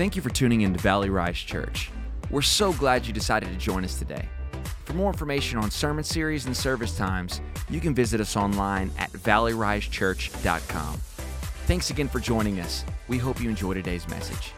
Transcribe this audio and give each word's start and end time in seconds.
Thank 0.00 0.16
you 0.16 0.22
for 0.22 0.30
tuning 0.30 0.62
in 0.62 0.72
to 0.72 0.78
Valley 0.80 1.10
Rise 1.10 1.36
Church. 1.36 1.90
We're 2.30 2.40
so 2.40 2.72
glad 2.72 3.06
you 3.06 3.12
decided 3.12 3.50
to 3.50 3.56
join 3.56 3.84
us 3.84 3.98
today. 3.98 4.26
For 4.86 4.94
more 4.94 5.12
information 5.12 5.58
on 5.58 5.70
sermon 5.70 6.04
series 6.04 6.46
and 6.46 6.56
service 6.56 6.96
times, 6.96 7.42
you 7.68 7.80
can 7.80 7.94
visit 7.94 8.18
us 8.18 8.34
online 8.34 8.90
at 8.96 9.12
valleyrisechurch.com. 9.12 10.96
Thanks 11.66 11.90
again 11.90 12.08
for 12.08 12.18
joining 12.18 12.60
us. 12.60 12.82
We 13.08 13.18
hope 13.18 13.42
you 13.42 13.50
enjoy 13.50 13.74
today's 13.74 14.08
message. 14.08 14.54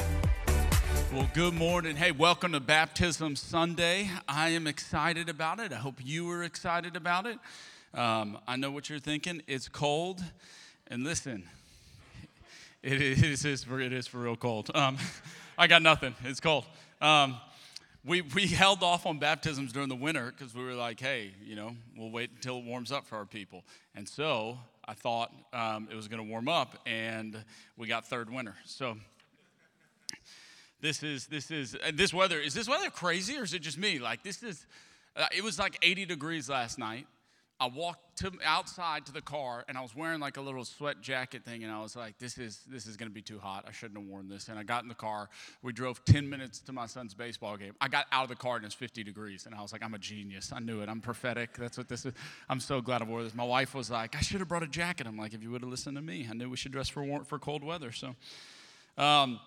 Well, 1.12 1.28
good 1.34 1.54
morning. 1.54 1.96
Hey, 1.96 2.12
welcome 2.12 2.52
to 2.52 2.60
Baptism 2.60 3.34
Sunday. 3.34 4.10
I 4.28 4.50
am 4.50 4.68
excited 4.68 5.28
about 5.28 5.58
it. 5.58 5.72
I 5.72 5.78
hope 5.78 5.96
you 6.04 6.30
are 6.30 6.44
excited 6.44 6.94
about 6.94 7.26
it. 7.26 7.40
Um, 7.94 8.38
I 8.46 8.54
know 8.54 8.70
what 8.70 8.88
you're 8.88 9.00
thinking. 9.00 9.42
It's 9.48 9.68
cold. 9.68 10.22
And 10.86 11.02
listen, 11.02 11.48
it 12.82 13.00
is, 13.00 13.44
it 13.44 13.50
is, 13.50 13.64
for, 13.64 13.80
it 13.80 13.92
is 13.92 14.06
for 14.06 14.18
real 14.18 14.36
cold. 14.36 14.70
Um, 14.74 14.98
I 15.58 15.66
got 15.66 15.82
nothing. 15.82 16.14
It's 16.24 16.40
cold. 16.40 16.64
Um, 17.00 17.36
we, 18.04 18.22
we 18.22 18.48
held 18.48 18.82
off 18.82 19.06
on 19.06 19.18
baptisms 19.18 19.72
during 19.72 19.88
the 19.88 19.94
winter 19.96 20.32
because 20.36 20.54
we 20.54 20.64
were 20.64 20.74
like, 20.74 20.98
hey, 20.98 21.32
you 21.44 21.54
know, 21.54 21.76
we'll 21.96 22.10
wait 22.10 22.30
until 22.34 22.58
it 22.58 22.64
warms 22.64 22.90
up 22.90 23.06
for 23.06 23.16
our 23.16 23.24
people. 23.24 23.62
And 23.94 24.08
so 24.08 24.58
I 24.84 24.94
thought 24.94 25.32
um, 25.52 25.88
it 25.90 25.94
was 25.94 26.08
going 26.08 26.22
to 26.22 26.28
warm 26.28 26.48
up, 26.48 26.76
and 26.84 27.36
we 27.76 27.86
got 27.86 28.06
third 28.06 28.28
winter. 28.28 28.56
So 28.64 28.96
this 30.80 31.04
is 31.04 31.26
this 31.26 31.52
is 31.52 31.76
this 31.94 32.12
weather 32.12 32.40
is 32.40 32.54
this 32.54 32.68
weather 32.68 32.90
crazy 32.90 33.38
or 33.38 33.44
is 33.44 33.54
it 33.54 33.62
just 33.62 33.78
me? 33.78 34.00
Like 34.00 34.24
this 34.24 34.42
is, 34.42 34.66
uh, 35.16 35.26
it 35.34 35.44
was 35.44 35.58
like 35.58 35.78
80 35.82 36.06
degrees 36.06 36.48
last 36.48 36.78
night. 36.78 37.06
I 37.62 37.68
walked 37.68 38.18
to 38.18 38.32
outside 38.44 39.06
to 39.06 39.12
the 39.12 39.22
car 39.22 39.64
and 39.68 39.78
I 39.78 39.82
was 39.82 39.94
wearing 39.94 40.18
like 40.18 40.36
a 40.36 40.40
little 40.40 40.64
sweat 40.64 41.00
jacket 41.00 41.44
thing 41.44 41.62
and 41.62 41.72
I 41.72 41.80
was 41.80 41.94
like, 41.94 42.18
this 42.18 42.36
is 42.36 42.58
this 42.68 42.88
is 42.88 42.96
gonna 42.96 43.12
be 43.12 43.22
too 43.22 43.38
hot. 43.38 43.66
I 43.68 43.70
shouldn't 43.70 44.00
have 44.00 44.08
worn 44.08 44.28
this. 44.28 44.48
And 44.48 44.58
I 44.58 44.64
got 44.64 44.82
in 44.82 44.88
the 44.88 44.96
car. 44.96 45.28
We 45.62 45.72
drove 45.72 46.04
10 46.04 46.28
minutes 46.28 46.58
to 46.62 46.72
my 46.72 46.86
son's 46.86 47.14
baseball 47.14 47.56
game. 47.56 47.74
I 47.80 47.86
got 47.86 48.06
out 48.10 48.24
of 48.24 48.30
the 48.30 48.34
car 48.34 48.56
and 48.56 48.64
it's 48.64 48.74
50 48.74 49.04
degrees. 49.04 49.46
And 49.46 49.54
I 49.54 49.62
was 49.62 49.70
like, 49.72 49.84
I'm 49.84 49.94
a 49.94 49.98
genius. 49.98 50.50
I 50.52 50.58
knew 50.58 50.80
it. 50.80 50.88
I'm 50.88 51.00
prophetic. 51.00 51.56
That's 51.56 51.78
what 51.78 51.88
this 51.88 52.04
is. 52.04 52.14
I'm 52.48 52.58
so 52.58 52.80
glad 52.80 53.00
I 53.00 53.04
wore 53.04 53.22
this. 53.22 53.32
My 53.32 53.44
wife 53.44 53.76
was 53.76 53.92
like, 53.92 54.16
I 54.16 54.20
should 54.22 54.40
have 54.40 54.48
brought 54.48 54.64
a 54.64 54.68
jacket. 54.68 55.06
I'm 55.06 55.16
like, 55.16 55.32
if 55.32 55.40
you 55.40 55.52
would 55.52 55.62
have 55.62 55.70
listened 55.70 55.94
to 55.96 56.02
me, 56.02 56.26
I 56.28 56.34
knew 56.34 56.50
we 56.50 56.56
should 56.56 56.72
dress 56.72 56.88
for 56.88 57.04
warm, 57.04 57.24
for 57.24 57.38
cold 57.38 57.62
weather. 57.62 57.92
So 57.92 58.16
um, 58.98 59.38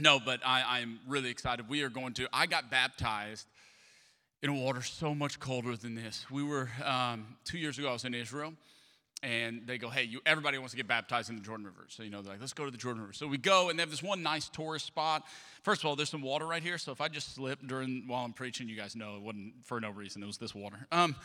no, 0.00 0.18
but 0.18 0.40
I, 0.44 0.80
I'm 0.80 0.98
really 1.06 1.30
excited. 1.30 1.68
We 1.68 1.82
are 1.82 1.88
going 1.88 2.14
to, 2.14 2.26
I 2.32 2.46
got 2.46 2.68
baptized 2.68 3.46
in 4.44 4.60
water 4.60 4.82
so 4.82 5.14
much 5.14 5.40
colder 5.40 5.74
than 5.74 5.94
this. 5.94 6.26
We 6.30 6.42
were 6.42 6.68
um, 6.84 7.26
two 7.46 7.56
years 7.56 7.78
ago. 7.78 7.88
I 7.88 7.92
was 7.94 8.04
in 8.04 8.12
Israel, 8.12 8.52
and 9.22 9.62
they 9.66 9.78
go, 9.78 9.88
"Hey, 9.88 10.02
you, 10.02 10.20
everybody 10.26 10.58
wants 10.58 10.72
to 10.72 10.76
get 10.76 10.86
baptized 10.86 11.30
in 11.30 11.36
the 11.36 11.42
Jordan 11.42 11.64
River." 11.64 11.86
So 11.88 12.02
you 12.02 12.10
know, 12.10 12.20
they're 12.20 12.32
like, 12.32 12.40
"Let's 12.40 12.52
go 12.52 12.66
to 12.66 12.70
the 12.70 12.76
Jordan 12.76 13.00
River." 13.00 13.14
So 13.14 13.26
we 13.26 13.38
go, 13.38 13.70
and 13.70 13.78
they 13.78 13.82
have 13.82 13.90
this 13.90 14.02
one 14.02 14.22
nice 14.22 14.50
tourist 14.50 14.84
spot. 14.84 15.24
First 15.62 15.80
of 15.80 15.86
all, 15.86 15.96
there's 15.96 16.10
some 16.10 16.20
water 16.20 16.46
right 16.46 16.62
here. 16.62 16.76
So 16.76 16.92
if 16.92 17.00
I 17.00 17.08
just 17.08 17.34
slip 17.34 17.58
during 17.66 18.04
while 18.06 18.22
I'm 18.22 18.34
preaching, 18.34 18.68
you 18.68 18.76
guys 18.76 18.94
know 18.94 19.16
it 19.16 19.22
wasn't 19.22 19.54
for 19.64 19.80
no 19.80 19.88
reason. 19.88 20.22
It 20.22 20.26
was 20.26 20.36
this 20.36 20.54
water. 20.54 20.86
Um, 20.92 21.16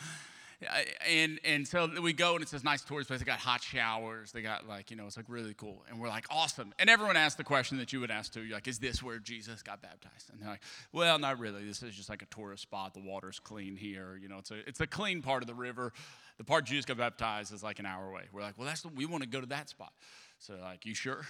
and 1.08 1.40
and 1.44 1.66
so 1.66 1.88
we 2.02 2.12
go 2.12 2.34
and 2.34 2.42
it's 2.42 2.50
this 2.50 2.62
nice 2.62 2.82
tourist 2.82 3.08
place. 3.08 3.20
They 3.20 3.24
got 3.24 3.38
hot 3.38 3.62
showers. 3.62 4.32
They 4.32 4.42
got 4.42 4.68
like 4.68 4.90
you 4.90 4.96
know 4.96 5.06
it's 5.06 5.16
like 5.16 5.26
really 5.28 5.54
cool. 5.54 5.84
And 5.88 5.98
we're 5.98 6.08
like 6.08 6.26
awesome. 6.30 6.74
And 6.78 6.90
everyone 6.90 7.16
asks 7.16 7.36
the 7.36 7.44
question 7.44 7.78
that 7.78 7.92
you 7.92 8.00
would 8.00 8.10
ask 8.10 8.32
too. 8.32 8.42
You're 8.42 8.56
like, 8.56 8.68
is 8.68 8.78
this 8.78 9.02
where 9.02 9.18
Jesus 9.18 9.62
got 9.62 9.80
baptized? 9.80 10.30
And 10.30 10.40
they're 10.40 10.50
like, 10.50 10.62
well, 10.92 11.18
not 11.18 11.38
really. 11.38 11.64
This 11.64 11.82
is 11.82 11.94
just 11.94 12.10
like 12.10 12.22
a 12.22 12.26
tourist 12.26 12.62
spot. 12.62 12.92
The 12.94 13.00
water's 13.00 13.38
clean 13.38 13.76
here. 13.76 14.18
You 14.20 14.28
know, 14.28 14.38
it's 14.38 14.50
a 14.50 14.68
it's 14.68 14.80
a 14.80 14.86
clean 14.86 15.22
part 15.22 15.42
of 15.42 15.46
the 15.46 15.54
river. 15.54 15.92
The 16.36 16.44
part 16.44 16.64
Jesus 16.64 16.84
got 16.84 16.98
baptized 16.98 17.52
is 17.52 17.62
like 17.62 17.78
an 17.78 17.86
hour 17.86 18.08
away. 18.08 18.22
We're 18.32 18.42
like, 18.42 18.56
well, 18.58 18.66
that's 18.66 18.82
the, 18.82 18.88
we 18.88 19.06
want 19.06 19.22
to 19.22 19.28
go 19.28 19.40
to 19.40 19.46
that 19.48 19.68
spot. 19.68 19.92
So 20.38 20.54
like, 20.60 20.86
you 20.86 20.94
sure? 20.94 21.26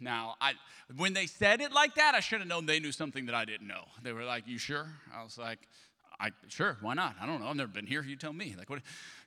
Now, 0.00 0.36
I, 0.40 0.52
when 0.96 1.12
they 1.12 1.26
said 1.26 1.60
it 1.60 1.72
like 1.72 1.94
that, 1.96 2.14
I 2.14 2.20
should 2.20 2.38
have 2.40 2.48
known 2.48 2.66
they 2.66 2.80
knew 2.80 2.92
something 2.92 3.26
that 3.26 3.34
I 3.34 3.44
didn't 3.44 3.66
know. 3.66 3.84
They 4.02 4.12
were 4.12 4.24
like, 4.24 4.46
"You 4.46 4.58
sure?" 4.58 4.86
I 5.14 5.24
was 5.24 5.36
like, 5.38 5.58
I 6.20 6.30
sure, 6.48 6.76
why 6.80 6.94
not? 6.94 7.14
I 7.20 7.26
don't 7.26 7.40
know. 7.40 7.46
I've 7.46 7.56
never 7.56 7.70
been 7.70 7.86
here. 7.86 8.02
You 8.02 8.16
tell 8.16 8.32
me. 8.32 8.54
Like 8.58 8.68
what? 8.68 8.80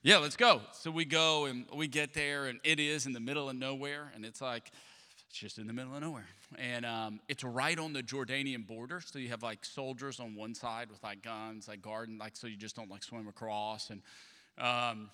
Yeah, 0.04 0.18
let's 0.18 0.36
go. 0.36 0.62
So 0.74 0.92
we 0.92 1.06
go 1.06 1.46
and 1.46 1.66
we 1.74 1.88
get 1.88 2.14
there, 2.14 2.48
and 2.48 2.60
it 2.64 2.80
is 2.80 3.06
in 3.06 3.14
the 3.14 3.20
middle 3.20 3.50
of 3.50 3.56
nowhere, 3.56 4.12
and 4.14 4.26
it's 4.26 4.42
like 4.42 4.72
it's 5.30 5.38
just 5.38 5.58
in 5.58 5.68
the 5.68 5.74
middle 5.74 5.96
of 5.96 6.02
nowhere, 6.02 6.28
and 6.60 6.86
um, 6.86 7.22
it's 7.30 7.44
right 7.46 7.80
on 7.80 7.94
the 7.94 8.04
Jordanian 8.04 8.68
border. 8.68 9.00
So 9.00 9.20
you 9.20 9.30
have 9.30 9.42
like 9.42 9.64
soldiers 9.64 10.20
on 10.20 10.36
one 10.36 10.54
side 10.54 10.90
with 10.90 11.02
like 11.02 11.24
guns, 11.24 11.70
like 11.70 11.82
guarding, 11.82 12.18
like 12.18 12.36
so 12.36 12.48
you 12.48 12.58
just 12.58 12.76
don't 12.76 12.90
like 12.90 13.04
swim 13.04 13.28
across. 13.30 13.90
And 13.90 14.02
um, 14.58 15.10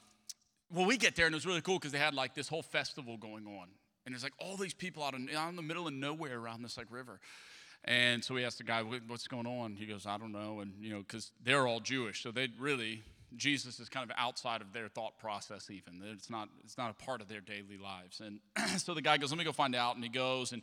well, 0.73 0.87
we 0.87 0.97
get 0.97 1.15
there, 1.15 1.27
and 1.27 1.35
it 1.35 1.37
was 1.37 1.45
really 1.45 1.61
cool 1.61 1.77
because 1.77 1.91
they 1.91 1.99
had 1.99 2.15
like 2.15 2.33
this 2.33 2.47
whole 2.47 2.63
festival 2.63 3.17
going 3.17 3.45
on, 3.45 3.67
and 4.05 4.15
there's 4.15 4.23
like 4.23 4.33
all 4.39 4.57
these 4.57 4.73
people 4.73 5.03
out 5.03 5.13
in, 5.13 5.29
out 5.35 5.49
in 5.49 5.55
the 5.55 5.61
middle 5.61 5.87
of 5.87 5.93
nowhere 5.93 6.39
around 6.39 6.63
this 6.63 6.75
like 6.75 6.87
river. 6.89 7.19
And 7.85 8.23
so 8.23 8.33
we 8.33 8.43
asked 8.43 8.57
the 8.57 8.63
guy, 8.63 8.81
what's 8.81 9.27
going 9.27 9.47
on? 9.47 9.75
He 9.75 9.85
goes, 9.85 10.05
I 10.05 10.17
don't 10.17 10.31
know. 10.31 10.59
And, 10.59 10.73
you 10.81 10.91
know, 10.91 10.99
because 10.99 11.31
they're 11.43 11.67
all 11.67 11.79
Jewish. 11.79 12.21
So 12.21 12.31
they 12.31 12.49
really, 12.59 13.01
Jesus 13.35 13.79
is 13.79 13.87
kind 13.87 14.09
of 14.09 14.15
outside 14.17 14.61
of 14.61 14.73
their 14.73 14.89
thought 14.89 15.17
process, 15.19 15.69
even. 15.69 16.01
It's 16.11 16.29
not, 16.29 16.49
it's 16.65 16.77
not 16.77 16.91
a 16.91 17.05
part 17.05 17.21
of 17.21 17.29
their 17.29 17.39
daily 17.39 17.77
lives. 17.81 18.21
And 18.21 18.39
so 18.79 18.93
the 18.93 19.01
guy 19.01 19.17
goes, 19.17 19.31
let 19.31 19.37
me 19.37 19.45
go 19.45 19.53
find 19.53 19.75
out. 19.75 19.95
And 19.95 20.03
he 20.03 20.09
goes, 20.09 20.51
and 20.51 20.61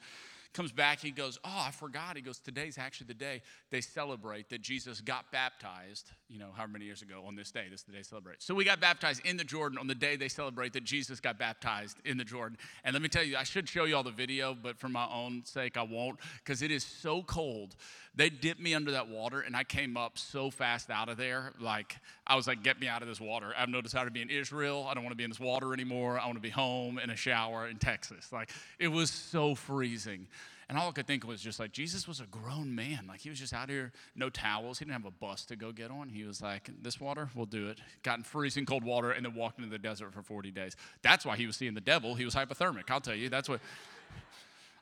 comes 0.54 0.72
back, 0.72 1.00
he 1.00 1.10
goes, 1.10 1.38
Oh, 1.44 1.64
I 1.66 1.70
forgot. 1.70 2.16
He 2.16 2.22
goes, 2.22 2.38
Today's 2.38 2.78
actually 2.78 3.08
the 3.08 3.14
day 3.14 3.42
they 3.70 3.80
celebrate 3.80 4.48
that 4.50 4.62
Jesus 4.62 5.00
got 5.00 5.30
baptized, 5.30 6.10
you 6.28 6.38
know, 6.38 6.50
however 6.54 6.72
many 6.72 6.84
years 6.86 7.02
ago 7.02 7.24
on 7.26 7.36
this 7.36 7.50
day. 7.50 7.64
This 7.70 7.80
is 7.80 7.86
the 7.86 7.92
day 7.92 7.98
they 7.98 8.04
celebrate. 8.04 8.42
So 8.42 8.54
we 8.54 8.64
got 8.64 8.80
baptized 8.80 9.26
in 9.26 9.36
the 9.36 9.44
Jordan 9.44 9.78
on 9.78 9.86
the 9.86 9.94
day 9.94 10.16
they 10.16 10.28
celebrate 10.28 10.72
that 10.72 10.84
Jesus 10.84 11.20
got 11.20 11.38
baptized 11.38 11.98
in 12.04 12.16
the 12.16 12.24
Jordan. 12.24 12.56
And 12.84 12.94
let 12.94 13.02
me 13.02 13.08
tell 13.08 13.24
you, 13.24 13.36
I 13.36 13.42
should 13.42 13.68
show 13.68 13.84
you 13.84 13.96
all 13.96 14.02
the 14.02 14.10
video, 14.10 14.54
but 14.54 14.78
for 14.78 14.88
my 14.88 15.06
own 15.12 15.44
sake, 15.44 15.76
I 15.76 15.82
won't, 15.82 16.18
because 16.38 16.62
it 16.62 16.70
is 16.70 16.84
so 16.84 17.22
cold. 17.22 17.74
They 18.16 18.30
dipped 18.30 18.60
me 18.60 18.74
under 18.74 18.92
that 18.92 19.08
water, 19.08 19.40
and 19.40 19.56
I 19.56 19.64
came 19.64 19.96
up 19.96 20.18
so 20.18 20.50
fast 20.50 20.88
out 20.88 21.08
of 21.08 21.16
there. 21.16 21.52
Like, 21.60 21.96
I 22.26 22.36
was 22.36 22.46
like, 22.46 22.62
Get 22.62 22.80
me 22.80 22.86
out 22.86 23.02
of 23.02 23.08
this 23.08 23.20
water. 23.20 23.52
I've 23.56 23.68
noticed 23.68 23.94
how 23.94 24.04
to 24.04 24.10
be 24.10 24.22
in 24.22 24.30
Israel. 24.30 24.86
I 24.88 24.94
don't 24.94 25.02
want 25.02 25.12
to 25.12 25.16
be 25.16 25.24
in 25.24 25.30
this 25.30 25.40
water 25.40 25.72
anymore. 25.72 26.18
I 26.18 26.26
want 26.26 26.36
to 26.36 26.42
be 26.42 26.50
home 26.50 26.98
in 26.98 27.10
a 27.10 27.16
shower 27.16 27.68
in 27.68 27.78
Texas. 27.78 28.32
Like, 28.32 28.50
it 28.78 28.88
was 28.88 29.10
so 29.10 29.54
freezing. 29.54 30.28
And 30.68 30.78
all 30.78 30.88
I 30.88 30.92
could 30.92 31.06
think 31.06 31.26
was 31.26 31.42
just 31.42 31.60
like, 31.60 31.72
Jesus 31.72 32.08
was 32.08 32.20
a 32.20 32.26
grown 32.26 32.74
man. 32.74 33.04
Like, 33.06 33.20
he 33.20 33.28
was 33.28 33.38
just 33.38 33.52
out 33.52 33.68
here, 33.68 33.92
no 34.16 34.30
towels. 34.30 34.78
He 34.78 34.84
didn't 34.84 34.94
have 34.94 35.04
a 35.04 35.10
bus 35.10 35.44
to 35.46 35.56
go 35.56 35.72
get 35.72 35.90
on. 35.90 36.08
He 36.08 36.24
was 36.24 36.40
like, 36.40 36.70
This 36.82 37.00
water, 37.00 37.28
we'll 37.34 37.46
do 37.46 37.68
it. 37.68 37.80
Got 38.02 38.18
in 38.18 38.24
freezing 38.24 38.64
cold 38.64 38.84
water 38.84 39.10
and 39.10 39.26
then 39.26 39.34
walked 39.34 39.58
into 39.58 39.70
the 39.70 39.78
desert 39.78 40.14
for 40.14 40.22
40 40.22 40.50
days. 40.50 40.76
That's 41.02 41.26
why 41.26 41.36
he 41.36 41.46
was 41.46 41.56
seeing 41.56 41.74
the 41.74 41.80
devil. 41.80 42.14
He 42.14 42.24
was 42.24 42.34
hypothermic. 42.34 42.90
I'll 42.90 43.00
tell 43.00 43.14
you. 43.14 43.28
That's 43.28 43.48
what. 43.48 43.60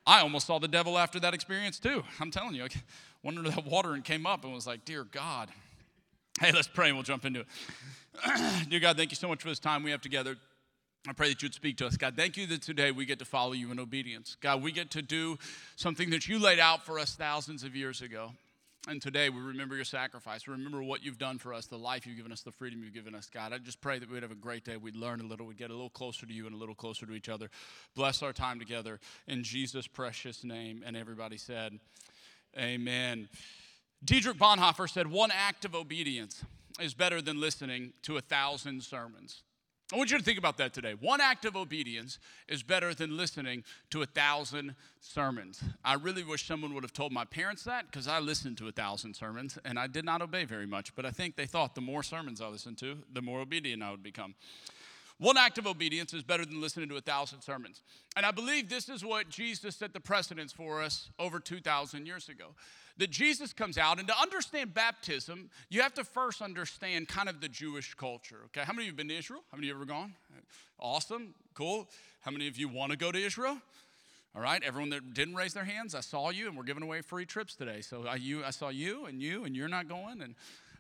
I 0.05 0.21
almost 0.21 0.49
saw 0.49 0.59
the 0.59 0.69
devil 0.69 0.99
after 0.99 1.21
that 1.21 1.33
experience 1.33 1.79
too. 1.79 2.03
I'm 2.21 2.31
telling 2.31 2.55
you, 2.55 2.67
went 3.23 3.39
under 3.39 3.51
that 3.51 3.67
water 3.67 3.93
and 3.93 4.05
came 4.05 4.27
up 4.27 4.45
and 4.45 4.53
was 4.53 4.67
like, 4.67 4.85
Dear 4.85 5.05
God. 5.05 5.49
Hey, 6.41 6.51
let's 6.51 6.67
pray 6.67 6.89
and 6.89 6.97
we'll 6.97 7.05
jump 7.05 7.25
into 7.25 7.41
it. 7.41 7.47
Dear 8.69 8.81
God, 8.81 8.97
thank 8.97 9.11
you 9.11 9.17
so 9.17 9.29
much 9.29 9.43
for 9.43 9.49
this 9.49 9.59
time 9.59 9.83
we 9.83 9.91
have 9.91 10.01
together. 10.01 10.37
I 11.07 11.13
pray 11.13 11.29
that 11.29 11.43
you'd 11.43 11.55
speak 11.55 11.77
to 11.79 11.87
us. 11.87 11.97
God, 11.97 12.15
thank 12.17 12.37
you 12.37 12.47
that 12.47 12.63
today 12.63 12.91
we 12.91 13.05
get 13.05 13.19
to 13.19 13.25
follow 13.25 13.53
you 13.53 13.71
in 13.71 13.79
obedience. 13.81 14.37
God, 14.41 14.63
we 14.63 14.73
get 14.73 14.91
to 14.93 15.03
do 15.03 15.37
something 15.77 16.11
that 16.11 16.29
you 16.29 16.39
laid 16.39 16.59
out 16.59 16.87
for 16.87 16.99
us 16.99 17.15
thousands 17.15 17.65
of 17.65 17.75
years 17.75 18.03
ago. 18.03 18.33
And 18.89 19.01
today 19.01 19.29
we 19.29 19.41
remember 19.41 19.77
your 19.77 19.85
sacrifice. 19.85 20.47
We 20.47 20.53
remember 20.53 20.83
what 20.83 21.05
you've 21.05 21.19
done 21.19 21.39
for 21.39 21.55
us, 21.55 21.67
the 21.67 21.79
life 21.79 22.07
you've 22.07 22.17
given 22.17 22.33
us, 22.33 22.43
the 22.43 22.51
freedom 22.51 22.83
you've 22.83 22.95
given 22.95 23.15
us, 23.15 23.29
God. 23.33 23.53
I 23.53 23.59
just 23.59 23.81
pray 23.81 24.01
that 24.01 24.11
we'd 24.11 24.23
have 24.23 24.33
a 24.33 24.37
great 24.37 24.65
day. 24.65 24.77
We'd 24.77 24.97
learn 24.97 25.21
a 25.21 25.25
little, 25.25 25.47
we'd 25.47 25.59
get 25.59 25.71
a 25.71 25.75
little 25.75 25.91
closer 25.91 26.27
to 26.27 26.33
you 26.33 26.47
and 26.47 26.55
a 26.55 26.59
little 26.59 26.75
closer 26.75 27.07
to 27.07 27.13
each 27.13 27.29
other. 27.29 27.51
Bless 27.95 28.23
our 28.23 28.33
time 28.33 28.59
together 28.59 28.99
in 29.29 29.45
Jesus' 29.45 29.87
precious 29.87 30.43
name. 30.43 30.83
And 30.85 30.97
everybody 30.97 31.37
said, 31.37 31.79
Amen. 32.59 33.29
Dietrich 34.05 34.37
Bonhoeffer 34.37 34.89
said, 34.89 35.07
One 35.07 35.31
act 35.31 35.65
of 35.65 35.75
obedience 35.75 36.45
is 36.81 36.95
better 36.95 37.23
than 37.23 37.41
listening 37.41 37.93
to 38.03 38.17
a 38.17 38.21
thousand 38.21 38.83
sermons. 38.83 39.43
I 39.93 39.97
want 39.97 40.11
you 40.11 40.17
to 40.17 40.25
think 40.25 40.39
about 40.39 40.57
that 40.57 40.73
today. 40.73 40.95
One 40.99 41.21
act 41.21 41.45
of 41.45 41.55
obedience 41.55 42.19
is 42.49 42.63
better 42.63 42.95
than 42.95 43.15
listening 43.15 43.63
to 43.91 44.01
a 44.01 44.07
thousand 44.07 44.75
sermons. 45.01 45.63
I 45.85 45.95
really 45.95 46.25
wish 46.25 46.47
someone 46.47 46.73
would 46.73 46.83
have 46.83 46.95
told 46.95 47.13
my 47.13 47.27
parents 47.27 47.65
that 47.65 47.87
because 47.87 48.09
I 48.09 48.19
listened 48.19 48.57
to 48.59 48.69
a 48.69 48.73
thousand 48.73 49.15
sermons 49.15 49.59
and 49.67 49.79
I 49.79 49.89
did 49.89 50.07
not 50.07 50.23
obey 50.23 50.47
very 50.47 50.67
much. 50.67 50.95
But 50.95 51.05
I 51.05 51.11
think 51.11 51.37
they 51.37 51.45
thought 51.45 51.75
the 51.75 51.83
more 51.83 52.03
sermons 52.03 52.41
I 52.41 52.47
listened 52.47 52.79
to, 52.79 52.99
the 53.13 53.21
more 53.21 53.41
obedient 53.41 53.83
I 53.83 53.91
would 53.91 54.03
become. 54.03 54.35
One 55.23 55.39
act 55.39 55.57
of 55.57 55.69
obedience 55.69 56.13
is 56.15 56.25
better 56.25 56.45
than 56.45 56.61
listening 56.61 56.89
to 56.89 56.97
a 56.97 57.01
thousand 57.01 57.43
sermons. 57.43 57.81
And 58.17 58.27
I 58.27 58.33
believe 58.33 58.69
this 58.69 58.89
is 58.89 59.05
what 59.05 59.29
Jesus 59.29 59.77
set 59.77 59.93
the 59.93 60.01
precedence 60.01 60.53
for 60.53 60.83
us 60.83 61.11
over 61.17 61.39
2,000 61.39 62.07
years 62.07 62.29
ago 62.29 62.47
that 62.99 63.11
Jesus 63.11 63.53
comes 63.53 63.79
out, 63.79 64.01
and 64.01 64.09
to 64.09 64.21
understand 64.21 64.75
baptism, 64.75 65.49
you 65.71 65.81
have 65.81 65.95
to 65.95 66.03
first 66.03 66.43
understand 66.43 67.07
kind 67.07 67.29
of 67.29 67.41
the 67.41 67.49
Jewish 67.49 67.95
culture. 67.95 68.41
Okay, 68.47 68.63
how 68.63 68.73
many 68.73 68.83
of 68.83 68.87
you 68.87 68.91
have 68.91 68.97
been 68.97 69.09
to 69.09 69.17
Israel? 69.17 69.43
How 69.53 69.57
many 69.57 69.69
of 69.71 69.77
you 69.77 69.83
ever 69.83 69.87
gone? 69.87 70.13
Awesome, 70.81 71.35
cool. 71.55 71.89
How 72.23 72.33
many 72.33 72.49
of 72.49 72.59
you 72.59 72.69
want 72.69 72.91
to 72.91 72.99
go 72.99 73.13
to 73.13 73.19
Israel? 73.19 73.59
All 74.35 74.43
right, 74.43 74.61
everyone 74.65 74.91
that 74.91 75.15
didn't 75.15 75.37
raise 75.37 75.55
their 75.55 75.65
hands, 75.65 75.95
I 75.95 76.01
saw 76.01 76.31
you, 76.31 76.49
and 76.49 76.57
we're 76.57 76.65
giving 76.65 76.83
away 76.83 77.01
free 77.01 77.27
trips 77.27 77.55
today. 77.55 77.81
So 77.81 78.07
I, 78.09 78.17
you, 78.17 78.45
I 78.45 78.51
saw 78.51 78.71
you, 78.71 79.07
and 79.07 79.23
you, 79.23 79.45
and 79.45 79.55
you're 79.55 79.69
not 79.69 79.89
going, 79.89 80.21
and 80.21 80.35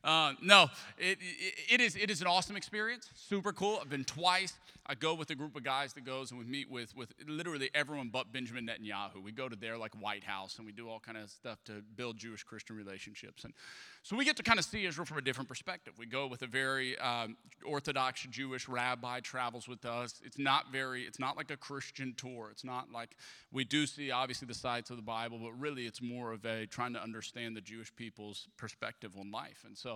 Uh, 0.05 0.33
no, 0.43 0.69
it, 0.99 1.19
it, 1.21 1.75
it, 1.75 1.81
is, 1.81 1.95
it 1.97 2.11
is 2.11 2.21
an 2.21 2.27
awesome 2.27 2.57
experience. 2.57 3.09
Super 3.15 3.53
cool. 3.53 3.79
I've 3.81 3.89
been 3.89 4.05
twice. 4.05 4.55
I 4.85 4.97
go 4.97 5.15
with 5.15 5.31
a 5.31 5.37
group 5.37 5.55
of 5.55 5.63
guys 5.63 5.93
that 5.93 6.05
goes 6.05 6.33
and 6.33 6.41
we 6.41 6.45
meet 6.45 6.69
with, 6.69 6.97
with 6.97 7.13
literally 7.29 7.71
everyone 7.73 8.09
but 8.09 8.33
Benjamin 8.33 8.67
Netanyahu. 8.67 9.23
We 9.23 9.31
go 9.31 9.49
to 9.49 9.55
their 9.55 9.79
like 9.79 9.93
White 9.95 10.25
House 10.25 10.57
and 10.59 10.67
we 10.67 10.73
do 10.73 10.89
all 10.89 10.99
kind 10.99 11.17
of 11.17 11.31
stuff 11.31 11.63
to 11.67 11.83
build 11.95 12.19
Jewish 12.19 12.43
Christian 12.43 12.77
relationships. 12.77 13.45
And 13.45 13.55
so 14.03 14.17
we 14.17 14.25
get 14.25 14.37
to 14.39 14.43
kind 14.43 14.59
of 14.59 14.65
see 14.65 14.85
Israel 14.85 15.07
from 15.07 15.19
a 15.19 15.23
different 15.23 15.49
perspective. 15.49 15.95
We 15.99 16.07
go 16.07 16.27
with 16.27 16.43
a 16.43 16.49
very 16.49 16.99
um, 16.99 17.37
Orthodox 17.65 18.27
Jewish 18.29 18.69
rabbi 18.69 19.21
travels 19.21 19.69
with 19.69 19.85
us. 19.85 20.21
It's 20.25 20.39
not 20.39 20.73
very, 20.73 21.03
it's 21.05 21.21
not 21.21 21.37
like 21.37 21.53
a 21.53 21.57
Christian 21.57 22.15
tour. 22.17 22.49
It's 22.51 22.65
not 22.65 22.91
like 22.91 23.17
we 23.53 23.63
do 23.63 23.87
see 23.87 24.11
obviously 24.11 24.49
the 24.49 24.55
sides 24.55 24.91
of 24.91 24.97
the 24.97 25.03
Bible, 25.03 25.39
but 25.41 25.53
really 25.53 25.87
it's 25.87 26.03
more 26.03 26.33
of 26.33 26.45
a 26.45 26.67
trying 26.67 26.93
to 26.95 27.03
understand 27.03 27.57
the 27.57 27.61
Jewish 27.61 27.95
people's 27.95 28.49
perspective 28.57 29.13
on 29.17 29.31
life. 29.31 29.63
And 29.65 29.79
so 29.79 29.92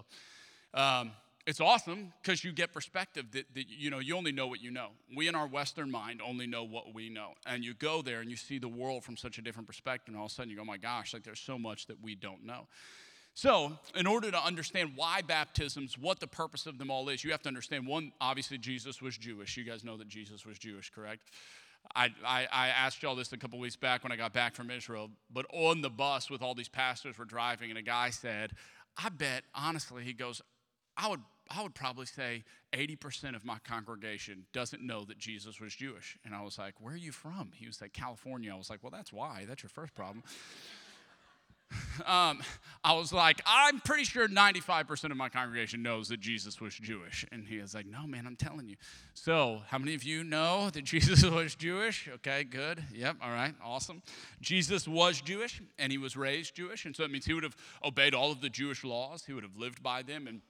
um, 0.75 1.12
it's 1.46 1.60
awesome 1.60 2.12
because 2.20 2.43
you 2.43 2.50
get 2.52 2.72
perspective 2.72 3.26
that, 3.32 3.54
that, 3.54 3.66
you 3.69 3.88
know 3.88 4.00
you 4.00 4.16
only 4.16 4.32
know 4.32 4.48
what 4.48 4.60
you 4.60 4.70
know. 4.70 4.88
We 5.16 5.28
in 5.28 5.34
our 5.34 5.46
western 5.46 5.90
mind 5.90 6.20
only 6.25 6.46
know 6.46 6.64
what 6.64 6.93
we 6.93 7.08
know. 7.08 7.34
And 7.46 7.64
you 7.64 7.75
go 7.75 8.02
there 8.02 8.20
and 8.20 8.28
you 8.28 8.37
see 8.37 8.58
the 8.58 8.69
world 8.69 9.04
from 9.04 9.16
such 9.16 9.38
a 9.38 9.43
different 9.43 9.69
perspective 9.69 10.08
and 10.08 10.16
all 10.16 10.26
of 10.26 10.32
a 10.32 10.34
sudden 10.34 10.50
you 10.50 10.56
go 10.56 10.62
oh 10.62 10.66
my 10.66 10.76
gosh 10.76 11.14
like 11.14 11.22
there's 11.22 11.40
so 11.40 11.58
much 11.58 11.87
that 11.87 12.02
we 12.02 12.16
don't 12.16 12.44
know. 12.44 12.66
So 13.34 13.78
in 13.94 14.06
order 14.06 14.31
to 14.31 14.43
understand 14.43 14.93
why 14.96 15.22
baptisms 15.22 15.96
what 15.96 16.19
the 16.19 16.26
purpose 16.26 16.66
of 16.66 16.78
them 16.78 16.90
all 16.90 17.08
is 17.08 17.22
you 17.22 17.31
have 17.31 17.43
to 17.43 17.48
understand 17.48 17.87
one 17.87 18.12
obviously 18.20 18.58
jesus 18.58 19.00
was 19.00 19.16
jewish. 19.16 19.56
You 19.56 19.64
guys 19.64 19.84
know 19.84 19.96
that 19.98 20.08
jesus 20.08 20.44
was 20.44 20.58
jewish 20.58 20.90
correct? 20.90 21.31
I, 21.94 22.10
I, 22.25 22.48
I, 22.50 22.69
asked 22.69 23.02
y'all 23.02 23.14
this 23.14 23.32
a 23.32 23.37
couple 23.37 23.58
weeks 23.58 23.76
back 23.76 24.02
when 24.02 24.10
I 24.10 24.16
got 24.16 24.32
back 24.32 24.54
from 24.54 24.70
Israel, 24.70 25.10
but 25.32 25.46
on 25.52 25.82
the 25.82 25.90
bus 25.90 26.31
with 26.31 26.43
all 26.43 26.54
these 26.54 26.69
pastors 26.69 27.16
were 27.16 27.25
driving, 27.25 27.70
and 27.70 27.78
a 27.78 27.82
guy 27.82 28.10
said, 28.10 28.52
I 28.96 29.08
bet, 29.10 29.44
honestly, 29.54 30.04
he 30.04 30.12
goes, 30.12 30.40
I 30.96 31.08
would 31.08 31.20
I 31.48 31.62
would 31.62 31.75
probably 31.75 32.06
say 32.06 32.43
80% 32.72 33.37
of 33.37 33.44
my 33.44 33.58
congregation 33.64 34.46
doesn't 34.52 34.82
know 34.82 35.04
that 35.04 35.19
Jesus 35.19 35.60
was 35.60 35.75
Jewish. 35.75 36.19
And 36.25 36.34
I 36.34 36.43
was 36.43 36.58
like, 36.58 36.75
Where 36.81 36.94
are 36.94 36.98
you 36.98 37.12
from? 37.12 37.52
He 37.54 37.66
was 37.66 37.81
like, 37.81 37.93
California. 37.93 38.52
I 38.52 38.56
was 38.56 38.69
like, 38.69 38.82
Well, 38.82 38.90
that's 38.90 39.12
why. 39.12 39.44
That's 39.46 39.62
your 39.62 39.70
first 39.70 39.94
problem. 39.94 40.25
Um, 42.07 42.41
I 42.85 42.93
was 42.93 43.13
like, 43.13 43.41
I'm 43.47 43.81
pretty 43.81 44.05
sure 44.05 44.29
95% 44.29 45.11
of 45.11 45.17
my 45.17 45.29
congregation 45.29 45.83
knows 45.83 46.09
that 46.09 46.21
Jesus 46.21 46.61
was 46.61 46.75
Jewish. 46.75 47.25
And 47.33 47.47
he 47.47 47.59
was 47.59 47.75
like, 47.75 47.87
No, 47.87 48.07
man, 48.07 48.27
I'm 48.27 48.37
telling 48.37 48.69
you. 48.69 48.77
So, 49.15 49.63
how 49.69 49.79
many 49.79 49.95
of 49.95 50.05
you 50.05 50.23
know 50.23 50.71
that 50.71 50.85
Jesus 50.85 51.25
was 51.25 51.55
Jewish? 51.55 52.09
Okay, 52.17 52.45
good. 52.45 52.83
Yep, 52.95 53.17
all 53.23 53.31
right, 53.31 53.55
awesome. 53.65 54.03
Jesus 54.41 54.87
was 54.87 55.21
Jewish 55.21 55.61
and 55.79 55.91
he 55.91 55.99
was 55.99 56.17
raised 56.17 56.55
Jewish. 56.55 56.85
And 56.85 56.95
so 56.95 57.03
it 57.05 57.11
means 57.11 57.27
he 57.27 57.35
would 57.35 57.45
have 57.45 57.57
obeyed 57.85 58.15
all 58.15 58.31
of 58.31 58.41
the 58.41 58.51
Jewish 58.51 58.85
laws, 58.85 59.25
he 59.27 59.33
would 59.33 59.45
have 59.45 59.57
lived 59.57 59.83
by 59.83 60.03
them. 60.03 60.27
And 60.27 60.41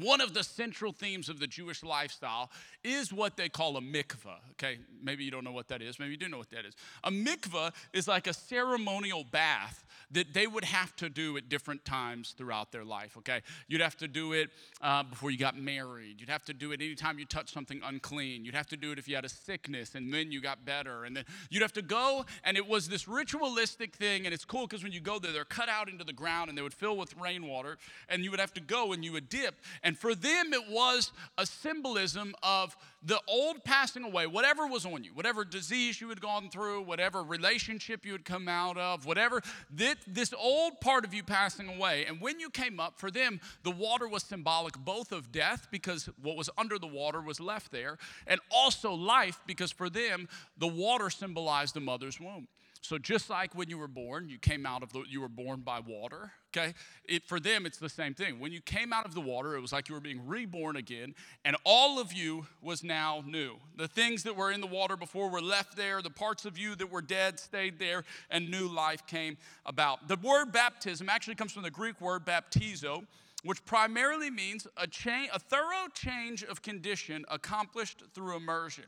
one 0.00 0.20
of 0.20 0.34
the 0.34 0.44
central 0.44 0.92
themes 0.92 1.28
of 1.28 1.40
the 1.40 1.46
Jewish 1.46 1.82
lifestyle 1.82 2.50
is 2.84 3.12
what 3.12 3.36
they 3.36 3.48
call 3.48 3.76
a 3.76 3.80
mikvah. 3.80 4.38
Okay, 4.52 4.78
maybe 5.02 5.24
you 5.24 5.30
don't 5.30 5.44
know 5.44 5.52
what 5.52 5.68
that 5.68 5.82
is. 5.82 5.98
Maybe 5.98 6.12
you 6.12 6.16
do 6.16 6.28
know 6.28 6.38
what 6.38 6.50
that 6.50 6.64
is. 6.64 6.74
A 7.04 7.10
mikvah 7.10 7.72
is 7.92 8.06
like 8.06 8.26
a 8.26 8.34
ceremonial 8.34 9.24
bath 9.24 9.84
that 10.10 10.32
they 10.32 10.46
would 10.46 10.64
have 10.64 10.94
to 10.96 11.08
do 11.08 11.36
at 11.36 11.48
different 11.48 11.84
times 11.84 12.34
throughout 12.36 12.72
their 12.72 12.84
life. 12.84 13.16
Okay, 13.18 13.40
you'd 13.66 13.80
have 13.80 13.96
to 13.96 14.08
do 14.08 14.32
it 14.32 14.50
uh, 14.80 15.02
before 15.02 15.30
you 15.30 15.38
got 15.38 15.58
married. 15.58 16.20
You'd 16.20 16.30
have 16.30 16.44
to 16.44 16.54
do 16.54 16.72
it 16.72 16.80
anytime 16.80 17.18
you 17.18 17.24
touched 17.24 17.52
something 17.52 17.80
unclean. 17.84 18.44
You'd 18.44 18.54
have 18.54 18.68
to 18.68 18.76
do 18.76 18.92
it 18.92 18.98
if 18.98 19.08
you 19.08 19.14
had 19.14 19.24
a 19.24 19.28
sickness 19.28 19.94
and 19.94 20.12
then 20.12 20.30
you 20.32 20.40
got 20.40 20.64
better. 20.64 21.04
And 21.04 21.16
then 21.16 21.24
you'd 21.50 21.62
have 21.62 21.72
to 21.74 21.82
go, 21.82 22.24
and 22.44 22.56
it 22.56 22.66
was 22.66 22.88
this 22.88 23.08
ritualistic 23.08 23.96
thing. 23.96 24.24
And 24.24 24.32
it's 24.32 24.44
cool 24.44 24.66
because 24.66 24.82
when 24.82 24.92
you 24.92 25.00
go 25.00 25.18
there, 25.18 25.32
they're 25.32 25.44
cut 25.44 25.68
out 25.68 25.88
into 25.88 26.04
the 26.04 26.12
ground 26.12 26.48
and 26.48 26.56
they 26.56 26.62
would 26.62 26.74
fill 26.74 26.96
with 26.96 27.14
rainwater, 27.16 27.78
and 28.08 28.24
you 28.24 28.30
would 28.30 28.40
have 28.40 28.54
to 28.54 28.60
go 28.60 28.92
and 28.92 29.04
you 29.04 29.12
would 29.12 29.28
dip. 29.28 29.56
And 29.82 29.98
for 29.98 30.14
them, 30.14 30.52
it 30.52 30.70
was 30.70 31.12
a 31.36 31.46
symbolism 31.46 32.34
of 32.42 32.76
the 33.02 33.20
old 33.28 33.62
passing 33.64 34.04
away, 34.04 34.26
whatever 34.26 34.66
was 34.66 34.84
on 34.84 35.04
you, 35.04 35.10
whatever 35.14 35.44
disease 35.44 36.00
you 36.00 36.08
had 36.08 36.20
gone 36.20 36.50
through, 36.50 36.82
whatever 36.82 37.22
relationship 37.22 38.04
you 38.04 38.12
had 38.12 38.24
come 38.24 38.48
out 38.48 38.76
of, 38.76 39.06
whatever, 39.06 39.40
this, 39.70 39.96
this 40.06 40.34
old 40.36 40.80
part 40.80 41.04
of 41.04 41.14
you 41.14 41.22
passing 41.22 41.68
away. 41.68 42.06
And 42.06 42.20
when 42.20 42.40
you 42.40 42.50
came 42.50 42.80
up, 42.80 42.98
for 42.98 43.10
them, 43.10 43.40
the 43.62 43.70
water 43.70 44.08
was 44.08 44.24
symbolic 44.24 44.76
both 44.78 45.12
of 45.12 45.30
death, 45.30 45.68
because 45.70 46.08
what 46.20 46.36
was 46.36 46.50
under 46.58 46.78
the 46.78 46.88
water 46.88 47.20
was 47.20 47.38
left 47.38 47.70
there, 47.70 47.98
and 48.26 48.40
also 48.50 48.92
life, 48.92 49.40
because 49.46 49.70
for 49.70 49.88
them, 49.88 50.28
the 50.56 50.66
water 50.66 51.08
symbolized 51.08 51.74
the 51.74 51.80
mother's 51.80 52.18
womb. 52.20 52.48
So 52.80 52.98
just 52.98 53.28
like 53.28 53.54
when 53.54 53.68
you 53.68 53.78
were 53.78 53.88
born, 53.88 54.28
you 54.28 54.38
came 54.38 54.66
out 54.66 54.82
of 54.82 54.92
the, 54.92 55.02
you 55.08 55.20
were 55.20 55.28
born 55.28 55.60
by 55.60 55.80
water. 55.80 56.32
Okay, 56.56 56.72
it, 57.04 57.26
for 57.26 57.38
them 57.38 57.66
it's 57.66 57.76
the 57.76 57.90
same 57.90 58.14
thing. 58.14 58.40
When 58.40 58.52
you 58.52 58.62
came 58.62 58.90
out 58.90 59.04
of 59.04 59.14
the 59.14 59.20
water, 59.20 59.54
it 59.54 59.60
was 59.60 59.70
like 59.70 59.90
you 59.90 59.94
were 59.94 60.00
being 60.00 60.26
reborn 60.26 60.76
again, 60.76 61.14
and 61.44 61.56
all 61.62 62.00
of 62.00 62.10
you 62.10 62.46
was 62.62 62.82
now 62.82 63.22
new. 63.26 63.56
The 63.76 63.86
things 63.86 64.22
that 64.22 64.34
were 64.34 64.50
in 64.50 64.62
the 64.62 64.66
water 64.66 64.96
before 64.96 65.28
were 65.28 65.42
left 65.42 65.76
there. 65.76 66.00
The 66.00 66.08
parts 66.08 66.46
of 66.46 66.56
you 66.56 66.74
that 66.76 66.90
were 66.90 67.02
dead 67.02 67.38
stayed 67.38 67.78
there, 67.78 68.04
and 68.30 68.50
new 68.50 68.66
life 68.66 69.06
came 69.06 69.36
about. 69.66 70.08
The 70.08 70.16
word 70.16 70.50
baptism 70.50 71.10
actually 71.10 71.34
comes 71.34 71.52
from 71.52 71.64
the 71.64 71.70
Greek 71.70 72.00
word 72.00 72.24
baptizo, 72.24 73.04
which 73.44 73.62
primarily 73.66 74.30
means 74.30 74.66
a, 74.78 74.86
cha- 74.86 75.26
a 75.34 75.38
thorough 75.38 75.88
change 75.92 76.44
of 76.44 76.62
condition 76.62 77.26
accomplished 77.30 78.04
through 78.14 78.36
immersion. 78.36 78.84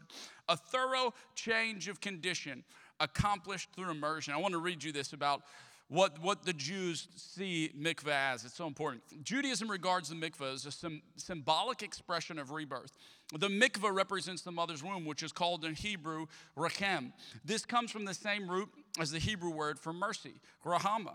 A 0.48 0.56
thorough 0.56 1.12
change 1.34 1.88
of 1.88 2.00
condition 2.00 2.64
accomplished 3.00 3.68
through 3.76 3.90
immersion. 3.90 4.32
I 4.32 4.38
want 4.38 4.52
to 4.52 4.60
read 4.60 4.82
you 4.82 4.92
this 4.92 5.12
about 5.12 5.42
what, 5.90 6.20
what 6.22 6.44
the 6.44 6.52
Jews 6.52 7.08
see 7.16 7.72
mikvah 7.76 8.32
as. 8.32 8.44
It's 8.44 8.54
so 8.54 8.68
important. 8.68 9.02
Judaism 9.24 9.68
regards 9.68 10.08
the 10.08 10.14
mikvah 10.14 10.54
as 10.54 10.64
a 10.64 10.70
sim- 10.70 11.02
symbolic 11.16 11.82
expression 11.82 12.38
of 12.38 12.52
rebirth. 12.52 12.92
The 13.36 13.48
mikvah 13.48 13.92
represents 13.92 14.42
the 14.42 14.52
mother's 14.52 14.84
womb, 14.84 15.04
which 15.04 15.24
is 15.24 15.32
called 15.32 15.64
in 15.64 15.74
Hebrew 15.74 16.26
rachem. 16.56 17.12
This 17.44 17.66
comes 17.66 17.90
from 17.90 18.04
the 18.04 18.14
same 18.14 18.48
root 18.48 18.68
as 19.00 19.10
the 19.10 19.18
Hebrew 19.18 19.50
word 19.50 19.80
for 19.80 19.92
mercy, 19.92 20.34
rahama. 20.64 21.14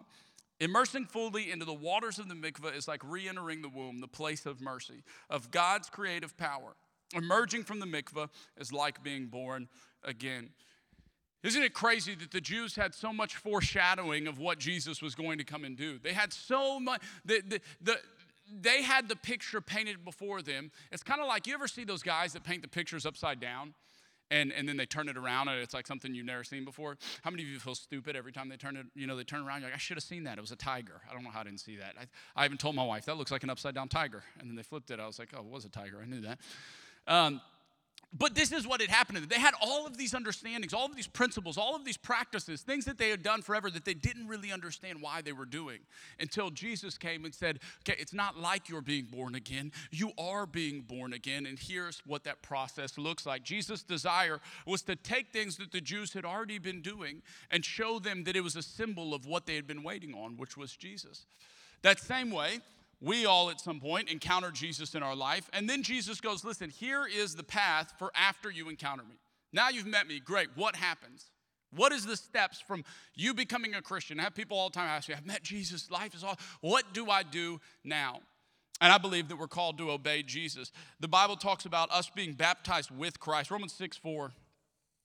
Immersing 0.60 1.06
fully 1.06 1.52
into 1.52 1.66
the 1.66 1.74
waters 1.74 2.20
of 2.20 2.28
the 2.28 2.36
mikvah 2.36 2.76
is 2.76 2.86
like 2.88 3.02
re 3.06 3.30
entering 3.30 3.62
the 3.62 3.70
womb, 3.70 4.00
the 4.00 4.08
place 4.08 4.46
of 4.46 4.60
mercy, 4.60 5.04
of 5.30 5.52
God's 5.52 5.90
creative 5.90 6.36
power. 6.36 6.76
Emerging 7.14 7.64
from 7.64 7.80
the 7.80 7.86
mikvah 7.86 8.30
is 8.58 8.74
like 8.74 9.02
being 9.04 9.28
born 9.28 9.70
again. 10.04 10.50
Isn't 11.46 11.62
it 11.62 11.76
crazy 11.76 12.16
that 12.16 12.32
the 12.32 12.42
Jews 12.42 12.76
had 12.76 12.96
so 12.96 13.14
much 13.14 13.36
foreshadowing 13.36 14.26
of 14.26 14.40
what 14.40 14.58
Jesus 14.58 15.00
was 15.00 15.14
going 15.14 15.38
to 15.38 15.44
come 15.44 15.64
and 15.64 15.78
do? 15.78 16.00
They 16.00 16.12
had 16.12 16.34
so 16.34 16.80
much, 16.80 17.04
the, 17.24 17.44
the, 17.48 17.62
the, 17.82 17.98
they 18.52 18.82
had 18.82 19.08
the 19.08 19.16
picture 19.16 19.62
painted 19.62 20.04
before 20.04 20.42
them. 20.42 20.72
It's 20.92 21.04
kind 21.04 21.22
of 21.22 21.28
like 21.28 21.46
you 21.46 21.54
ever 21.54 21.68
see 21.68 21.84
those 21.84 22.02
guys 22.02 22.34
that 22.34 22.44
paint 22.44 22.64
the 22.64 22.68
pictures 22.68 23.06
upside 23.06 23.40
down? 23.40 23.76
And, 24.32 24.52
and 24.52 24.68
then 24.68 24.76
they 24.76 24.88
turn 24.88 25.08
it 25.08 25.18
around 25.18 25.50
and 25.50 25.60
it's 25.60 25.76
like 25.76 25.86
something 25.86 26.16
you've 26.16 26.26
never 26.26 26.44
seen 26.44 26.66
before. 26.66 26.98
How 27.22 27.30
many 27.30 27.44
of 27.44 27.50
you 27.50 27.60
feel 27.60 27.76
stupid 27.76 28.16
every 28.16 28.32
time 28.32 28.50
they 28.50 28.58
turn 28.58 28.76
it, 28.76 28.88
you 28.96 29.06
know, 29.06 29.16
they 29.16 29.24
turn 29.24 29.46
around, 29.46 29.62
you're 29.62 29.70
like, 29.70 29.76
I 29.76 29.78
should 29.78 29.98
have 29.98 30.04
seen 30.04 30.24
that. 30.24 30.40
It 30.40 30.42
was 30.42 30.52
a 30.52 30.56
tiger. 30.56 31.00
I 31.08 31.14
don't 31.14 31.24
know 31.24 31.30
how 31.30 31.42
I 31.42 31.44
didn't 31.44 31.60
see 31.60 31.76
that. 31.76 31.94
I, 32.02 32.42
I 32.42 32.46
even 32.46 32.58
told 32.58 32.74
my 32.74 32.84
wife, 32.84 33.06
that 33.06 33.18
looks 33.18 33.30
like 33.30 33.44
an 33.44 33.52
upside 33.52 33.76
down 33.76 33.88
tiger. 33.88 34.24
And 34.40 34.50
then 34.50 34.56
they 34.56 34.64
flipped 34.64 34.90
it. 34.90 35.00
I 35.00 35.06
was 35.06 35.20
like, 35.20 35.30
oh, 35.38 35.42
it 35.42 35.46
was 35.46 35.64
a 35.64 35.70
tiger. 35.70 36.00
I 36.02 36.08
knew 36.08 36.22
that. 36.22 36.40
Um, 37.08 37.40
but 38.14 38.36
this 38.36 38.52
is 38.52 38.66
what 38.66 38.82
had 38.82 38.90
happened 38.90 39.18
to 39.18 39.22
them. 39.22 39.30
They 39.30 39.40
had 39.40 39.54
all 39.62 39.86
of 39.86 39.98
these 39.98 40.14
understandings, 40.14 40.74
all 40.74 40.86
of 40.86 40.96
these 40.96 41.08
principles, 41.08 41.58
all 41.58 41.76
of 41.76 41.84
these 41.84 41.98
practices, 41.98 42.62
things 42.62 42.86
that 42.86 42.98
they 42.98 43.10
had 43.10 43.24
done 43.24 43.42
forever 43.42 43.70
that 43.72 43.86
they 43.86 43.94
didn't 43.94 44.28
really 44.28 44.52
understand 44.52 45.02
why 45.02 45.22
they 45.22 45.34
were 45.34 45.46
doing 45.46 45.80
until 46.20 46.50
Jesus 46.50 46.98
came 46.98 47.26
and 47.26 47.34
said, 47.34 47.60
Okay, 47.82 48.00
it's 48.00 48.14
not 48.14 48.38
like 48.38 48.70
you're 48.70 48.82
being 48.82 49.06
born 49.06 49.36
again. 49.36 49.72
You 49.92 50.12
are 50.18 50.46
being 50.46 50.82
born 50.82 51.14
again. 51.14 51.46
And 51.46 51.60
here's 51.60 52.02
what 52.06 52.24
that 52.24 52.42
process 52.42 52.98
looks 52.98 53.26
like. 53.26 53.44
Jesus' 53.44 53.84
desire 53.84 54.40
was 54.66 54.82
to 54.84 54.96
take 54.96 55.30
things 55.32 55.58
that 55.58 55.72
the 55.72 55.82
Jews 55.82 56.14
had 56.14 56.26
already 56.26 56.58
been 56.58 56.82
doing 56.82 57.22
and 57.52 57.66
show 57.66 58.00
them 58.00 58.24
that 58.26 58.36
it 58.36 58.42
was 58.42 58.56
a 58.56 58.62
symbol 58.62 59.14
of 59.14 59.26
what 59.26 59.46
they 59.46 59.56
had 59.56 59.68
been 59.68 59.84
waiting 59.84 60.14
on, 60.14 60.38
which 60.38 60.56
was 60.56 60.76
Jesus. 60.76 61.26
That 61.82 62.00
same 62.00 62.32
way, 62.32 62.62
we 63.02 63.26
all 63.26 63.50
at 63.50 63.60
some 63.60 63.80
point 63.80 64.10
encounter 64.10 64.52
Jesus 64.52 64.96
in 64.96 65.04
our 65.04 65.16
life. 65.16 65.50
And 65.54 65.70
then 65.70 65.84
Jesus 65.84 66.22
goes, 66.22 66.44
Listen, 66.44 66.70
here 66.70 67.06
is 67.06 67.36
the 67.36 67.44
path 67.44 67.94
for 68.00 68.12
after 68.16 68.50
you 68.50 68.70
encounter 68.70 69.04
me. 69.04 69.16
Now 69.54 69.70
you've 69.70 69.86
met 69.86 70.08
me. 70.08 70.20
Great. 70.20 70.50
What 70.56 70.76
happens? 70.76 71.30
What 71.76 71.92
is 71.92 72.06
the 72.06 72.16
steps 72.16 72.62
from 72.62 72.84
you 73.16 73.34
becoming 73.34 73.76
a 73.76 73.82
Christian? 73.82 74.20
I 74.20 74.24
have 74.24 74.36
people 74.36 74.58
all 74.58 74.70
the 74.70 74.76
time 74.76 74.88
ask 74.88 75.10
me, 75.10 75.16
I've 75.16 75.26
met 75.26 75.44
Jesus, 75.44 75.92
life 75.92 76.16
is 76.16 76.24
all. 76.24 76.38
What 76.62 76.94
do 76.94 77.10
I 77.10 77.24
do 77.24 77.60
now? 77.84 78.20
And 78.82 78.92
I 78.92 78.98
believe 78.98 79.30
that 79.30 79.38
we're 79.38 79.48
called 79.48 79.78
to 79.78 79.92
obey 79.92 80.24
Jesus. 80.24 80.72
The 81.00 81.08
Bible 81.08 81.38
talks 81.38 81.66
about 81.66 81.92
us 81.92 82.10
being 82.14 82.34
baptized 82.34 82.92
with 82.92 83.20
Christ. 83.20 83.52
Romans 83.52 83.74
6 83.74 83.98
4. 83.98 84.32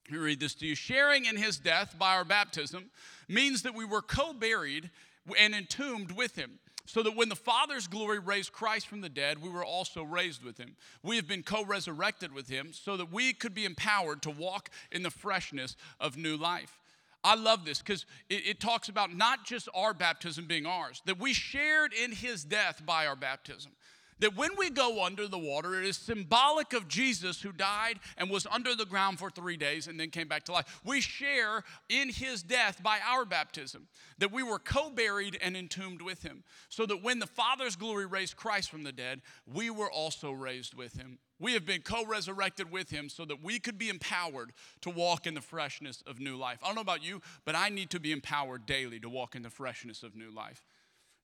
Let 0.08 0.12
me 0.12 0.18
read 0.18 0.40
this 0.40 0.54
to 0.56 0.66
you. 0.66 0.74
Sharing 0.74 1.24
in 1.24 1.36
his 1.36 1.58
death 1.58 1.96
by 1.98 2.14
our 2.14 2.24
baptism 2.24 2.90
means 3.28 3.62
that 3.62 3.74
we 3.74 3.84
were 3.84 4.02
co 4.02 4.32
buried 4.32 4.90
and 5.38 5.54
entombed 5.54 6.12
with 6.12 6.34
him 6.34 6.58
so 6.90 7.04
that 7.04 7.14
when 7.14 7.28
the 7.28 7.36
Father's 7.36 7.86
glory 7.86 8.18
raised 8.18 8.52
Christ 8.52 8.88
from 8.88 9.00
the 9.00 9.08
dead, 9.08 9.40
we 9.40 9.48
were 9.48 9.64
also 9.64 10.02
raised 10.02 10.42
with 10.42 10.58
him. 10.58 10.74
We 11.04 11.14
have 11.16 11.28
been 11.28 11.44
co 11.44 11.64
resurrected 11.64 12.32
with 12.32 12.48
him 12.48 12.72
so 12.72 12.96
that 12.96 13.12
we 13.12 13.32
could 13.32 13.54
be 13.54 13.64
empowered 13.64 14.22
to 14.22 14.30
walk 14.30 14.70
in 14.90 15.04
the 15.04 15.10
freshness 15.10 15.76
of 16.00 16.16
new 16.16 16.36
life. 16.36 16.80
I 17.22 17.36
love 17.36 17.64
this 17.64 17.78
because 17.78 18.06
it, 18.28 18.42
it, 18.46 18.60
talks 18.60 18.88
about 18.88 19.14
not 19.14 19.44
just 19.44 19.68
our 19.72 19.94
baptism 19.94 20.46
being 20.46 20.66
ours, 20.66 21.00
that 21.04 21.20
we 21.20 21.32
shared 21.32 21.92
in 21.92 22.10
his 22.12 22.44
death 22.44 22.82
by 22.84 23.06
our 23.06 23.16
baptism. 23.16 23.72
That 24.20 24.36
when 24.36 24.50
we 24.58 24.70
go 24.70 25.04
under 25.04 25.26
the 25.26 25.38
water, 25.38 25.78
it 25.78 25.86
is 25.86 25.96
symbolic 25.96 26.72
of 26.72 26.88
Jesus 26.88 27.40
who 27.40 27.52
died 27.52 27.98
and 28.16 28.30
was 28.30 28.46
under 28.46 28.74
the 28.74 28.86
ground 28.86 29.18
for 29.18 29.30
three 29.30 29.56
days 29.56 29.86
and 29.86 29.98
then 29.98 30.10
came 30.10 30.28
back 30.28 30.44
to 30.44 30.52
life. 30.52 30.80
We 30.84 31.00
share 31.00 31.64
in 31.88 32.10
his 32.10 32.42
death 32.42 32.82
by 32.82 32.98
our 33.06 33.24
baptism, 33.24 33.88
that 34.18 34.32
we 34.32 34.42
were 34.42 34.58
co 34.58 34.90
buried 34.90 35.38
and 35.42 35.56
entombed 35.56 36.02
with 36.02 36.22
him, 36.22 36.44
so 36.68 36.86
that 36.86 37.02
when 37.02 37.18
the 37.18 37.26
Father's 37.26 37.76
glory 37.76 38.06
raised 38.06 38.36
Christ 38.36 38.70
from 38.70 38.82
the 38.82 38.92
dead, 38.92 39.22
we 39.46 39.70
were 39.70 39.90
also 39.90 40.30
raised 40.30 40.74
with 40.74 40.94
him. 40.94 41.18
We 41.38 41.54
have 41.54 41.64
been 41.64 41.80
co 41.80 42.04
resurrected 42.04 42.70
with 42.70 42.90
him 42.90 43.08
so 43.08 43.24
that 43.24 43.42
we 43.42 43.58
could 43.58 43.78
be 43.78 43.88
empowered 43.88 44.52
to 44.82 44.90
walk 44.90 45.26
in 45.26 45.34
the 45.34 45.40
freshness 45.40 46.02
of 46.06 46.20
new 46.20 46.36
life. 46.36 46.58
I 46.62 46.66
don't 46.66 46.74
know 46.74 46.82
about 46.82 47.02
you, 47.02 47.22
but 47.46 47.56
I 47.56 47.70
need 47.70 47.88
to 47.90 48.00
be 48.00 48.12
empowered 48.12 48.66
daily 48.66 49.00
to 49.00 49.08
walk 49.08 49.34
in 49.34 49.42
the 49.42 49.50
freshness 49.50 50.02
of 50.02 50.14
new 50.14 50.30
life. 50.30 50.62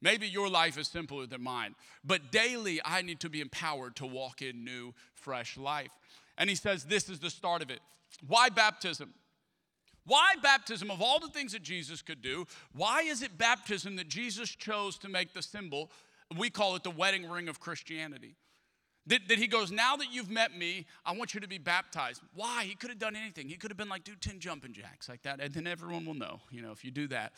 Maybe 0.06 0.28
your 0.28 0.48
life 0.48 0.78
is 0.78 0.86
simpler 0.86 1.26
than 1.26 1.42
mine, 1.42 1.74
but 2.04 2.30
daily 2.30 2.80
I 2.84 3.02
need 3.02 3.18
to 3.18 3.28
be 3.28 3.40
empowered 3.40 3.96
to 3.96 4.06
walk 4.06 4.40
in 4.40 4.64
new, 4.64 4.94
fresh 5.16 5.56
life. 5.56 5.90
And 6.38 6.48
he 6.48 6.54
says 6.54 6.84
this 6.84 7.08
is 7.08 7.18
the 7.18 7.28
start 7.28 7.60
of 7.60 7.72
it. 7.72 7.80
Why 8.24 8.48
baptism? 8.48 9.14
Why 10.04 10.34
baptism? 10.40 10.92
Of 10.92 11.02
all 11.02 11.18
the 11.18 11.30
things 11.30 11.54
that 11.54 11.64
Jesus 11.64 12.02
could 12.02 12.22
do, 12.22 12.46
why 12.72 13.02
is 13.02 13.20
it 13.20 13.36
baptism 13.36 13.96
that 13.96 14.06
Jesus 14.06 14.48
chose 14.48 14.96
to 14.98 15.08
make 15.08 15.34
the 15.34 15.42
symbol? 15.42 15.90
We 16.38 16.50
call 16.50 16.76
it 16.76 16.84
the 16.84 16.90
wedding 16.90 17.28
ring 17.28 17.48
of 17.48 17.58
Christianity. 17.58 18.36
That, 19.08 19.26
that 19.26 19.38
he 19.38 19.48
goes, 19.48 19.72
Now 19.72 19.96
that 19.96 20.12
you've 20.12 20.30
met 20.30 20.56
me, 20.56 20.86
I 21.04 21.16
want 21.16 21.34
you 21.34 21.40
to 21.40 21.48
be 21.48 21.58
baptized. 21.58 22.22
Why? 22.32 22.62
He 22.62 22.76
could 22.76 22.90
have 22.90 23.00
done 23.00 23.16
anything. 23.16 23.48
He 23.48 23.56
could 23.56 23.72
have 23.72 23.78
been 23.78 23.88
like, 23.88 24.04
Do 24.04 24.14
10 24.14 24.38
jumping 24.38 24.72
jacks 24.72 25.08
like 25.08 25.22
that, 25.22 25.40
and 25.40 25.52
then 25.52 25.66
everyone 25.66 26.06
will 26.06 26.14
know, 26.14 26.42
you 26.52 26.62
know, 26.62 26.70
if 26.70 26.84
you 26.84 26.92
do 26.92 27.08
that. 27.08 27.32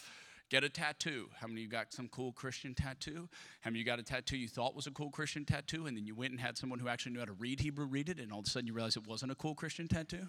Get 0.50 0.64
a 0.64 0.70
tattoo. 0.70 1.28
How 1.38 1.46
many 1.46 1.60
of 1.60 1.64
you 1.64 1.68
got 1.68 1.92
some 1.92 2.08
cool 2.08 2.32
Christian 2.32 2.74
tattoo? 2.74 3.28
How 3.60 3.70
many 3.70 3.80
of 3.80 3.80
you 3.80 3.84
got 3.84 3.98
a 3.98 4.02
tattoo 4.02 4.38
you 4.38 4.48
thought 4.48 4.74
was 4.74 4.86
a 4.86 4.90
cool 4.90 5.10
Christian 5.10 5.44
tattoo, 5.44 5.86
and 5.86 5.94
then 5.94 6.06
you 6.06 6.14
went 6.14 6.30
and 6.30 6.40
had 6.40 6.56
someone 6.56 6.78
who 6.78 6.88
actually 6.88 7.12
knew 7.12 7.18
how 7.18 7.26
to 7.26 7.32
read 7.32 7.60
Hebrew 7.60 7.84
read 7.84 8.08
it, 8.08 8.18
and 8.18 8.32
all 8.32 8.40
of 8.40 8.46
a 8.46 8.48
sudden 8.48 8.66
you 8.66 8.72
realized 8.72 8.96
it 8.96 9.06
wasn't 9.06 9.30
a 9.30 9.34
cool 9.34 9.54
Christian 9.54 9.88
tattoo? 9.88 10.26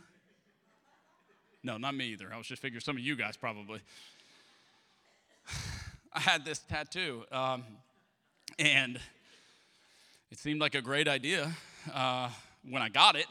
No, 1.64 1.78
not 1.78 1.96
me 1.96 2.08
either. 2.08 2.32
I 2.34 2.38
was 2.38 2.48
just 2.48 2.62
figuring 2.62 2.82
some 2.82 2.98
of 2.98 3.04
you 3.04 3.16
guys 3.16 3.38
probably. 3.38 3.80
I 6.14 6.20
had 6.20 6.44
this 6.44 6.60
tattoo, 6.60 7.24
um, 7.32 7.64
and 8.58 9.00
it 10.32 10.38
seemed 10.38 10.60
like 10.60 10.76
a 10.76 10.82
great 10.82 11.08
idea 11.08 11.56
uh, 11.94 12.30
when 12.70 12.82
I 12.82 12.90
got 12.90 13.16
it. 13.16 13.28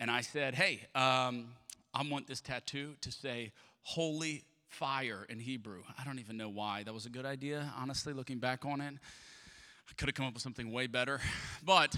And 0.00 0.10
I 0.10 0.20
said, 0.20 0.54
hey, 0.54 0.80
um, 0.94 1.46
I 1.94 2.02
want 2.10 2.26
this 2.26 2.42
tattoo 2.42 2.94
to 3.00 3.10
say, 3.10 3.52
Holy 3.82 4.44
Fire 4.74 5.24
in 5.28 5.38
Hebrew. 5.38 5.82
I 5.96 6.04
don't 6.04 6.18
even 6.18 6.36
know 6.36 6.48
why. 6.48 6.82
That 6.82 6.92
was 6.92 7.06
a 7.06 7.08
good 7.08 7.24
idea, 7.24 7.72
honestly, 7.78 8.12
looking 8.12 8.38
back 8.38 8.64
on 8.64 8.80
it. 8.80 8.94
I 8.94 9.92
could 9.96 10.08
have 10.08 10.14
come 10.14 10.26
up 10.26 10.34
with 10.34 10.42
something 10.42 10.72
way 10.72 10.86
better. 10.86 11.20
But 11.64 11.96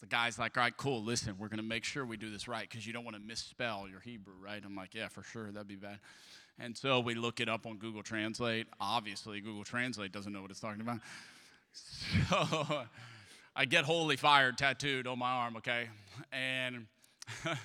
the 0.00 0.06
guy's 0.06 0.38
like, 0.38 0.58
all 0.58 0.64
right, 0.64 0.76
cool, 0.76 1.02
listen, 1.02 1.36
we're 1.38 1.48
going 1.48 1.58
to 1.58 1.64
make 1.64 1.84
sure 1.84 2.04
we 2.04 2.16
do 2.18 2.28
this 2.28 2.46
right 2.46 2.68
because 2.68 2.86
you 2.86 2.92
don't 2.92 3.04
want 3.04 3.16
to 3.16 3.22
misspell 3.22 3.86
your 3.88 4.00
Hebrew, 4.00 4.34
right? 4.42 4.60
I'm 4.62 4.74
like, 4.74 4.94
yeah, 4.94 5.08
for 5.08 5.22
sure, 5.22 5.50
that'd 5.50 5.68
be 5.68 5.76
bad. 5.76 5.98
And 6.58 6.76
so 6.76 7.00
we 7.00 7.14
look 7.14 7.40
it 7.40 7.48
up 7.48 7.64
on 7.66 7.78
Google 7.78 8.02
Translate. 8.02 8.66
Obviously, 8.80 9.40
Google 9.40 9.64
Translate 9.64 10.12
doesn't 10.12 10.32
know 10.32 10.42
what 10.42 10.50
it's 10.50 10.60
talking 10.60 10.80
about. 10.80 10.98
So 12.28 12.82
I 13.56 13.64
get 13.64 13.84
holy 13.84 14.16
fire 14.16 14.52
tattooed 14.52 15.06
on 15.06 15.18
my 15.18 15.30
arm, 15.30 15.56
okay? 15.56 15.88
And 16.30 16.84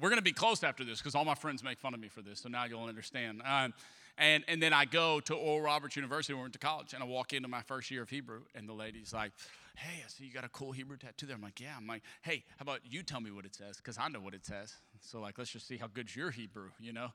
we're 0.00 0.08
going 0.08 0.18
to 0.18 0.24
be 0.24 0.32
close 0.32 0.62
after 0.62 0.84
this 0.84 0.98
because 0.98 1.14
all 1.14 1.24
my 1.24 1.34
friends 1.34 1.62
make 1.62 1.78
fun 1.78 1.94
of 1.94 2.00
me 2.00 2.08
for 2.08 2.22
this, 2.22 2.40
so 2.40 2.48
now 2.48 2.64
you'll 2.64 2.84
understand. 2.84 3.42
Um, 3.44 3.72
and, 4.18 4.44
and 4.48 4.62
then 4.62 4.72
I 4.72 4.84
go 4.86 5.20
to 5.20 5.34
Oral 5.34 5.60
Roberts 5.60 5.96
University, 5.96 6.32
where 6.32 6.40
I 6.40 6.44
went 6.44 6.54
to 6.54 6.58
college, 6.58 6.94
and 6.94 7.02
I 7.02 7.06
walk 7.06 7.32
into 7.32 7.48
my 7.48 7.62
first 7.62 7.90
year 7.90 8.02
of 8.02 8.10
Hebrew, 8.10 8.40
and 8.54 8.68
the 8.68 8.72
lady's 8.72 9.12
like, 9.12 9.32
Hey, 9.76 10.02
I 10.02 10.08
see 10.08 10.24
you 10.24 10.32
got 10.32 10.44
a 10.44 10.48
cool 10.48 10.72
Hebrew 10.72 10.96
tattoo 10.96 11.26
there. 11.26 11.36
I'm 11.36 11.42
like, 11.42 11.60
Yeah. 11.60 11.74
I'm 11.76 11.86
like, 11.86 12.02
Hey, 12.22 12.44
how 12.56 12.62
about 12.62 12.80
you 12.88 13.02
tell 13.02 13.20
me 13.20 13.30
what 13.30 13.44
it 13.44 13.54
says? 13.54 13.76
Because 13.76 13.98
I 13.98 14.08
know 14.08 14.20
what 14.20 14.32
it 14.32 14.46
says. 14.46 14.74
So, 15.00 15.20
like, 15.20 15.36
let's 15.36 15.50
just 15.50 15.68
see 15.68 15.76
how 15.76 15.88
good's 15.88 16.16
your 16.16 16.30
Hebrew, 16.30 16.70
you 16.80 16.94
know? 16.94 17.08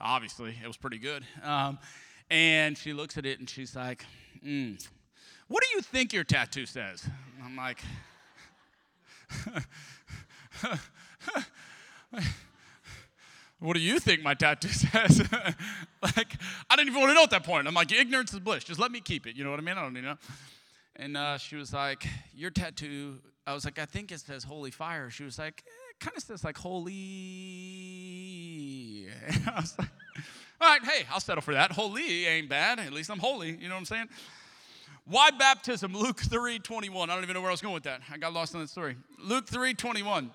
Obviously, 0.00 0.56
it 0.62 0.66
was 0.66 0.76
pretty 0.76 0.98
good. 0.98 1.24
Um, 1.42 1.78
and 2.30 2.78
she 2.78 2.92
looks 2.92 3.18
at 3.18 3.26
it 3.26 3.40
and 3.40 3.50
she's 3.50 3.74
like, 3.74 4.04
mm, 4.44 4.86
what 5.48 5.62
do 5.62 5.68
you 5.74 5.82
think 5.82 6.12
your 6.12 6.24
tattoo 6.24 6.66
says? 6.66 7.04
I'm 7.44 7.56
like, 7.56 7.82
what 13.58 13.74
do 13.74 13.80
you 13.80 13.98
think 13.98 14.22
my 14.22 14.34
tattoo 14.34 14.68
says? 14.72 15.20
like, 16.02 16.36
I 16.70 16.76
didn't 16.76 16.88
even 16.88 17.00
want 17.00 17.10
to 17.10 17.14
know 17.14 17.22
at 17.24 17.30
that 17.30 17.44
point. 17.44 17.66
I'm 17.66 17.74
like, 17.74 17.92
ignorance 17.92 18.32
is 18.32 18.40
bliss. 18.40 18.64
Just 18.64 18.80
let 18.80 18.90
me 18.90 19.00
keep 19.00 19.26
it. 19.26 19.36
You 19.36 19.44
know 19.44 19.50
what 19.50 19.58
I 19.58 19.62
mean? 19.62 19.76
I 19.78 19.82
don't 19.82 19.94
to 19.94 20.02
know. 20.02 20.16
And 20.96 21.16
uh, 21.16 21.38
she 21.38 21.56
was 21.56 21.72
like, 21.72 22.06
your 22.34 22.50
tattoo, 22.50 23.18
I 23.46 23.54
was 23.54 23.64
like, 23.64 23.78
I 23.78 23.84
think 23.84 24.12
it 24.12 24.20
says 24.20 24.44
holy 24.44 24.70
fire. 24.70 25.10
She 25.10 25.24
was 25.24 25.38
like, 25.38 25.64
eh, 25.66 25.90
it 25.90 25.98
kind 26.00 26.16
of 26.16 26.22
says 26.22 26.44
like 26.44 26.56
holy. 26.56 26.92
And 29.26 29.48
I 29.54 29.60
was 29.60 29.74
like, 29.78 29.88
all 30.60 30.68
right, 30.68 30.84
hey, 30.84 31.04
I'll 31.12 31.20
settle 31.20 31.42
for 31.42 31.54
that. 31.54 31.72
Holy 31.72 32.26
ain't 32.26 32.48
bad. 32.48 32.78
At 32.78 32.92
least 32.92 33.10
I'm 33.10 33.18
holy. 33.18 33.50
You 33.50 33.68
know 33.68 33.74
what 33.74 33.80
I'm 33.80 33.86
saying? 33.86 34.08
Why 35.06 35.30
baptism? 35.30 35.94
Luke 35.94 36.20
3 36.20 36.60
21. 36.60 37.10
I 37.10 37.14
don't 37.14 37.22
even 37.24 37.34
know 37.34 37.40
where 37.40 37.50
I 37.50 37.52
was 37.52 37.60
going 37.60 37.74
with 37.74 37.82
that. 37.82 38.00
I 38.10 38.16
got 38.16 38.32
lost 38.32 38.54
in 38.54 38.60
that 38.60 38.70
story. 38.70 38.96
Luke 39.18 39.46
3 39.46 39.74
21. 39.74 40.30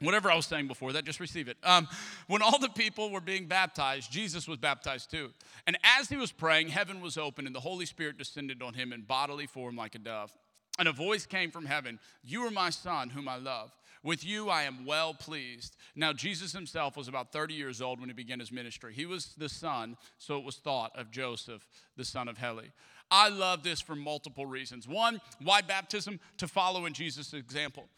Whatever 0.00 0.30
I 0.30 0.36
was 0.36 0.44
saying 0.44 0.68
before 0.68 0.92
that, 0.92 1.04
just 1.04 1.20
receive 1.20 1.48
it. 1.48 1.56
Um, 1.62 1.88
when 2.26 2.42
all 2.42 2.58
the 2.58 2.68
people 2.68 3.10
were 3.10 3.20
being 3.20 3.46
baptized, 3.46 4.12
Jesus 4.12 4.46
was 4.46 4.58
baptized 4.58 5.10
too. 5.10 5.30
And 5.66 5.78
as 5.98 6.08
he 6.08 6.16
was 6.16 6.32
praying, 6.32 6.68
heaven 6.68 7.00
was 7.00 7.16
open 7.16 7.46
and 7.46 7.54
the 7.54 7.60
Holy 7.60 7.86
Spirit 7.86 8.18
descended 8.18 8.62
on 8.62 8.74
him 8.74 8.92
in 8.92 9.02
bodily 9.02 9.46
form 9.46 9.74
like 9.76 9.94
a 9.94 9.98
dove. 9.98 10.34
And 10.78 10.86
a 10.86 10.92
voice 10.92 11.24
came 11.24 11.50
from 11.50 11.64
heaven 11.64 11.98
You 12.22 12.42
are 12.46 12.50
my 12.50 12.70
son, 12.70 13.10
whom 13.10 13.26
I 13.26 13.36
love. 13.36 13.74
With 14.02 14.24
you 14.24 14.50
I 14.50 14.64
am 14.64 14.84
well 14.84 15.14
pleased. 15.14 15.76
Now, 15.96 16.12
Jesus 16.12 16.52
himself 16.52 16.96
was 16.96 17.08
about 17.08 17.32
30 17.32 17.54
years 17.54 17.80
old 17.80 17.98
when 17.98 18.08
he 18.08 18.14
began 18.14 18.38
his 18.38 18.52
ministry. 18.52 18.92
He 18.94 19.06
was 19.06 19.34
the 19.36 19.48
son, 19.48 19.96
so 20.18 20.36
it 20.38 20.44
was 20.44 20.56
thought, 20.56 20.92
of 20.94 21.10
Joseph, 21.10 21.66
the 21.96 22.04
son 22.04 22.28
of 22.28 22.38
Heli. 22.38 22.70
I 23.10 23.30
love 23.30 23.62
this 23.62 23.80
for 23.80 23.96
multiple 23.96 24.46
reasons. 24.46 24.86
One, 24.86 25.20
why 25.42 25.62
baptism? 25.62 26.20
To 26.38 26.46
follow 26.46 26.86
in 26.86 26.92
Jesus' 26.92 27.32
example. 27.32 27.88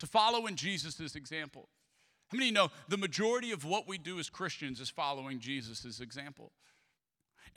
To 0.00 0.06
follow 0.06 0.46
in 0.46 0.56
Jesus' 0.56 1.14
example. 1.14 1.68
How 2.28 2.36
many 2.36 2.46
you 2.46 2.52
know 2.52 2.70
the 2.88 2.96
majority 2.96 3.52
of 3.52 3.64
what 3.64 3.86
we 3.86 3.98
do 3.98 4.18
as 4.18 4.28
Christians 4.28 4.80
is 4.80 4.90
following 4.90 5.38
Jesus' 5.38 6.00
example? 6.00 6.52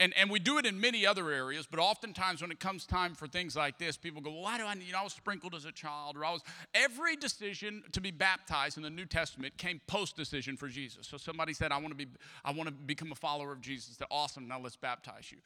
And, 0.00 0.14
and 0.16 0.30
we 0.30 0.38
do 0.38 0.58
it 0.58 0.66
in 0.66 0.80
many 0.80 1.04
other 1.04 1.32
areas, 1.32 1.66
but 1.68 1.80
oftentimes 1.80 2.40
when 2.40 2.52
it 2.52 2.60
comes 2.60 2.86
time 2.86 3.16
for 3.16 3.26
things 3.26 3.56
like 3.56 3.78
this, 3.78 3.96
people 3.96 4.22
go, 4.22 4.30
well, 4.30 4.42
why 4.42 4.56
do 4.56 4.64
I, 4.64 4.74
you 4.74 4.92
know, 4.92 5.00
I 5.00 5.02
was 5.02 5.12
sprinkled 5.12 5.56
as 5.56 5.64
a 5.64 5.72
child, 5.72 6.16
or 6.16 6.24
I 6.24 6.30
was, 6.30 6.42
every 6.72 7.16
decision 7.16 7.82
to 7.90 8.00
be 8.00 8.12
baptized 8.12 8.76
in 8.76 8.84
the 8.84 8.90
New 8.90 9.06
Testament 9.06 9.56
came 9.58 9.80
post-decision 9.88 10.56
for 10.56 10.68
Jesus. 10.68 11.08
So 11.08 11.16
somebody 11.16 11.52
said, 11.52 11.72
I 11.72 11.78
want 11.78 11.88
to 11.88 11.96
be, 11.96 12.06
I 12.44 12.52
want 12.52 12.68
to 12.68 12.72
become 12.72 13.10
a 13.10 13.16
follower 13.16 13.50
of 13.50 13.60
Jesus. 13.60 13.96
They're 13.96 14.06
awesome, 14.08 14.46
now 14.46 14.60
let's 14.60 14.76
baptize 14.76 15.32
you. 15.32 15.38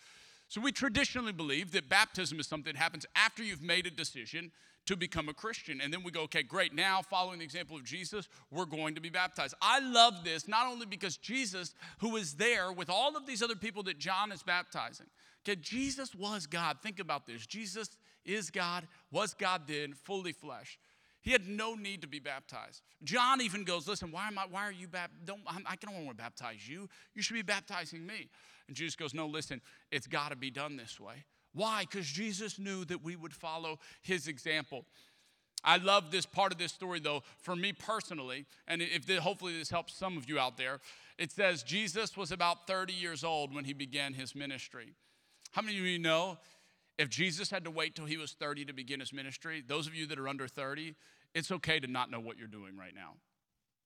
So 0.49 0.61
we 0.61 0.71
traditionally 0.71 1.33
believe 1.33 1.73
that 1.73 1.89
baptism 1.89 2.39
is 2.39 2.47
something 2.47 2.75
that 2.75 2.79
happens 2.79 3.07
after 3.17 3.43
you've 3.43 3.63
made 3.63 3.87
a 3.87 3.91
decision 3.91 4.53
to 4.87 4.97
become 4.97 5.29
a 5.29 5.35
Christian. 5.35 5.81
And 5.81 5.93
then 5.93 6.03
we 6.03 6.11
go, 6.11 6.23
okay, 6.23 6.43
great. 6.43 6.75
Now, 6.75 7.03
following 7.03 7.39
the 7.39 7.45
example 7.45 7.77
of 7.77 7.85
Jesus, 7.85 8.29
we're 8.51 8.65
going 8.65 8.95
to 8.97 9.01
be 9.01 9.11
baptized. 9.11 9.55
I 9.63 9.79
love 9.79 10.25
this 10.25 10.49
not 10.49 10.67
only 10.67 10.87
because 10.87 11.17
Jesus, 11.17 11.75
who 11.99 12.11
was 12.11 12.35
there 12.35 12.73
with 12.73 12.91
all 12.91 13.17
of 13.17 13.27
these 13.27 13.43
other 13.43 13.57
people 13.57 13.83
that 13.85 13.99
John 13.99 14.33
is 14.33 14.43
baptizing, 14.43 15.07
okay, 15.47 15.61
Jesus 15.61 16.15
was 16.15 16.47
God. 16.47 16.79
Think 16.83 16.99
about 16.99 17.27
this. 17.27 17.47
Jesus 17.47 17.97
is 18.25 18.51
God, 18.51 18.87
was 19.11 19.35
God 19.35 19.63
then, 19.67 19.95
fully 19.95 20.33
flesh. 20.33 20.79
He 21.21 21.31
had 21.31 21.49
no 21.49 21.75
need 21.77 22.03
to 22.03 22.09
be 22.09 22.19
baptized. 22.19 22.83
John 23.05 23.41
even 23.41 23.63
goes, 23.63 23.87
"Listen, 23.87 24.11
why 24.11 24.27
am 24.27 24.39
I? 24.39 24.47
Why 24.51 24.65
are 24.65 24.73
you 24.73 24.89
baptized? 24.89 25.25
Don't 25.25 25.41
I 25.47 25.77
don't 25.77 25.95
want 26.05 26.19
to 26.19 26.23
baptize 26.23 26.69
you. 26.69 26.89
You 27.15 27.23
should 27.23 27.35
be 27.35 27.43
baptizing 27.43 28.05
me." 28.05 28.29
And 28.67 28.77
Jesus 28.77 28.97
goes, 28.97 29.15
"No, 29.15 29.29
listen, 29.29 29.61
it's 29.93 30.09
got 30.09 30.31
to 30.31 30.37
be 30.37 30.51
done 30.51 30.77
this 30.77 30.99
way. 30.99 31.25
Why? 31.53 31.83
Because 31.83 32.07
Jesus 32.07 32.59
knew 32.59 32.85
that 32.87 33.03
we 33.03 33.17
would 33.17 33.35
follow 33.35 33.79
His 34.03 34.29
example." 34.29 34.87
I 35.65 35.77
love 35.77 36.11
this 36.11 36.27
part 36.27 36.51
of 36.51 36.59
this 36.59 36.73
story, 36.73 36.99
though, 36.99 37.23
for 37.39 37.55
me 37.55 37.73
personally, 37.73 38.47
and 38.67 38.83
if 38.83 39.07
the, 39.07 39.21
hopefully 39.21 39.57
this 39.57 39.71
helps 39.71 39.95
some 39.95 40.17
of 40.17 40.29
you 40.29 40.39
out 40.39 40.57
there. 40.57 40.81
It 41.19 41.31
says 41.31 41.63
Jesus 41.63 42.17
was 42.17 42.33
about 42.33 42.67
30 42.67 42.93
years 42.93 43.23
old 43.23 43.55
when 43.55 43.65
he 43.65 43.73
began 43.73 44.13
his 44.15 44.35
ministry. 44.35 44.93
How 45.53 45.63
many 45.63 45.79
of 45.79 45.85
you 45.85 46.01
know 46.01 46.39
if 46.99 47.09
Jesus 47.09 47.51
had 47.51 47.65
to 47.65 47.71
wait 47.71 47.95
till 47.95 48.07
he 48.07 48.17
was 48.17 48.33
30 48.33 48.65
to 48.67 48.73
begin 48.73 49.01
his 49.01 49.13
ministry, 49.13 49.63
those 49.67 49.87
of 49.87 49.95
you 49.95 50.07
that 50.07 50.19
are 50.19 50.29
under 50.29 50.49
30, 50.49 50.95
it's 51.35 51.51
okay 51.51 51.81
to 51.81 51.87
not 51.87 52.11
know 52.11 52.21
what 52.21 52.39
you're 52.39 52.49
doing 52.49 52.77
right 52.77 52.95
now. 52.95 53.15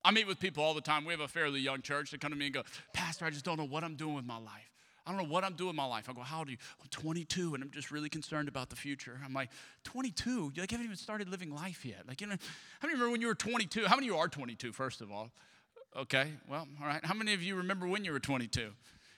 I 0.05 0.11
meet 0.13 0.27
with 0.27 0.39
people 0.39 0.63
all 0.63 0.75
the 0.75 0.81
time. 0.81 1.05
We 1.05 1.13
have 1.13 1.21
a 1.21 1.29
fairly 1.29 1.61
young 1.61 1.83
church 1.83 2.11
that 2.11 2.21
come 2.21 2.31
to 2.31 2.37
me 2.37 2.47
and 2.47 2.55
go, 2.55 2.63
Pastor, 2.93 3.25
I 3.25 3.31
just 3.31 3.45
don't 3.45 3.59
know 3.59 3.67
what 3.67 3.85
I'm 3.85 3.97
doing 3.97 4.15
with 4.15 4.25
my 4.25 4.39
life. 4.39 4.71
I 5.07 5.13
don't 5.13 5.19
know 5.23 5.33
what 5.33 5.45
I'm 5.45 5.55
doing 5.55 5.69
with 5.69 5.77
my 5.77 5.85
life. 5.85 6.09
I 6.09 6.13
go, 6.13 6.21
How 6.21 6.39
old 6.39 6.49
are 6.49 6.51
you? 6.51 6.57
I'm 6.83 6.89
22 6.89 7.55
and 7.55 7.63
I'm 7.63 7.71
just 7.71 7.91
really 7.91 8.09
concerned 8.09 8.49
about 8.49 8.71
the 8.71 8.77
future. 8.77 9.21
I'm 9.25 9.33
like, 9.33 9.51
22? 9.85 10.53
You 10.55 10.63
like, 10.63 10.71
haven't 10.71 10.85
even 10.85 10.97
started 10.97 11.29
living 11.29 11.55
life 11.55 11.85
yet. 11.85 12.03
Like, 12.09 12.21
you 12.21 12.27
know, 12.27 12.37
how 12.81 12.89
many 12.89 12.95
remember 12.95 13.13
when 13.13 13.21
you 13.21 13.29
were 13.29 13.35
22? 13.35 13.87
How 13.87 13.95
many 13.95 14.09
of 14.09 14.15
you 14.15 14.19
are 14.19 14.29
22, 14.29 14.73
first 14.73 15.01
of 15.01 15.13
all? 15.13 15.31
Okay, 15.97 16.33
well, 16.51 16.67
all 16.81 16.87
right. 16.87 17.05
How 17.05 17.15
many 17.15 17.33
of 17.33 17.43
you 17.43 17.55
remember 17.55 17.87
when 17.87 18.05
you 18.05 18.13
were 18.13 18.21
22? 18.21 18.71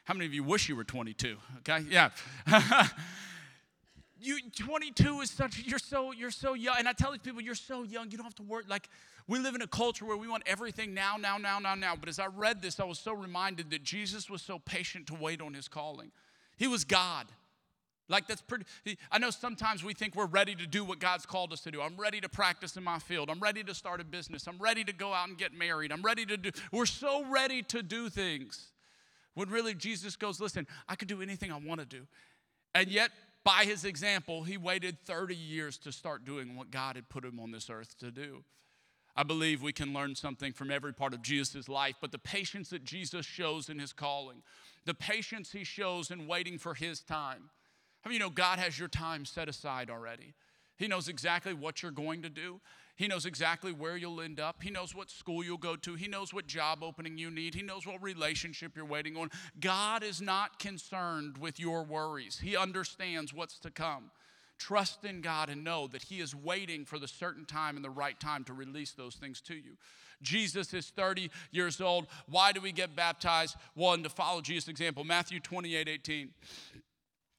How 0.05 0.15
many 0.15 0.27
of 0.27 0.35
you 0.35 0.45
wish 0.45 0.69
you 0.69 0.77
were 0.77 0.85
22? 0.85 1.37
Okay, 1.59 1.85
yeah. 1.91 2.11
you 4.21 4.39
22 4.57 5.21
is 5.21 5.31
such 5.31 5.63
you're 5.65 5.79
so 5.79 6.13
you're 6.13 6.31
so 6.31 6.55
young 6.55 6.75
and 6.79 6.89
i 6.89 6.93
tell 6.93 7.13
these 7.13 7.21
people 7.21 7.41
you're 7.41 7.55
so 7.55 7.85
young 7.85 8.11
you 8.11 8.17
don't 8.17 8.25
have 8.25 8.35
to 8.35 8.43
work 8.43 8.65
like 8.69 8.89
we 9.29 9.39
live 9.39 9.55
in 9.55 9.63
a 9.63 9.67
culture 9.67 10.07
where 10.07 10.17
we 10.17 10.27
want 10.27 10.43
everything 10.47 10.95
now 10.95 11.17
now 11.17 11.37
now 11.37 11.59
now 11.59 11.75
now. 11.75 11.95
But 11.95 12.09
as 12.09 12.19
i 12.19 12.27
read 12.27 12.63
this 12.63 12.81
i 12.81 12.85
was 12.85 12.99
so 12.99 13.13
reminded 13.13 13.71
that 13.71 13.85
jesus 13.85 14.29
was 14.29 14.43
so 14.43 14.59
patient 14.59 15.07
to 15.09 15.15
wait 15.15 15.41
on 15.41 15.55
his 15.55 15.69
calling. 15.69 16.11
He 16.57 16.67
was 16.67 16.85
god. 16.85 17.27
Like 18.09 18.27
that's 18.27 18.41
pretty 18.41 18.65
i 19.13 19.19
know 19.19 19.31
sometimes 19.31 19.85
we 19.85 19.95
think 19.95 20.17
we're 20.17 20.27
ready 20.27 20.55
to 20.55 20.67
do 20.67 20.83
what 20.85 20.99
god's 20.99 21.27
called 21.27 21.53
us 21.53 21.61
to 21.63 21.71
do. 21.71 21.81
I'm 21.81 21.97
ready 21.97 22.21
to 22.21 22.29
practice 22.29 22.77
in 22.77 22.83
my 22.83 22.99
field. 22.99 23.31
I'm 23.31 23.41
ready 23.41 23.63
to 23.63 23.75
start 23.75 24.01
a 24.01 24.05
business. 24.05 24.49
I'm 24.49 24.59
ready 24.59 24.83
to 24.85 24.93
go 24.93 25.13
out 25.13 25.29
and 25.29 25.37
get 25.37 25.53
married. 25.53 25.93
I'm 25.93 26.03
ready 26.03 26.25
to 26.27 26.37
do 26.37 26.51
we're 26.73 26.87
so 26.87 27.25
ready 27.27 27.63
to 27.65 27.83
do 27.83 28.09
things. 28.09 28.73
When 29.35 29.51
really 29.51 29.75
jesus 29.75 30.17
goes 30.17 30.41
listen 30.41 30.67
i 30.89 30.97
could 30.97 31.09
do 31.09 31.21
anything 31.23 31.53
i 31.53 31.59
want 31.59 31.81
to 31.81 31.87
do. 31.87 32.07
And 32.75 32.89
yet 32.89 33.11
by 33.45 33.65
his 33.65 33.85
example, 33.85 34.43
he 34.43 34.57
waited 34.57 34.99
30 35.07 35.35
years 35.35 35.79
to 35.79 35.93
start 35.93 36.25
doing 36.25 36.55
what 36.55 36.71
God 36.71 36.97
had 36.97 37.09
put 37.09 37.25
him 37.25 37.41
on 37.41 37.51
this 37.51 37.71
earth 37.71 37.97
to 37.99 38.11
do. 38.11 38.45
I 39.19 39.25
believe 39.25 39.65
we 39.65 39.73
can 39.73 39.93
learn 39.93 40.15
something 40.15 40.53
from 40.53 40.71
every 40.71 40.95
part 40.95 41.13
of 41.13 41.23
Jesus' 41.23 41.69
life, 41.69 41.97
but 42.01 42.13
the 42.13 42.21
patience 42.21 42.71
that 42.71 42.85
Jesus 42.85 43.27
shows 43.27 43.69
in 43.69 43.81
his 43.81 43.93
calling, 43.93 44.45
the 44.87 44.95
patience 44.95 45.51
he 45.51 45.65
shows 45.65 46.13
in 46.13 46.29
waiting 46.29 46.57
for 46.57 46.73
his 46.73 47.01
time. 47.01 47.51
How 48.03 48.11
many 48.11 48.15
you 48.15 48.21
know 48.21 48.31
God 48.31 48.61
has 48.61 48.79
your 48.79 48.87
time 48.87 49.25
set 49.25 49.49
aside 49.49 49.91
already? 49.91 50.35
He 50.77 50.87
knows 50.87 51.09
exactly 51.09 51.53
what 51.53 51.83
you're 51.83 51.91
going 51.91 52.23
to 52.23 52.29
do. 52.29 52.61
He 52.95 53.09
knows 53.09 53.27
exactly 53.27 53.73
where 53.73 53.97
you'll 53.97 54.21
end 54.21 54.39
up. 54.39 54.63
He 54.63 54.71
knows 54.71 54.95
what 54.95 55.11
school 55.11 55.43
you'll 55.43 55.59
go 55.59 55.75
to. 55.75 55.97
He 55.97 56.07
knows 56.07 56.33
what 56.33 56.47
job 56.47 56.85
opening 56.85 57.19
you 57.19 57.29
need. 57.29 57.57
He 57.57 57.63
knows 57.63 57.89
what 57.89 58.01
relationship 58.01 58.77
you're 58.77 58.85
waiting 58.85 59.17
on. 59.17 59.31
God 59.59 60.05
is 60.05 60.21
not 60.21 60.61
concerned 60.61 61.39
with 61.39 61.59
your 61.59 61.83
worries, 61.83 62.39
He 62.39 62.57
understands 62.57 63.35
what's 63.35 63.59
to 63.59 63.73
come. 63.73 64.13
Trust 64.59 65.05
in 65.05 65.21
God 65.21 65.49
and 65.49 65.63
know 65.63 65.87
that 65.89 66.03
He 66.03 66.21
is 66.21 66.35
waiting 66.35 66.85
for 66.85 66.99
the 66.99 67.09
certain 67.09 67.45
time 67.45 67.77
and 67.77 67.85
the 67.85 67.91
right 67.91 68.19
time 68.19 68.45
to 68.45 68.53
release 68.53 68.93
those 68.93 69.15
things 69.15 69.41
to 69.43 69.55
you. 69.55 69.77
Jesus 70.21 70.75
is 70.75 70.91
30 70.91 71.31
years 71.53 71.81
old. 71.81 72.07
Why 72.29 72.53
do 72.53 72.61
we 72.61 72.73
get 72.73 72.97
baptized? 72.97 73.57
One, 73.75 74.03
to 74.03 74.09
follow 74.09 74.41
Jesus' 74.41 74.69
example. 74.69 75.05
Matthew 75.05 75.41
28 75.41 75.89
18. 75.89 76.31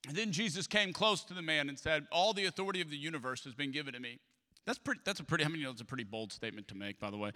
And 0.08 0.16
then 0.16 0.32
Jesus 0.32 0.66
came 0.66 0.94
close 0.94 1.24
to 1.26 1.34
the 1.34 1.42
man 1.42 1.68
and 1.68 1.78
said, 1.78 2.08
All 2.12 2.34
the 2.34 2.46
authority 2.46 2.80
of 2.82 2.90
the 2.90 2.98
universe 2.98 3.44
has 3.44 3.54
been 3.54 3.72
given 3.72 3.94
to 3.94 4.00
me. 4.00 4.20
That's 4.66 4.78
pretty. 4.78 5.02
That's 5.04 5.20
a 5.20 5.24
pretty. 5.24 5.44
How 5.44 5.50
many 5.50 5.64
know 5.64 5.72
it's 5.72 5.82
a 5.82 5.86
pretty 5.86 6.04
bold 6.04 6.32
statement 6.32 6.68
to 6.68 6.76
make? 6.76 7.00
By 7.00 7.10
the 7.10 7.18
way, 7.18 7.32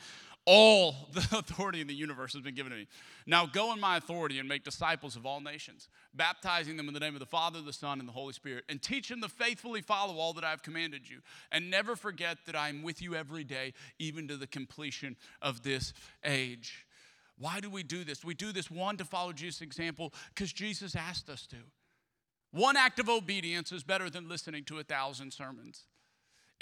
all 0.45 1.09
the 1.13 1.19
authority 1.37 1.81
in 1.81 1.87
the 1.87 1.93
universe 1.93 2.33
has 2.33 2.43
been 2.43 2.53
given 2.53 2.71
to 2.71 2.77
me. 2.77 2.87
Now 3.25 3.45
go 3.45 3.73
in 3.73 3.79
my 3.79 3.97
authority 3.97 4.39
and 4.39 4.47
make 4.47 4.63
disciples 4.63 5.15
of 5.15 5.25
all 5.25 5.41
nations, 5.41 5.89
baptizing 6.13 6.77
them 6.77 6.87
in 6.87 6.93
the 6.93 6.99
name 6.99 7.15
of 7.15 7.19
the 7.19 7.25
Father, 7.25 7.61
the 7.61 7.73
Son, 7.73 7.99
and 7.99 8.07
the 8.07 8.13
Holy 8.13 8.33
Spirit, 8.33 8.65
and 8.69 8.81
teach 8.81 9.09
them 9.09 9.21
to 9.21 9.29
faithfully 9.29 9.81
follow 9.81 10.17
all 10.17 10.33
that 10.33 10.43
I 10.43 10.51
have 10.51 10.61
commanded 10.61 11.09
you, 11.09 11.19
and 11.51 11.71
never 11.71 11.95
forget 11.95 12.37
that 12.45 12.55
I 12.55 12.69
am 12.69 12.83
with 12.83 13.01
you 13.01 13.15
every 13.15 13.43
day, 13.43 13.73
even 13.97 14.27
to 14.27 14.37
the 14.37 14.47
completion 14.47 15.15
of 15.41 15.63
this 15.63 15.93
age. 16.23 16.85
Why 17.39 17.59
do 17.59 17.69
we 17.69 17.83
do 17.83 18.03
this? 18.03 18.23
We 18.23 18.35
do 18.35 18.51
this 18.51 18.69
one 18.69 18.97
to 18.97 19.05
follow 19.05 19.33
Jesus' 19.33 19.61
example 19.61 20.13
because 20.35 20.53
Jesus 20.53 20.95
asked 20.95 21.29
us 21.29 21.47
to. 21.47 21.57
One 22.51 22.77
act 22.77 22.99
of 22.99 23.09
obedience 23.09 23.71
is 23.71 23.83
better 23.83 24.09
than 24.11 24.29
listening 24.29 24.65
to 24.65 24.77
a 24.77 24.83
thousand 24.83 25.33
sermons. 25.33 25.85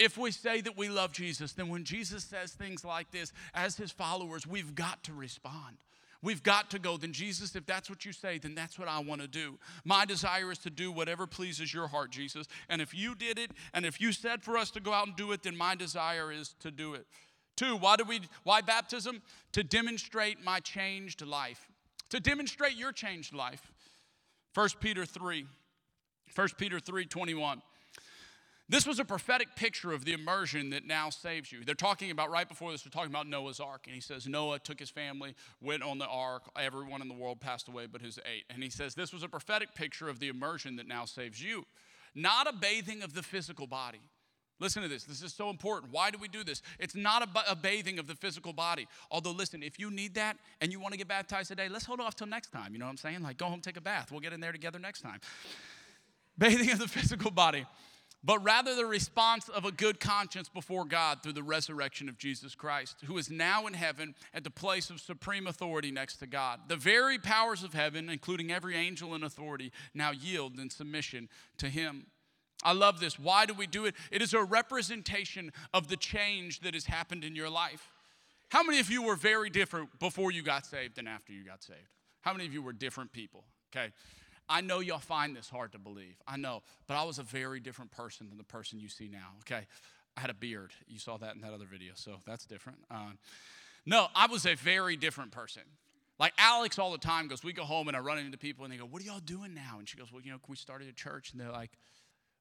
If 0.01 0.17
we 0.17 0.31
say 0.31 0.61
that 0.61 0.75
we 0.75 0.89
love 0.89 1.11
Jesus, 1.11 1.53
then 1.53 1.69
when 1.69 1.83
Jesus 1.83 2.23
says 2.23 2.53
things 2.53 2.83
like 2.83 3.11
this, 3.11 3.31
as 3.53 3.77
his 3.77 3.91
followers, 3.91 4.47
we've 4.47 4.73
got 4.73 5.03
to 5.03 5.13
respond. 5.13 5.77
We've 6.23 6.41
got 6.41 6.71
to 6.71 6.79
go, 6.79 6.97
then 6.97 7.13
Jesus, 7.13 7.55
if 7.55 7.67
that's 7.67 7.87
what 7.87 8.03
you 8.03 8.11
say, 8.11 8.39
then 8.39 8.55
that's 8.55 8.79
what 8.79 8.87
I 8.87 8.97
want 8.97 9.21
to 9.21 9.27
do. 9.27 9.59
My 9.85 10.05
desire 10.05 10.51
is 10.51 10.57
to 10.59 10.71
do 10.71 10.91
whatever 10.91 11.27
pleases 11.27 11.71
your 11.71 11.87
heart, 11.87 12.09
Jesus. 12.09 12.47
And 12.67 12.81
if 12.81 12.95
you 12.95 13.13
did 13.13 13.37
it, 13.37 13.51
and 13.75 13.85
if 13.85 14.01
you 14.01 14.11
said 14.11 14.41
for 14.41 14.57
us 14.57 14.71
to 14.71 14.79
go 14.79 14.91
out 14.91 15.05
and 15.05 15.15
do 15.15 15.33
it, 15.33 15.43
then 15.43 15.55
my 15.55 15.75
desire 15.75 16.31
is 16.31 16.55
to 16.61 16.71
do 16.71 16.95
it. 16.95 17.05
Two, 17.55 17.77
why 17.77 17.95
do 17.95 18.03
we 18.03 18.21
why 18.43 18.61
baptism? 18.61 19.21
To 19.51 19.63
demonstrate 19.63 20.43
my 20.43 20.61
changed 20.61 21.23
life. 21.23 21.67
To 22.09 22.19
demonstrate 22.19 22.75
your 22.75 22.91
changed 22.91 23.35
life. 23.35 23.71
1 24.55 24.69
Peter 24.79 25.05
3. 25.05 25.45
1 26.33 26.47
Peter 26.57 26.79
3 26.79 27.05
21. 27.05 27.61
This 28.71 28.87
was 28.87 29.01
a 29.01 29.05
prophetic 29.05 29.53
picture 29.57 29.91
of 29.91 30.05
the 30.05 30.13
immersion 30.13 30.69
that 30.69 30.87
now 30.87 31.09
saves 31.09 31.51
you. 31.51 31.65
They're 31.65 31.75
talking 31.75 32.09
about, 32.09 32.31
right 32.31 32.47
before 32.47 32.71
this, 32.71 32.83
they're 32.83 32.89
talking 32.89 33.11
about 33.11 33.27
Noah's 33.27 33.59
ark. 33.59 33.81
And 33.85 33.93
he 33.93 33.99
says, 33.99 34.27
Noah 34.27 34.59
took 34.59 34.79
his 34.79 34.89
family, 34.89 35.35
went 35.61 35.83
on 35.83 35.97
the 35.97 36.07
ark. 36.07 36.43
Everyone 36.57 37.01
in 37.01 37.09
the 37.09 37.13
world 37.13 37.41
passed 37.41 37.67
away 37.67 37.85
but 37.85 38.01
his 38.01 38.17
eight. 38.19 38.45
And 38.49 38.63
he 38.63 38.69
says, 38.69 38.95
This 38.95 39.11
was 39.11 39.23
a 39.23 39.27
prophetic 39.27 39.75
picture 39.75 40.07
of 40.07 40.21
the 40.21 40.29
immersion 40.29 40.77
that 40.77 40.87
now 40.87 41.03
saves 41.03 41.43
you, 41.43 41.65
not 42.15 42.47
a 42.47 42.53
bathing 42.53 43.03
of 43.03 43.13
the 43.13 43.21
physical 43.21 43.67
body. 43.67 43.99
Listen 44.61 44.83
to 44.83 44.87
this. 44.87 45.03
This 45.03 45.21
is 45.21 45.33
so 45.33 45.49
important. 45.49 45.91
Why 45.91 46.09
do 46.09 46.17
we 46.17 46.29
do 46.29 46.41
this? 46.41 46.61
It's 46.79 46.95
not 46.95 47.27
a, 47.49 47.55
bathing 47.57 47.99
of 47.99 48.07
the 48.07 48.15
physical 48.15 48.53
body. 48.53 48.87
Although, 49.09 49.31
listen, 49.31 49.63
if 49.63 49.79
you 49.79 49.91
need 49.91 50.15
that 50.15 50.37
and 50.61 50.71
you 50.71 50.79
want 50.79 50.93
to 50.93 50.97
get 50.97 51.09
baptized 51.09 51.49
today, 51.49 51.67
let's 51.67 51.83
hold 51.83 51.99
off 51.99 52.15
till 52.15 52.27
next 52.27 52.51
time. 52.51 52.71
You 52.71 52.79
know 52.79 52.85
what 52.85 52.91
I'm 52.91 52.97
saying? 52.97 53.21
Like, 53.21 53.37
go 53.37 53.47
home, 53.47 53.59
take 53.59 53.75
a 53.75 53.81
bath. 53.81 54.11
We'll 54.11 54.21
get 54.21 54.31
in 54.31 54.39
there 54.39 54.53
together 54.53 54.79
next 54.79 55.01
time. 55.01 55.19
Bathing 56.37 56.71
of 56.71 56.79
the 56.79 56.87
physical 56.87 57.31
body 57.31 57.65
but 58.23 58.43
rather 58.43 58.75
the 58.75 58.85
response 58.85 59.49
of 59.49 59.65
a 59.65 59.71
good 59.71 59.99
conscience 59.99 60.47
before 60.47 60.85
God 60.85 61.23
through 61.23 61.33
the 61.33 61.43
resurrection 61.43 62.07
of 62.07 62.17
Jesus 62.17 62.53
Christ, 62.53 62.97
who 63.05 63.17
is 63.17 63.31
now 63.31 63.65
in 63.65 63.73
heaven 63.73 64.13
at 64.33 64.43
the 64.43 64.51
place 64.51 64.89
of 64.89 64.99
supreme 64.99 65.47
authority 65.47 65.91
next 65.91 66.17
to 66.17 66.27
God. 66.27 66.59
The 66.67 66.75
very 66.75 67.17
powers 67.17 67.63
of 67.63 67.73
heaven, 67.73 68.09
including 68.09 68.51
every 68.51 68.75
angel 68.75 69.15
in 69.15 69.23
authority, 69.23 69.71
now 69.93 70.11
yield 70.11 70.59
in 70.59 70.69
submission 70.69 71.29
to 71.57 71.69
him. 71.69 72.07
I 72.63 72.73
love 72.73 72.99
this. 72.99 73.17
Why 73.17 73.47
do 73.47 73.55
we 73.55 73.65
do 73.65 73.85
it? 73.85 73.95
It 74.11 74.21
is 74.21 74.33
a 74.33 74.43
representation 74.43 75.51
of 75.73 75.87
the 75.87 75.97
change 75.97 76.59
that 76.59 76.75
has 76.75 76.85
happened 76.85 77.23
in 77.23 77.35
your 77.35 77.49
life. 77.49 77.89
How 78.49 78.61
many 78.61 78.79
of 78.79 78.91
you 78.91 79.01
were 79.01 79.15
very 79.15 79.49
different 79.49 79.97
before 79.99 80.31
you 80.31 80.43
got 80.43 80.65
saved 80.65 80.99
and 80.99 81.07
after 81.07 81.33
you 81.33 81.43
got 81.43 81.63
saved? 81.63 81.79
How 82.21 82.33
many 82.33 82.45
of 82.45 82.53
you 82.53 82.61
were 82.61 82.73
different 82.73 83.11
people? 83.13 83.45
Okay. 83.75 83.91
I 84.51 84.61
know 84.61 84.79
y'all 84.79 84.99
find 84.99 85.35
this 85.35 85.49
hard 85.49 85.71
to 85.71 85.79
believe. 85.79 86.15
I 86.27 86.37
know, 86.37 86.61
but 86.87 86.95
I 86.95 87.03
was 87.03 87.19
a 87.19 87.23
very 87.23 87.59
different 87.59 87.91
person 87.91 88.27
than 88.29 88.37
the 88.37 88.43
person 88.43 88.79
you 88.79 88.89
see 88.89 89.07
now. 89.07 89.29
Okay, 89.39 89.65
I 90.17 90.19
had 90.19 90.29
a 90.29 90.33
beard. 90.33 90.71
You 90.87 90.99
saw 90.99 91.17
that 91.17 91.35
in 91.35 91.41
that 91.41 91.53
other 91.53 91.65
video, 91.65 91.93
so 91.95 92.17
that's 92.27 92.45
different. 92.45 92.79
Uh, 92.91 93.11
no, 93.85 94.07
I 94.13 94.27
was 94.27 94.45
a 94.45 94.55
very 94.55 94.95
different 94.97 95.31
person. 95.31 95.63
Like 96.19 96.33
Alex 96.37 96.77
all 96.77 96.91
the 96.91 96.99
time 96.99 97.27
goes, 97.27 97.43
we 97.43 97.51
go 97.51 97.63
home 97.63 97.87
and 97.87 97.97
I 97.97 97.99
run 97.99 98.19
into 98.19 98.37
people 98.37 98.63
and 98.63 98.71
they 98.71 98.77
go, 98.77 98.85
What 98.85 99.01
are 99.01 99.05
y'all 99.05 99.19
doing 99.19 99.55
now? 99.55 99.77
And 99.79 99.89
she 99.89 99.97
goes, 99.97 100.11
Well, 100.11 100.21
you 100.21 100.31
know, 100.31 100.37
we 100.47 100.55
started 100.55 100.87
a 100.87 100.93
church. 100.93 101.31
And 101.31 101.41
they're 101.41 101.51
like, 101.51 101.71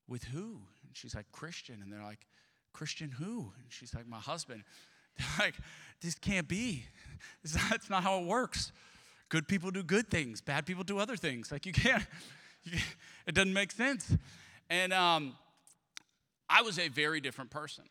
With 0.07 0.25
who? 0.25 0.61
And 0.87 0.95
she's 0.95 1.15
like, 1.15 1.33
Christian. 1.33 1.81
And 1.83 1.91
they're 1.91 2.03
like, 2.03 2.27
Christian 2.75 3.11
who? 3.11 3.53
And 3.59 3.67
she's 3.71 3.95
like, 3.95 4.07
My 4.07 4.19
husband. 4.19 4.65
They're 5.19 5.47
like, 5.47 5.55
This 6.03 6.15
can't 6.15 6.47
be. 6.47 6.85
That's 7.43 7.89
not 7.89 8.03
how 8.03 8.21
it 8.21 8.27
works. 8.27 8.71
Good 9.31 9.49
people 9.49 9.71
do 9.71 9.83
good 9.83 10.11
things, 10.11 10.41
bad 10.41 10.67
people 10.67 10.85
do 10.85 10.99
other 10.99 11.17
things. 11.17 11.51
Like 11.51 11.65
you 11.65 11.73
can't, 11.73 12.05
you, 12.65 12.79
it 13.27 13.35
doesn't 13.35 13.55
make 13.55 13.73
sense. 13.73 14.15
And 14.69 14.93
um, 14.93 15.35
I 16.49 16.63
was 16.63 16.79
a 16.79 16.89
very 16.89 17.21
different 17.21 17.51
person. 17.51 17.85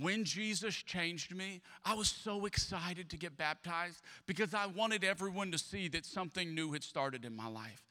When 0.00 0.24
Jesus 0.24 0.74
changed 0.74 1.34
me, 1.34 1.60
I 1.84 1.94
was 1.94 2.08
so 2.08 2.46
excited 2.46 3.10
to 3.10 3.16
get 3.16 3.36
baptized 3.36 4.00
because 4.26 4.54
I 4.54 4.66
wanted 4.66 5.02
everyone 5.02 5.50
to 5.52 5.58
see 5.58 5.88
that 5.88 6.06
something 6.06 6.54
new 6.54 6.72
had 6.72 6.84
started 6.84 7.24
in 7.24 7.34
my 7.34 7.48
life. 7.48 7.84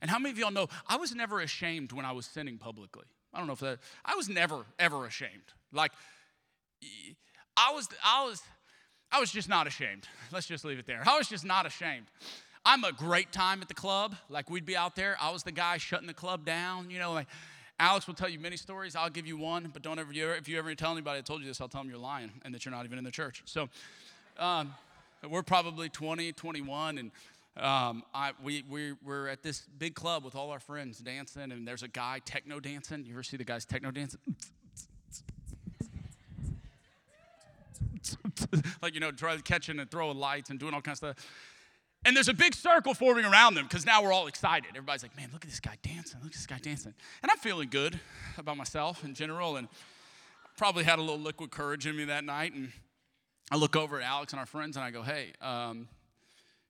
And 0.00 0.10
how 0.10 0.18
many 0.18 0.32
of 0.32 0.38
y'all 0.38 0.50
know 0.50 0.68
I 0.88 0.96
was 0.96 1.14
never 1.14 1.40
ashamed 1.40 1.92
when 1.92 2.04
I 2.04 2.12
was 2.12 2.26
sinning 2.26 2.58
publicly? 2.58 3.04
I 3.32 3.38
don't 3.38 3.46
know 3.46 3.52
if 3.52 3.60
that, 3.60 3.78
I 4.04 4.16
was 4.16 4.28
never, 4.28 4.64
ever 4.78 5.06
ashamed. 5.06 5.52
Like, 5.72 5.92
I 7.56 7.72
was, 7.72 7.88
I 8.04 8.24
was, 8.24 8.42
I 9.12 9.20
was 9.20 9.30
just 9.30 9.48
not 9.48 9.66
ashamed. 9.66 10.08
Let's 10.32 10.46
just 10.46 10.64
leave 10.64 10.78
it 10.78 10.86
there. 10.86 11.02
I 11.06 11.18
was 11.18 11.28
just 11.28 11.44
not 11.44 11.66
ashamed. 11.66 12.06
I'm 12.64 12.84
a 12.84 12.92
great 12.92 13.30
time 13.32 13.60
at 13.60 13.68
the 13.68 13.74
club. 13.74 14.16
Like 14.30 14.48
we'd 14.48 14.64
be 14.64 14.76
out 14.76 14.96
there. 14.96 15.16
I 15.20 15.30
was 15.30 15.42
the 15.42 15.52
guy 15.52 15.76
shutting 15.76 16.06
the 16.06 16.14
club 16.14 16.44
down. 16.44 16.90
You 16.90 16.98
know, 16.98 17.12
like 17.12 17.26
Alex 17.78 18.06
will 18.06 18.14
tell 18.14 18.28
you 18.28 18.38
many 18.38 18.56
stories. 18.56 18.96
I'll 18.96 19.10
give 19.10 19.26
you 19.26 19.36
one, 19.36 19.70
but 19.72 19.82
don't 19.82 19.98
ever, 19.98 20.12
if 20.12 20.48
you 20.48 20.58
ever 20.58 20.74
tell 20.74 20.92
anybody 20.92 21.18
I 21.18 21.22
told 21.22 21.42
you 21.42 21.48
this, 21.48 21.60
I'll 21.60 21.68
tell 21.68 21.82
them 21.82 21.90
you're 21.90 21.98
lying 21.98 22.30
and 22.44 22.54
that 22.54 22.64
you're 22.64 22.72
not 22.72 22.84
even 22.86 22.96
in 22.96 23.04
the 23.04 23.10
church. 23.10 23.42
So 23.44 23.68
um, 24.38 24.74
we're 25.28 25.42
probably 25.42 25.88
20, 25.88 26.32
21, 26.32 26.98
and 26.98 27.10
um, 27.56 28.02
I, 28.14 28.32
we, 28.42 28.64
we, 28.70 28.94
we're 29.04 29.28
at 29.28 29.42
this 29.42 29.66
big 29.78 29.94
club 29.94 30.24
with 30.24 30.36
all 30.36 30.50
our 30.50 30.60
friends 30.60 30.98
dancing, 30.98 31.52
and 31.52 31.66
there's 31.66 31.82
a 31.82 31.88
guy 31.88 32.20
techno 32.24 32.60
dancing. 32.60 33.04
You 33.04 33.12
ever 33.14 33.22
see 33.22 33.36
the 33.36 33.44
guys 33.44 33.64
techno 33.64 33.90
dancing? 33.90 34.20
like, 38.82 38.94
you 38.94 39.00
know, 39.00 39.10
try 39.10 39.36
catching 39.38 39.78
and 39.78 39.90
throwing 39.90 40.18
lights 40.18 40.50
and 40.50 40.58
doing 40.58 40.74
all 40.74 40.80
kinds 40.80 41.02
of 41.02 41.16
stuff. 41.16 41.26
And 42.04 42.16
there's 42.16 42.28
a 42.28 42.34
big 42.34 42.54
circle 42.54 42.94
forming 42.94 43.24
around 43.24 43.54
them 43.54 43.64
because 43.64 43.86
now 43.86 44.02
we're 44.02 44.12
all 44.12 44.26
excited. 44.26 44.70
Everybody's 44.70 45.02
like, 45.04 45.16
man, 45.16 45.28
look 45.32 45.44
at 45.44 45.50
this 45.50 45.60
guy 45.60 45.76
dancing. 45.82 46.18
Look 46.20 46.32
at 46.32 46.36
this 46.36 46.46
guy 46.46 46.58
dancing. 46.60 46.94
And 47.22 47.30
I'm 47.30 47.38
feeling 47.38 47.68
good 47.70 48.00
about 48.38 48.56
myself 48.56 49.04
in 49.04 49.14
general. 49.14 49.56
And 49.56 49.68
probably 50.56 50.84
had 50.84 50.98
a 50.98 51.02
little 51.02 51.20
liquid 51.20 51.50
courage 51.50 51.86
in 51.86 51.96
me 51.96 52.04
that 52.06 52.24
night. 52.24 52.54
And 52.54 52.72
I 53.50 53.56
look 53.56 53.76
over 53.76 54.00
at 54.00 54.06
Alex 54.06 54.32
and 54.32 54.40
our 54.40 54.46
friends 54.46 54.76
and 54.76 54.84
I 54.84 54.90
go, 54.90 55.02
hey, 55.02 55.32
um, 55.40 55.88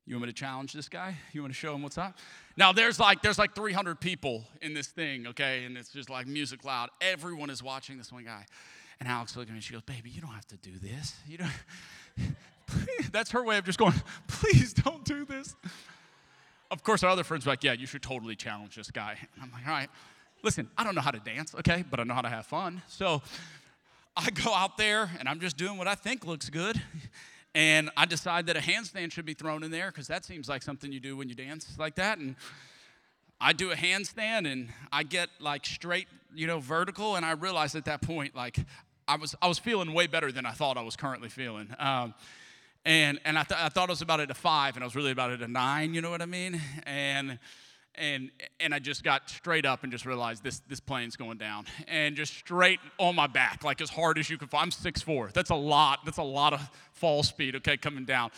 You 0.05 0.17
want 0.17 0.27
me 0.27 0.33
to 0.33 0.39
challenge 0.39 0.73
this 0.73 0.89
guy? 0.89 1.17
You 1.33 1.43
want 1.43 1.53
to 1.53 1.59
show 1.59 1.75
him 1.75 1.83
what's 1.83 1.97
up? 1.99 2.19
Now 2.57 2.73
there's 2.73 2.99
like 2.99 3.23
there's 3.23 3.39
like 3.39 3.55
300 3.55 4.01
people 4.01 4.45
in 4.61 4.75
this 4.75 4.89
thing, 4.89 5.29
okay, 5.29 5.65
and 5.65 5.77
it's 5.79 5.93
just 5.93 6.11
like 6.11 6.27
music 6.27 6.65
loud. 6.65 6.91
Everyone 7.01 7.51
is 7.51 7.63
watching 7.63 7.99
this 7.99 8.13
one 8.13 8.25
guy, 8.25 8.45
and 9.03 9.11
Alex 9.11 9.37
looks 9.37 9.49
at 9.49 9.53
me. 9.53 9.57
And 9.57 9.65
she 9.65 9.73
goes, 9.73 9.83
"Baby, 9.83 10.11
you 10.11 10.21
don't 10.21 10.31
have 10.31 10.47
to 10.47 10.57
do 10.59 10.71
this. 10.81 11.17
You 11.27 11.39
don't." 11.39 12.33
That's 13.13 13.33
her 13.33 13.43
way 13.45 13.59
of 13.59 13.65
just 13.65 13.79
going, 13.79 13.95
"Please 14.29 14.73
don't 14.73 15.05
do 15.05 15.25
this." 15.25 15.57
Of 16.71 16.85
course, 16.85 17.03
our 17.03 17.11
other 17.11 17.25
friends 17.25 17.45
are 17.47 17.51
like, 17.51 17.65
"Yeah, 17.65 17.73
you 17.73 17.87
should 17.87 18.03
totally 18.03 18.37
challenge 18.37 18.77
this 18.77 18.93
guy." 18.93 19.17
And 19.35 19.43
I'm 19.43 19.51
like, 19.51 19.67
"All 19.67 19.73
right, 19.73 19.91
listen, 20.45 20.71
I 20.79 20.85
don't 20.85 20.95
know 20.95 21.01
how 21.01 21.11
to 21.11 21.19
dance, 21.19 21.53
okay, 21.57 21.85
but 21.91 21.99
I 21.99 22.05
know 22.05 22.15
how 22.15 22.23
to 22.23 22.29
have 22.29 22.47
fun." 22.47 22.81
So 22.87 23.23
I 24.17 24.31
go 24.31 24.55
out 24.55 24.77
there 24.77 25.11
and 25.19 25.29
I'm 25.29 25.41
just 25.41 25.57
doing 25.57 25.79
what 25.79 25.89
I 25.89 25.97
think 25.97 26.25
looks 26.25 26.49
good. 26.49 26.81
And 27.55 27.91
I 27.97 28.07
decide 28.07 28.47
that 28.47 28.57
a 28.57 28.61
handstand 28.61 29.13
should 29.13 29.27
be 29.27 29.35
thrown 29.35 29.65
in 29.65 29.73
there 29.73 29.91
because 29.91 30.07
that 30.07 30.25
seems 30.25 30.49
like 30.49 30.63
something 30.63 30.93
you 30.93 31.01
do 31.01 31.17
when 31.17 31.29
you 31.29 31.35
dance 31.35 31.77
like 31.77 31.97
that. 31.97 32.19
And 32.19 32.37
I 33.41 33.53
do 33.53 33.73
a 33.73 33.75
handstand 33.75 34.51
and 34.51 34.69
I 34.93 35.03
get 35.03 35.29
like 35.41 35.67
straight, 35.67 36.07
you 36.35 36.47
know, 36.47 36.61
vertical. 36.61 37.17
And 37.17 37.27
I 37.27 37.33
realize 37.33 37.75
at 37.75 37.85
that 37.87 38.01
point, 38.01 38.37
like, 38.37 38.59
I 39.09 39.17
was, 39.17 39.35
I 39.43 39.49
was 39.49 39.59
feeling 39.59 39.93
way 39.93 40.07
better 40.07 40.33
than 40.33 40.47
I 40.47 40.53
thought 40.53 40.77
I 40.77 40.83
was 40.83 40.97
currently 40.97 41.29
feeling. 41.29 41.69
Um, 41.79 42.15
and 42.85 43.21
and 43.25 43.39
I, 43.39 43.45
th- 43.45 43.61
I 43.61 43.69
thought 43.69 43.89
I 43.89 43.93
was 43.93 44.03
about 44.03 44.21
at 44.21 44.31
a 44.31 44.35
five, 44.35 44.77
and 44.77 44.83
I 44.83 44.87
was 44.87 44.97
really 44.97 45.13
about 45.13 45.31
at 45.31 45.41
a 45.41 45.49
nine, 45.49 45.95
you 45.95 46.01
know 46.01 46.11
what 46.11 46.23
I 46.23 46.27
mean? 46.27 46.61
And 46.85 47.39
and 47.95 48.31
and 48.59 48.75
I 48.75 48.79
just 48.79 49.05
got 49.05 49.29
straight 49.29 49.67
up 49.67 49.83
and 49.83 49.93
just 49.93 50.07
realized 50.07 50.43
this 50.43 50.61
this 50.69 50.81
plane's 50.81 51.17
going 51.17 51.39
down 51.39 51.67
and 51.87 52.17
just 52.17 52.35
straight 52.35 52.81
on 52.99 53.15
my 53.15 53.27
back 53.27 53.65
like 53.65 53.81
as 53.81 53.91
hard 53.91 54.19
as 54.19 54.31
you 54.31 54.39
fall. 54.39 54.61
I'm 54.61 54.71
six 54.71 55.03
four. 55.03 55.31
That's 55.33 55.51
a 55.51 55.55
lot. 55.55 56.01
That's 56.05 56.19
a 56.19 56.23
lot 56.23 56.53
of 56.55 56.71
fall 56.93 57.23
speed, 57.23 57.57
okay, 57.57 57.77
coming 57.77 58.05
down. 58.05 58.31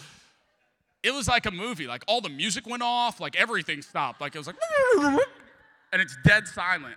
It 1.02 1.12
was 1.12 1.28
like 1.28 1.46
a 1.46 1.50
movie. 1.50 1.86
Like 1.86 2.02
all 2.08 2.20
the 2.20 2.30
music 2.30 2.66
went 2.66 2.82
off, 2.82 3.20
like 3.20 3.36
everything 3.36 3.82
stopped. 3.82 4.20
Like 4.20 4.34
it 4.34 4.38
was 4.38 4.46
like 4.46 4.56
and 5.92 6.02
it's 6.02 6.16
dead 6.24 6.48
silent. 6.48 6.96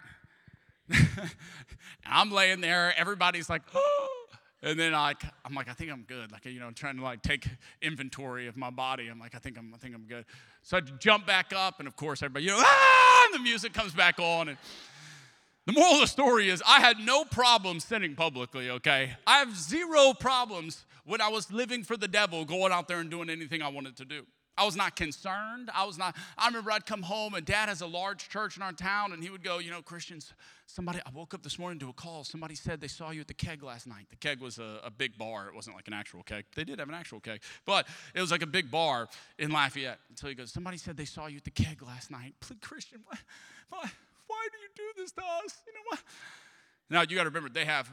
I'm 2.06 2.32
laying 2.32 2.62
there, 2.62 2.94
everybody's 2.98 3.50
like 3.50 3.64
oh. 3.74 4.08
And 4.64 4.80
then 4.80 4.94
like 4.94 5.22
I'm 5.46 5.54
like 5.54 5.70
I 5.70 5.74
think 5.74 5.92
I'm 5.92 6.02
good. 6.02 6.32
Like 6.32 6.46
you 6.46 6.60
know, 6.60 6.72
trying 6.72 6.98
to 6.98 7.04
like 7.04 7.22
take 7.22 7.48
inventory 7.80 8.48
of 8.48 8.58
my 8.58 8.72
body. 8.72 9.08
I'm 9.08 9.20
like 9.20 9.36
I 9.36 9.38
think 9.38 9.56
I'm 9.56 9.72
I 9.74 9.78
think 9.78 9.94
I'm 9.94 10.06
good. 10.06 10.26
So 10.64 10.78
I 10.78 10.82
jump 10.82 11.28
back 11.28 11.54
up, 11.56 11.76
and 11.78 11.88
of 11.88 11.96
course 11.96 12.24
everybody 12.24 12.46
you 12.46 12.52
know 12.52 12.60
ah, 12.60 13.26
and 13.26 13.36
the 13.36 13.40
music 13.40 13.72
comes 13.72 13.94
back 13.94 14.20
on. 14.20 14.50
And 14.50 14.58
the 15.68 15.74
moral 15.74 15.96
of 15.96 16.02
the 16.02 16.08
story 16.08 16.50
is 16.50 16.64
I 16.66 16.80
had 16.80 16.98
no 17.00 17.24
problem 17.24 17.80
sinning 17.80 18.16
publicly. 18.16 18.72
Okay, 18.72 19.12
I 19.28 19.38
have 19.38 19.56
zero 19.56 20.14
problems 20.20 20.86
when 21.06 21.22
I 21.22 21.30
was 21.30 21.52
living 21.52 21.84
for 21.84 21.96
the 21.96 22.08
devil, 22.08 22.44
going 22.44 22.72
out 22.72 22.88
there 22.88 23.00
and 23.00 23.12
doing 23.12 23.30
anything 23.30 23.62
I 23.62 23.68
wanted 23.68 23.96
to 23.98 24.06
do. 24.06 24.26
I 24.58 24.66
was 24.66 24.76
not 24.76 24.96
concerned. 24.96 25.70
I 25.74 25.86
was 25.86 25.98
not, 25.98 26.16
I 26.38 26.48
remember 26.48 26.72
I'd 26.72 26.86
come 26.86 27.04
home 27.04 27.36
and 27.36 27.46
dad 27.46 27.70
has 27.70 27.82
a 27.82 27.88
large 27.88 28.28
church 28.30 28.58
in 28.58 28.64
our 28.64 28.74
town 28.74 29.14
and 29.14 29.24
he 29.24 29.30
would 29.30 29.44
go, 29.44 29.60
you 29.60 29.70
know, 29.70 29.82
Christians, 29.82 30.34
somebody, 30.66 31.00
I 31.06 31.10
woke 31.14 31.34
up 31.34 31.44
this 31.44 31.60
morning 31.60 31.78
to 31.80 31.90
a 31.90 31.94
call. 31.94 32.24
Somebody 32.24 32.56
said 32.56 32.82
they 32.82 32.88
saw 32.88 33.12
you 33.12 33.22
at 33.22 33.28
the 33.28 33.34
keg 33.34 33.62
last 33.62 33.86
night. 33.86 34.08
The 34.10 34.16
keg 34.16 34.42
was 34.42 34.58
a, 34.58 34.80
a 34.84 34.90
big 34.90 35.18
bar. 35.18 35.48
It 35.48 35.54
wasn't 35.54 35.76
like 35.76 35.88
an 35.88 35.94
actual 35.94 36.24
keg. 36.24 36.46
They 36.56 36.64
did 36.64 36.80
have 36.80 36.90
an 36.90 36.96
actual 36.96 37.20
keg, 37.20 37.42
but 37.66 37.88
it 38.16 38.22
was 38.22 38.32
like 38.32 38.42
a 38.42 38.48
big 38.48 38.72
bar 38.72 39.08
in 39.38 39.52
Lafayette. 39.52 40.00
And 40.10 40.18
so 40.18 40.28
he 40.28 40.34
goes, 40.34 40.52
somebody 40.52 40.78
said 40.78 40.98
they 40.98 41.06
saw 41.06 41.28
you 41.28 41.38
at 41.38 41.44
the 41.44 41.52
keg 41.52 41.84
last 41.84 42.10
night. 42.10 42.34
Please, 42.40 42.58
Christian, 42.62 43.02
why, 43.06 43.18
why, 43.70 43.90
why 44.26 44.48
do 44.52 44.58
you 44.58 44.70
do 44.76 45.02
this 45.02 45.12
to 45.12 45.22
us? 45.22 45.62
You 45.68 45.74
know 45.74 45.86
what? 45.90 46.00
Now 46.90 47.02
you 47.02 47.16
got 47.16 47.24
to 47.24 47.30
remember, 47.30 47.50
they 47.50 47.66
have 47.66 47.90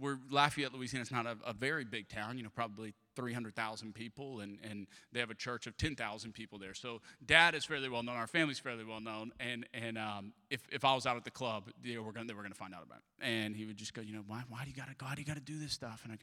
we're 0.00 0.18
Lafayette, 0.30 0.72
Louisiana 0.72 1.02
is 1.02 1.12
not 1.12 1.26
a, 1.26 1.36
a, 1.44 1.52
very 1.52 1.84
big 1.84 2.08
town, 2.08 2.38
you 2.38 2.42
know, 2.42 2.50
probably 2.54 2.94
300,000 3.16 3.94
people, 3.94 4.40
and, 4.40 4.58
and 4.62 4.86
they 5.12 5.20
have 5.20 5.30
a 5.30 5.34
church 5.34 5.66
of 5.66 5.76
10,000 5.76 6.32
people 6.32 6.58
there. 6.58 6.74
So 6.74 7.00
dad 7.24 7.54
is 7.54 7.64
fairly 7.64 7.88
well 7.88 8.02
known, 8.02 8.16
our 8.16 8.26
family's 8.26 8.58
fairly 8.58 8.84
well 8.84 9.00
known, 9.00 9.32
and, 9.38 9.66
and 9.74 9.98
um, 9.98 10.32
if, 10.50 10.62
if 10.72 10.84
I 10.84 10.94
was 10.94 11.06
out 11.06 11.16
at 11.16 11.24
the 11.24 11.30
club, 11.30 11.70
they 11.84 11.98
were 11.98 12.12
gonna, 12.12 12.26
they 12.26 12.34
were 12.34 12.42
gonna 12.42 12.54
find 12.54 12.74
out 12.74 12.82
about 12.82 12.98
it. 12.98 13.24
And 13.24 13.54
he 13.54 13.66
would 13.66 13.76
just 13.76 13.94
go, 13.94 14.00
you 14.00 14.14
know, 14.14 14.24
why, 14.26 14.42
why 14.48 14.64
do 14.64 14.70
you 14.70 14.76
gotta 14.76 14.94
go, 14.96 15.06
why 15.06 15.14
do 15.14 15.20
you 15.20 15.26
gotta 15.26 15.40
do 15.40 15.58
this 15.58 15.72
stuff? 15.72 16.02
And 16.04 16.12
I, 16.12 16.16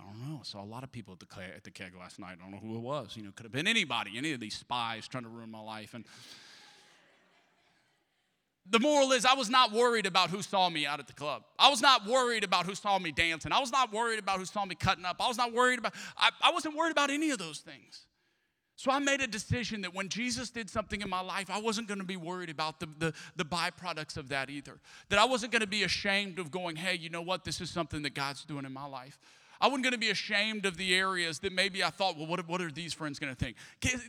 I 0.00 0.04
don't 0.04 0.28
know. 0.28 0.38
I 0.40 0.44
saw 0.44 0.62
a 0.62 0.64
lot 0.64 0.84
of 0.84 0.92
people 0.92 1.14
at 1.14 1.20
the, 1.20 1.42
at 1.56 1.64
the 1.64 1.70
keg 1.70 1.92
last 1.98 2.18
night. 2.18 2.36
I 2.38 2.42
don't 2.42 2.52
know 2.52 2.58
who 2.58 2.76
it 2.76 2.82
was. 2.82 3.16
You 3.16 3.24
know, 3.24 3.30
could 3.34 3.44
have 3.44 3.52
been 3.52 3.66
anybody, 3.66 4.12
any 4.16 4.32
of 4.32 4.40
these 4.40 4.54
spies 4.54 5.08
trying 5.08 5.24
to 5.24 5.28
ruin 5.28 5.50
my 5.50 5.60
life. 5.60 5.94
And 5.94 6.04
the 8.70 8.78
moral 8.78 9.12
is, 9.12 9.24
I 9.24 9.34
was 9.34 9.48
not 9.48 9.72
worried 9.72 10.06
about 10.06 10.30
who 10.30 10.42
saw 10.42 10.68
me 10.68 10.86
out 10.86 11.00
at 11.00 11.06
the 11.06 11.12
club. 11.12 11.42
I 11.58 11.70
was 11.70 11.80
not 11.80 12.06
worried 12.06 12.44
about 12.44 12.66
who 12.66 12.74
saw 12.74 12.98
me 12.98 13.12
dancing. 13.12 13.52
I 13.52 13.60
was 13.60 13.72
not 13.72 13.92
worried 13.92 14.18
about 14.18 14.38
who 14.38 14.44
saw 14.44 14.64
me 14.64 14.74
cutting 14.74 15.04
up. 15.04 15.16
I 15.20 15.28
was 15.28 15.38
not 15.38 15.52
worried 15.52 15.78
about, 15.78 15.94
I, 16.16 16.30
I 16.42 16.50
wasn't 16.52 16.76
worried 16.76 16.92
about 16.92 17.10
any 17.10 17.30
of 17.30 17.38
those 17.38 17.60
things. 17.60 18.06
So 18.76 18.92
I 18.92 19.00
made 19.00 19.20
a 19.20 19.26
decision 19.26 19.80
that 19.80 19.92
when 19.92 20.08
Jesus 20.08 20.50
did 20.50 20.70
something 20.70 21.00
in 21.00 21.10
my 21.10 21.20
life, 21.20 21.50
I 21.50 21.60
wasn't 21.60 21.88
going 21.88 21.98
to 21.98 22.06
be 22.06 22.16
worried 22.16 22.48
about 22.48 22.78
the, 22.78 22.88
the, 22.98 23.12
the, 23.34 23.44
byproducts 23.44 24.16
of 24.16 24.28
that 24.28 24.50
either. 24.50 24.78
That 25.08 25.18
I 25.18 25.24
wasn't 25.24 25.50
going 25.50 25.62
to 25.62 25.66
be 25.66 25.82
ashamed 25.82 26.38
of 26.38 26.52
going, 26.52 26.76
hey, 26.76 26.94
you 26.94 27.10
know 27.10 27.22
what? 27.22 27.44
This 27.44 27.60
is 27.60 27.70
something 27.70 28.02
that 28.02 28.14
God's 28.14 28.44
doing 28.44 28.64
in 28.64 28.72
my 28.72 28.86
life. 28.86 29.18
I 29.60 29.66
wasn't 29.66 29.82
going 29.82 29.94
to 29.94 29.98
be 29.98 30.10
ashamed 30.10 30.64
of 30.64 30.76
the 30.76 30.94
areas 30.94 31.40
that 31.40 31.52
maybe 31.52 31.82
I 31.82 31.90
thought, 31.90 32.16
well, 32.16 32.28
what, 32.28 32.46
what 32.48 32.60
are 32.60 32.70
these 32.70 32.94
friends 32.94 33.18
going 33.18 33.34
to 33.34 33.44
think? 33.44 33.56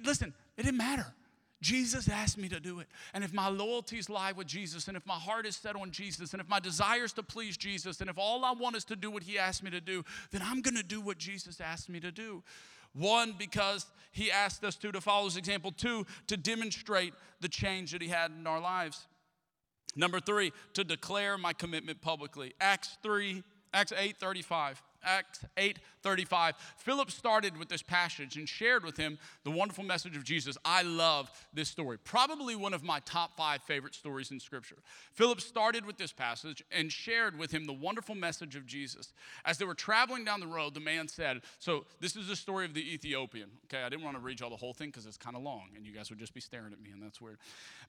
Listen, 0.03 0.35
it 0.55 0.63
didn't 0.63 0.77
matter. 0.77 1.15
Jesus 1.61 2.07
asked 2.07 2.37
me 2.37 2.47
to 2.49 2.59
do 2.59 2.79
it. 2.79 2.87
And 3.13 3.23
if 3.23 3.33
my 3.33 3.49
loyalties 3.49 4.09
lie 4.09 4.31
with 4.31 4.47
Jesus, 4.47 4.87
and 4.87 4.95
if 4.95 5.05
my 5.05 5.15
heart 5.15 5.45
is 5.45 5.57
set 5.57 5.75
on 5.75 5.91
Jesus, 5.91 6.31
and 6.33 6.41
if 6.41 6.47
my 6.47 6.59
desire 6.59 7.03
is 7.03 7.13
to 7.13 7.23
please 7.23 7.57
Jesus, 7.57 7.99
and 7.99 8.09
if 8.09 8.17
all 8.17 8.45
I 8.45 8.53
want 8.53 8.77
is 8.77 8.85
to 8.85 8.95
do 8.95 9.11
what 9.11 9.23
He 9.23 9.37
asked 9.37 9.63
me 9.63 9.69
to 9.71 9.81
do, 9.81 10.03
then 10.31 10.41
I'm 10.41 10.61
going 10.61 10.77
to 10.77 10.83
do 10.83 11.01
what 11.01 11.17
Jesus 11.17 11.59
asked 11.59 11.89
me 11.89 11.99
to 11.99 12.11
do. 12.11 12.43
One, 12.93 13.35
because 13.37 13.85
He 14.11 14.31
asked 14.31 14.63
us 14.63 14.75
to, 14.77 14.91
to 14.91 15.01
follow 15.01 15.25
His 15.25 15.35
example. 15.35 15.71
Two, 15.71 16.05
to 16.27 16.37
demonstrate 16.37 17.13
the 17.41 17.49
change 17.49 17.91
that 17.91 18.01
He 18.01 18.07
had 18.07 18.31
in 18.31 18.47
our 18.47 18.61
lives. 18.61 19.07
Number 19.95 20.21
three, 20.21 20.53
to 20.73 20.85
declare 20.85 21.37
my 21.37 21.51
commitment 21.51 22.01
publicly. 22.01 22.53
Acts 22.61 22.97
3, 23.03 23.43
Acts 23.73 23.91
8 23.95 24.17
35. 24.17 24.81
Acts 25.03 25.45
8 25.57 25.79
35. 26.01 26.55
Philip 26.77 27.11
started 27.11 27.57
with 27.57 27.67
this 27.67 27.81
passage 27.81 28.37
and 28.37 28.47
shared 28.47 28.85
with 28.85 28.97
him 28.97 29.17
the 29.43 29.51
wonderful 29.51 29.83
message 29.83 30.15
of 30.15 30.23
Jesus. 30.23 30.57
I 30.63 30.81
love 30.81 31.29
this 31.53 31.69
story. 31.69 31.97
Probably 31.97 32.55
one 32.55 32.73
of 32.73 32.83
my 32.83 32.99
top 33.01 33.35
five 33.35 33.61
favorite 33.63 33.93
stories 33.93 34.31
in 34.31 34.39
Scripture. 34.39 34.77
Philip 35.13 35.41
started 35.41 35.85
with 35.85 35.97
this 35.97 36.13
passage 36.13 36.63
and 36.71 36.91
shared 36.91 37.37
with 37.37 37.51
him 37.51 37.65
the 37.65 37.73
wonderful 37.73 38.15
message 38.15 38.55
of 38.55 38.65
Jesus. 38.65 39.13
As 39.45 39.57
they 39.57 39.65
were 39.65 39.73
traveling 39.73 40.23
down 40.23 40.39
the 40.39 40.47
road, 40.47 40.73
the 40.73 40.79
man 40.79 41.07
said, 41.07 41.41
So, 41.59 41.85
this 41.99 42.15
is 42.15 42.27
the 42.27 42.35
story 42.35 42.65
of 42.65 42.73
the 42.73 42.93
Ethiopian. 42.93 43.49
Okay, 43.65 43.83
I 43.83 43.89
didn't 43.89 44.05
want 44.05 44.15
to 44.15 44.21
read 44.21 44.39
y'all 44.39 44.49
the 44.49 44.55
whole 44.55 44.73
thing 44.73 44.89
because 44.89 45.05
it's 45.05 45.17
kind 45.17 45.35
of 45.35 45.43
long 45.43 45.69
and 45.75 45.85
you 45.85 45.93
guys 45.93 46.09
would 46.09 46.19
just 46.19 46.33
be 46.33 46.41
staring 46.41 46.73
at 46.73 46.81
me, 46.81 46.91
and 46.91 47.03
that's 47.03 47.19
weird. 47.19 47.37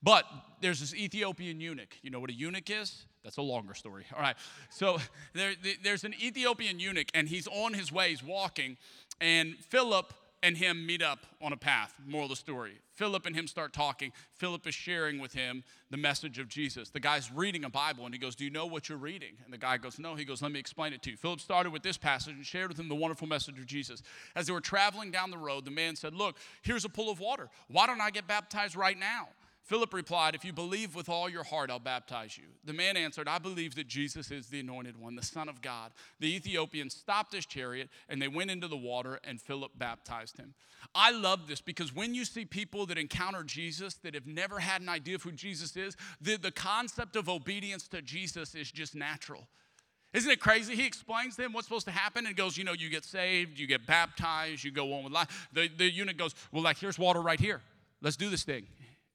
But 0.02 0.24
there's 0.60 0.80
this 0.80 0.94
Ethiopian 0.94 1.60
eunuch. 1.60 1.96
You 2.02 2.10
know 2.10 2.20
what 2.20 2.30
a 2.30 2.34
eunuch 2.34 2.70
is? 2.70 3.06
That's 3.22 3.36
a 3.36 3.42
longer 3.42 3.74
story. 3.74 4.04
All 4.14 4.22
right. 4.22 4.36
So 4.70 4.98
there, 5.34 5.52
there's 5.82 6.04
an 6.04 6.14
Ethiopian 6.14 6.78
eunuch, 6.78 6.99
and 7.14 7.28
he's 7.28 7.46
on 7.46 7.74
his 7.74 7.92
way, 7.92 8.10
he's 8.10 8.22
walking, 8.22 8.76
and 9.20 9.56
Philip 9.56 10.12
and 10.42 10.56
him 10.56 10.86
meet 10.86 11.02
up 11.02 11.26
on 11.42 11.52
a 11.52 11.56
path. 11.56 11.94
Moral 12.06 12.24
of 12.24 12.30
the 12.30 12.36
story. 12.36 12.78
Philip 12.94 13.26
and 13.26 13.36
him 13.36 13.46
start 13.46 13.72
talking. 13.72 14.12
Philip 14.32 14.66
is 14.66 14.74
sharing 14.74 15.18
with 15.18 15.32
him 15.32 15.62
the 15.90 15.96
message 15.96 16.38
of 16.38 16.48
Jesus. 16.48 16.90
The 16.90 17.00
guy's 17.00 17.30
reading 17.30 17.64
a 17.64 17.70
Bible 17.70 18.04
and 18.04 18.14
he 18.14 18.18
goes, 18.18 18.34
Do 18.34 18.44
you 18.44 18.50
know 18.50 18.66
what 18.66 18.88
you're 18.88 18.98
reading? 18.98 19.34
And 19.44 19.52
the 19.52 19.58
guy 19.58 19.76
goes, 19.76 19.98
No. 19.98 20.14
He 20.14 20.24
goes, 20.24 20.40
Let 20.40 20.52
me 20.52 20.58
explain 20.58 20.92
it 20.92 21.02
to 21.02 21.10
you. 21.10 21.16
Philip 21.16 21.40
started 21.40 21.72
with 21.72 21.82
this 21.82 21.98
passage 21.98 22.34
and 22.34 22.44
shared 22.44 22.68
with 22.68 22.78
him 22.78 22.88
the 22.88 22.94
wonderful 22.94 23.26
message 23.26 23.58
of 23.58 23.66
Jesus. 23.66 24.02
As 24.34 24.46
they 24.46 24.52
were 24.52 24.60
traveling 24.60 25.10
down 25.10 25.30
the 25.30 25.38
road, 25.38 25.64
the 25.64 25.70
man 25.70 25.96
said, 25.96 26.14
Look, 26.14 26.36
here's 26.62 26.84
a 26.84 26.88
pool 26.90 27.10
of 27.10 27.20
water. 27.20 27.48
Why 27.68 27.86
don't 27.86 28.00
I 28.00 28.10
get 28.10 28.26
baptized 28.26 28.76
right 28.76 28.98
now? 28.98 29.28
Philip 29.62 29.94
replied, 29.94 30.34
If 30.34 30.44
you 30.44 30.52
believe 30.52 30.94
with 30.94 31.08
all 31.08 31.28
your 31.28 31.44
heart, 31.44 31.70
I'll 31.70 31.78
baptize 31.78 32.36
you. 32.36 32.44
The 32.64 32.72
man 32.72 32.96
answered, 32.96 33.28
I 33.28 33.38
believe 33.38 33.74
that 33.76 33.86
Jesus 33.86 34.30
is 34.30 34.48
the 34.48 34.60
anointed 34.60 34.96
one, 34.96 35.14
the 35.14 35.22
Son 35.22 35.48
of 35.48 35.62
God. 35.62 35.92
The 36.18 36.34
Ethiopian 36.34 36.90
stopped 36.90 37.34
his 37.34 37.46
chariot 37.46 37.88
and 38.08 38.20
they 38.20 38.28
went 38.28 38.50
into 38.50 38.68
the 38.68 38.76
water, 38.76 39.20
and 39.22 39.40
Philip 39.40 39.72
baptized 39.76 40.38
him. 40.38 40.54
I 40.94 41.12
love 41.12 41.46
this 41.46 41.60
because 41.60 41.94
when 41.94 42.14
you 42.14 42.24
see 42.24 42.44
people 42.44 42.86
that 42.86 42.98
encounter 42.98 43.42
Jesus 43.44 43.94
that 44.02 44.14
have 44.14 44.26
never 44.26 44.58
had 44.58 44.82
an 44.82 44.88
idea 44.88 45.14
of 45.14 45.22
who 45.22 45.32
Jesus 45.32 45.76
is, 45.76 45.96
the, 46.20 46.36
the 46.36 46.50
concept 46.50 47.14
of 47.14 47.28
obedience 47.28 47.86
to 47.88 48.02
Jesus 48.02 48.54
is 48.54 48.70
just 48.72 48.94
natural. 48.94 49.46
Isn't 50.12 50.30
it 50.30 50.40
crazy? 50.40 50.74
He 50.74 50.86
explains 50.86 51.36
to 51.36 51.42
them 51.42 51.52
what's 51.52 51.68
supposed 51.68 51.86
to 51.86 51.92
happen 51.92 52.26
and 52.26 52.34
goes, 52.34 52.58
You 52.58 52.64
know, 52.64 52.72
you 52.72 52.90
get 52.90 53.04
saved, 53.04 53.58
you 53.58 53.68
get 53.68 53.86
baptized, 53.86 54.64
you 54.64 54.72
go 54.72 54.92
on 54.94 55.04
with 55.04 55.12
life. 55.12 55.48
The, 55.52 55.68
the 55.68 55.88
eunuch 55.88 56.16
goes, 56.16 56.34
Well, 56.50 56.62
like, 56.62 56.78
here's 56.78 56.98
water 56.98 57.20
right 57.20 57.38
here. 57.38 57.60
Let's 58.02 58.16
do 58.16 58.28
this 58.28 58.42
thing. 58.42 58.66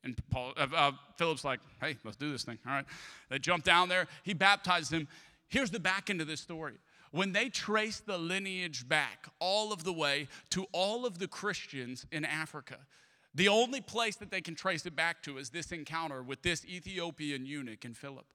And 0.05 0.15
Paul, 0.29 0.53
uh, 0.55 0.67
uh, 0.73 0.91
Philip's 1.17 1.43
like, 1.43 1.59
hey, 1.81 1.97
let's 2.05 2.15
do 2.15 2.31
this 2.31 2.43
thing. 2.43 2.59
All 2.65 2.73
right. 2.73 2.85
They 3.29 3.39
jump 3.39 3.63
down 3.63 3.89
there. 3.89 4.07
He 4.23 4.33
baptized 4.33 4.91
them. 4.91 5.07
Here's 5.49 5.71
the 5.71 5.79
back 5.79 6.09
end 6.09 6.21
of 6.21 6.27
this 6.27 6.39
story. 6.39 6.75
When 7.11 7.31
they 7.31 7.49
trace 7.49 7.99
the 7.99 8.17
lineage 8.17 8.87
back 8.87 9.27
all 9.39 9.73
of 9.73 9.83
the 9.83 9.93
way 9.93 10.27
to 10.51 10.67
all 10.71 11.05
of 11.05 11.17
the 11.17 11.27
Christians 11.27 12.05
in 12.11 12.23
Africa, 12.23 12.77
the 13.33 13.47
only 13.47 13.81
place 13.81 14.15
that 14.17 14.31
they 14.31 14.41
can 14.41 14.55
trace 14.55 14.85
it 14.85 14.95
back 14.95 15.21
to 15.23 15.37
is 15.37 15.49
this 15.49 15.71
encounter 15.71 16.23
with 16.23 16.41
this 16.41 16.65
Ethiopian 16.65 17.45
eunuch 17.45 17.83
and 17.83 17.97
Philip. 17.97 18.25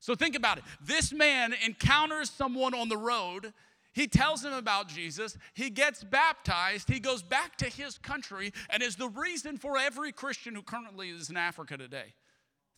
So 0.00 0.14
think 0.14 0.36
about 0.36 0.58
it. 0.58 0.64
This 0.80 1.12
man 1.12 1.54
encounters 1.64 2.30
someone 2.30 2.74
on 2.74 2.88
the 2.88 2.96
road 2.96 3.52
He 3.94 4.08
tells 4.08 4.44
him 4.44 4.52
about 4.52 4.88
Jesus. 4.88 5.38
He 5.54 5.70
gets 5.70 6.02
baptized. 6.02 6.88
He 6.88 6.98
goes 6.98 7.22
back 7.22 7.56
to 7.58 7.66
his 7.66 7.96
country 7.96 8.52
and 8.68 8.82
is 8.82 8.96
the 8.96 9.08
reason 9.08 9.56
for 9.56 9.78
every 9.78 10.10
Christian 10.10 10.54
who 10.56 10.62
currently 10.62 11.10
is 11.10 11.30
in 11.30 11.36
Africa 11.36 11.76
today. 11.76 12.14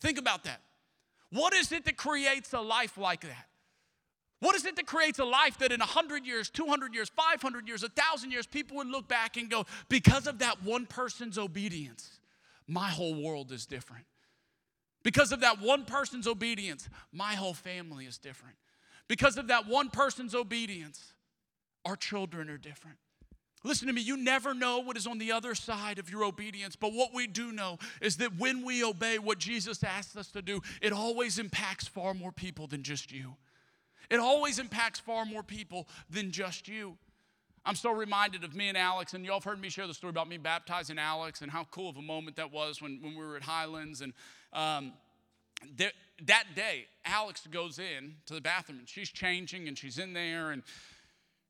Think 0.00 0.18
about 0.18 0.44
that. 0.44 0.60
What 1.30 1.54
is 1.54 1.72
it 1.72 1.86
that 1.86 1.96
creates 1.96 2.52
a 2.52 2.60
life 2.60 2.98
like 2.98 3.22
that? 3.22 3.46
What 4.40 4.54
is 4.54 4.66
it 4.66 4.76
that 4.76 4.86
creates 4.86 5.18
a 5.18 5.24
life 5.24 5.56
that 5.58 5.72
in 5.72 5.80
100 5.80 6.26
years, 6.26 6.50
200 6.50 6.94
years, 6.94 7.08
500 7.08 7.66
years, 7.66 7.80
1,000 7.80 8.30
years, 8.30 8.46
people 8.46 8.76
would 8.76 8.86
look 8.86 9.08
back 9.08 9.38
and 9.38 9.48
go, 9.48 9.64
because 9.88 10.26
of 10.26 10.40
that 10.40 10.62
one 10.62 10.84
person's 10.84 11.38
obedience, 11.38 12.20
my 12.68 12.88
whole 12.88 13.14
world 13.14 13.50
is 13.52 13.64
different. 13.64 14.04
Because 15.02 15.32
of 15.32 15.40
that 15.40 15.62
one 15.62 15.86
person's 15.86 16.26
obedience, 16.26 16.90
my 17.10 17.34
whole 17.34 17.54
family 17.54 18.04
is 18.04 18.18
different. 18.18 18.56
Because 19.08 19.36
of 19.36 19.48
that 19.48 19.68
one 19.68 19.90
person's 19.90 20.34
obedience, 20.34 21.14
our 21.84 21.96
children 21.96 22.50
are 22.50 22.58
different. 22.58 22.98
Listen 23.64 23.88
to 23.88 23.92
me, 23.92 24.00
you 24.00 24.16
never 24.16 24.54
know 24.54 24.78
what 24.78 24.96
is 24.96 25.06
on 25.06 25.18
the 25.18 25.32
other 25.32 25.54
side 25.54 25.98
of 25.98 26.08
your 26.10 26.24
obedience, 26.24 26.76
but 26.76 26.92
what 26.92 27.12
we 27.12 27.26
do 27.26 27.50
know 27.50 27.78
is 28.00 28.16
that 28.18 28.38
when 28.38 28.64
we 28.64 28.84
obey 28.84 29.18
what 29.18 29.38
Jesus 29.38 29.82
asks 29.82 30.16
us 30.16 30.30
to 30.32 30.42
do, 30.42 30.60
it 30.80 30.92
always 30.92 31.38
impacts 31.38 31.88
far 31.88 32.14
more 32.14 32.30
people 32.30 32.66
than 32.66 32.82
just 32.82 33.10
you. 33.10 33.34
It 34.08 34.20
always 34.20 34.60
impacts 34.60 35.00
far 35.00 35.24
more 35.24 35.42
people 35.42 35.88
than 36.08 36.30
just 36.30 36.68
you. 36.68 36.96
I'm 37.64 37.74
so 37.74 37.90
reminded 37.90 38.44
of 38.44 38.54
me 38.54 38.68
and 38.68 38.78
Alex, 38.78 39.14
and 39.14 39.24
y'all 39.24 39.36
have 39.36 39.44
heard 39.44 39.60
me 39.60 39.68
share 39.68 39.88
the 39.88 39.94
story 39.94 40.10
about 40.10 40.28
me 40.28 40.36
baptizing 40.36 41.00
Alex 41.00 41.42
and 41.42 41.50
how 41.50 41.64
cool 41.72 41.90
of 41.90 41.96
a 41.96 42.02
moment 42.02 42.36
that 42.36 42.52
was 42.52 42.80
when, 42.80 43.00
when 43.02 43.16
we 43.16 43.24
were 43.24 43.36
at 43.36 43.42
Highlands. 43.42 44.00
And 44.00 44.12
um, 44.52 44.92
there, 45.76 45.90
that 46.24 46.44
day, 46.54 46.86
Alex 47.04 47.46
goes 47.50 47.78
in 47.78 48.14
to 48.26 48.34
the 48.34 48.40
bathroom 48.40 48.78
and 48.78 48.88
she's 48.88 49.10
changing 49.10 49.68
and 49.68 49.76
she's 49.76 49.98
in 49.98 50.12
there 50.12 50.50
and 50.50 50.62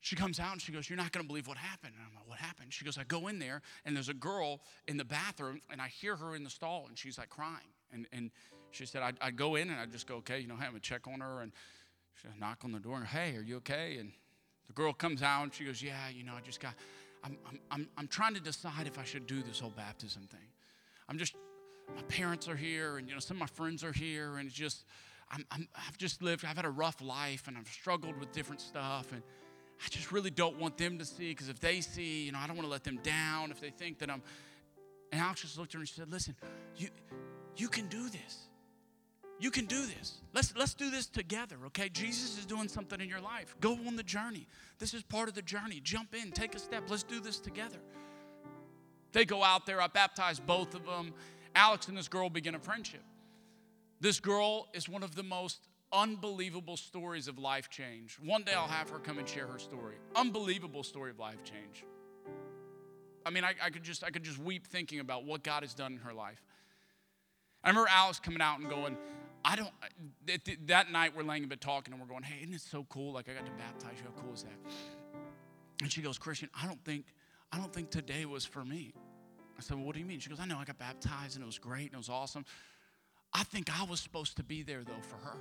she 0.01 0.17
comes 0.17 0.39
out 0.39 0.53
and 0.53 0.63
she 0.63 0.73
goes, 0.73 0.89
You're 0.89 0.97
not 0.97 1.13
to 1.25 1.29
believe 1.29 1.47
what 1.47 1.57
happened. 1.57 1.95
And 1.97 2.05
I'm 2.07 2.15
like, 2.15 2.29
What 2.29 2.39
happened? 2.39 2.73
She 2.73 2.85
goes, 2.85 2.99
I 2.99 3.05
go 3.05 3.29
in 3.29 3.39
there 3.39 3.63
and 3.85 3.95
there's 3.95 4.09
a 4.09 4.15
girl 4.15 4.61
in 4.89 4.97
the 4.97 5.05
bathroom 5.05 5.61
and 5.71 5.81
I 5.81 5.89
hear 5.89 6.17
her 6.17 6.35
in 6.35 6.45
the 6.45 6.51
stall 6.51 6.87
and 6.89 6.99
she's 6.99 7.19
like 7.19 7.29
crying. 7.29 7.73
And, 7.93 8.07
and 8.13 8.31
she 8.73 8.87
said, 8.87 9.03
I'd, 9.03 9.17
I'd 9.21 9.37
go 9.37 9.55
in 9.55 9.71
and 9.71 9.79
I'd 9.79 9.93
just 9.93 10.07
go, 10.07 10.17
Okay, 10.17 10.41
you 10.41 10.49
know, 10.49 10.57
going 10.57 10.75
to 10.75 10.81
check 10.81 11.07
on 11.07 11.21
her. 11.21 11.41
And 11.43 11.53
she 12.15 12.29
knock 12.39 12.59
on 12.65 12.73
the 12.73 12.81
door 12.81 12.97
and, 12.97 13.07
Hey, 13.07 13.37
are 13.37 13.43
you 13.43 13.57
okay? 13.59 13.99
And 13.99 14.13
the 14.67 14.73
girl 14.73 14.93
comes 14.93 15.23
out 15.23 15.45
and 15.45 15.55
she 15.55 15.65
goes, 15.65 15.83
Yeah, 15.83 16.09
you 16.13 16.25
know, 16.25 16.35
I 16.37 16.41
just 16.41 16.61
got, 16.61 16.75
I'm, 17.23 17.37
I'm, 17.49 17.61
I'm, 17.71 17.89
I'm 17.97 18.09
trying 18.09 18.35
to 18.35 18.41
decide 18.41 18.87
if 18.87 18.99
I 18.99 19.05
should 19.05 19.27
do 19.27 19.43
this 19.43 19.61
whole 19.61 19.71
baptism 19.71 20.23
thing. 20.23 20.49
I'm 21.09 21.19
just, 21.19 21.35
my 21.95 22.03
parents 22.03 22.49
are 22.49 22.57
here 22.57 22.99
and, 22.99 23.09
you 23.09 23.15
know, 23.15 23.21
some 23.21 23.37
of 23.37 23.41
my 23.41 23.47
friends 23.47 23.85
are 23.85 23.93
here 23.93 24.37
and 24.37 24.49
it's 24.49 24.57
just, 24.57 24.85
I'm, 25.31 25.45
I'm, 25.51 25.69
I've 25.75 25.99
just 25.99 26.23
lived, 26.23 26.45
I've 26.45 26.57
had 26.57 26.65
a 26.65 26.71
rough 26.71 27.01
life 27.01 27.49
and 27.49 27.57
I've 27.57 27.69
struggled 27.69 28.19
with 28.19 28.33
different 28.33 28.61
stuff. 28.61 29.13
And 29.13 29.23
I 29.85 29.89
just 29.89 30.13
really 30.13 30.31
don't 30.31 30.59
want 30.59 30.79
them 30.79 30.99
to 30.99 31.05
see 31.05 31.31
because 31.31 31.49
if 31.49 31.61
they 31.61 31.81
see, 31.81 32.25
you 32.25 32.33
know, 32.33 32.39
I 32.39 32.47
don't 32.47 32.57
want 32.57 32.67
to 32.67 32.73
let 32.73 32.85
them 32.85 32.99
down 33.03 33.51
if 33.51 33.61
they 33.61 33.71
think 33.71 33.99
that 33.99 34.11
I'm. 34.11 34.23
And 35.13 35.21
Alex 35.21 35.43
just 35.43 35.59
looked 35.59 35.71
at 35.71 35.75
her 35.75 35.81
and 35.81 35.89
she 35.89 35.95
said, 35.95 36.11
Listen, 36.11 36.35
you, 36.77 36.89
you 37.57 37.69
can 37.69 37.87
do 37.89 38.09
this. 38.09 38.47
You 39.39 39.51
can 39.51 39.67
do 39.67 39.85
this. 39.87 40.23
Let's, 40.33 40.55
let's 40.57 40.73
do 40.73 40.91
this 40.91 41.07
together, 41.07 41.57
okay? 41.67 41.91
Jesus 41.91 42.39
is 42.39 42.47
doing 42.47 42.69
something 42.69 43.01
in 43.01 43.09
your 43.09 43.21
life. 43.21 43.55
Go 43.61 43.73
on 43.87 43.97
the 43.97 44.03
journey. 44.03 44.49
This 44.79 44.95
is 44.95 45.03
part 45.03 45.29
of 45.29 45.35
the 45.35 45.43
journey. 45.43 45.81
Jump 45.83 46.15
in, 46.15 46.33
take 46.33 46.55
a 46.55 46.59
step. 46.59 46.85
Let's 46.89 47.03
do 47.03 47.21
this 47.21 47.39
together. 47.39 47.77
They 49.13 49.27
go 49.27 49.45
out 49.45 49.67
there. 49.67 49.81
I 49.81 49.89
baptize 49.89 50.41
both 50.41 50.75
of 50.75 50.87
them. 50.87 51.13
Alex 51.57 51.89
and 51.89 51.97
this 51.97 52.07
girl 52.07 52.31
begin 52.31 52.55
a 52.55 52.59
friendship. 52.59 53.03
This 54.01 54.21
girl 54.21 54.69
is 54.75 54.89
one 54.89 55.03
of 55.03 55.17
the 55.17 55.23
most 55.23 55.69
unbelievable 55.93 56.77
stories 56.77 57.29
of 57.29 57.39
life 57.39 57.71
change. 57.71 58.19
One 58.23 58.43
day 58.43 58.53
I'll 58.53 58.69
have 58.69 58.91
her 58.91 58.99
come 58.99 59.19
and 59.19 59.29
share 59.29 59.47
her 59.47 59.59
story. 59.59 59.95
Unbelievable 60.15 60.83
story 60.83 61.11
of 61.11 61.19
life 61.19 61.43
change. 61.43 61.85
I 63.25 63.31
mean, 63.31 63.43
I, 63.43 63.55
I 63.63 63.71
could 63.71 63.83
just 63.83 64.05
I 64.05 64.11
could 64.11 64.23
just 64.23 64.39
weep 64.39 64.67
thinking 64.67 65.01
about 65.01 65.25
what 65.25 65.43
God 65.43 65.63
has 65.63 65.75
done 65.75 65.93
in 65.95 65.99
her 65.99 66.13
life. 66.13 66.43
I 67.65 67.71
remember 67.71 67.89
Alex 67.91 68.21
coming 68.21 68.41
out 68.41 68.61
and 68.61 68.69
going, 68.69 68.97
I 69.45 69.57
don't, 69.57 69.71
that 70.67 70.93
night 70.93 71.17
we're 71.17 71.25
laying 71.25 71.43
in 71.43 71.49
bed 71.49 71.61
talking 71.61 71.93
and 71.93 72.01
we're 72.01 72.09
going, 72.09 72.23
hey, 72.23 72.43
isn't 72.43 72.55
it 72.55 72.61
so 72.61 72.87
cool? 72.89 73.13
Like 73.13 73.29
I 73.29 73.33
got 73.33 73.47
to 73.47 73.53
baptize 73.53 73.99
you. 73.99 74.05
How 74.05 74.23
cool 74.23 74.35
is 74.35 74.43
that? 74.43 74.53
And 75.83 75.91
she 75.91 76.03
goes, 76.03 76.19
Christian, 76.19 76.49
I 76.55 76.67
don't 76.67 76.85
think, 76.85 77.07
I 77.51 77.59
don't 77.59 77.73
think 77.73 77.91
today 77.91 78.25
was 78.25 78.45
for 78.45 78.65
me. 78.65 78.93
I 79.59 79.63
said, 79.63 79.77
well, 79.77 79.87
what 79.87 79.95
do 79.95 80.01
you 80.01 80.07
mean? 80.07 80.21
She 80.21 80.29
goes, 80.29 80.41
I 80.41 80.45
know 80.45 80.59
I 80.59 80.65
got 80.65 80.79
baptized 80.79 81.37
and 81.37 81.43
it 81.43 81.47
was 81.47 81.59
great 81.59 81.87
and 81.87 81.95
it 81.95 81.99
was 81.99 82.09
awesome. 82.09 82.45
I 83.33 83.43
think 83.45 83.71
I 83.81 83.85
was 83.85 84.01
supposed 84.01 84.37
to 84.37 84.43
be 84.43 84.63
there 84.63 84.83
though 84.85 85.01
for 85.01 85.17
her. 85.17 85.37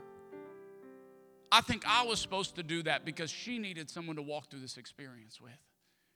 I 1.51 1.61
think 1.61 1.83
I 1.87 2.03
was 2.03 2.19
supposed 2.19 2.55
to 2.55 2.63
do 2.63 2.83
that 2.83 3.05
because 3.05 3.29
she 3.29 3.59
needed 3.59 3.89
someone 3.89 4.15
to 4.15 4.21
walk 4.21 4.49
through 4.49 4.59
this 4.59 4.77
experience 4.77 5.39
with. 5.39 5.51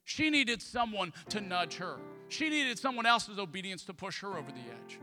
She 0.03 0.29
needed 0.29 0.61
someone 0.61 1.13
to 1.29 1.39
nudge 1.39 1.75
her. 1.75 1.97
She 2.29 2.49
needed 2.49 2.79
someone 2.79 3.05
else's 3.05 3.37
obedience 3.37 3.83
to 3.85 3.93
push 3.93 4.21
her 4.21 4.29
over 4.29 4.51
the 4.51 4.57
edge. 4.57 4.99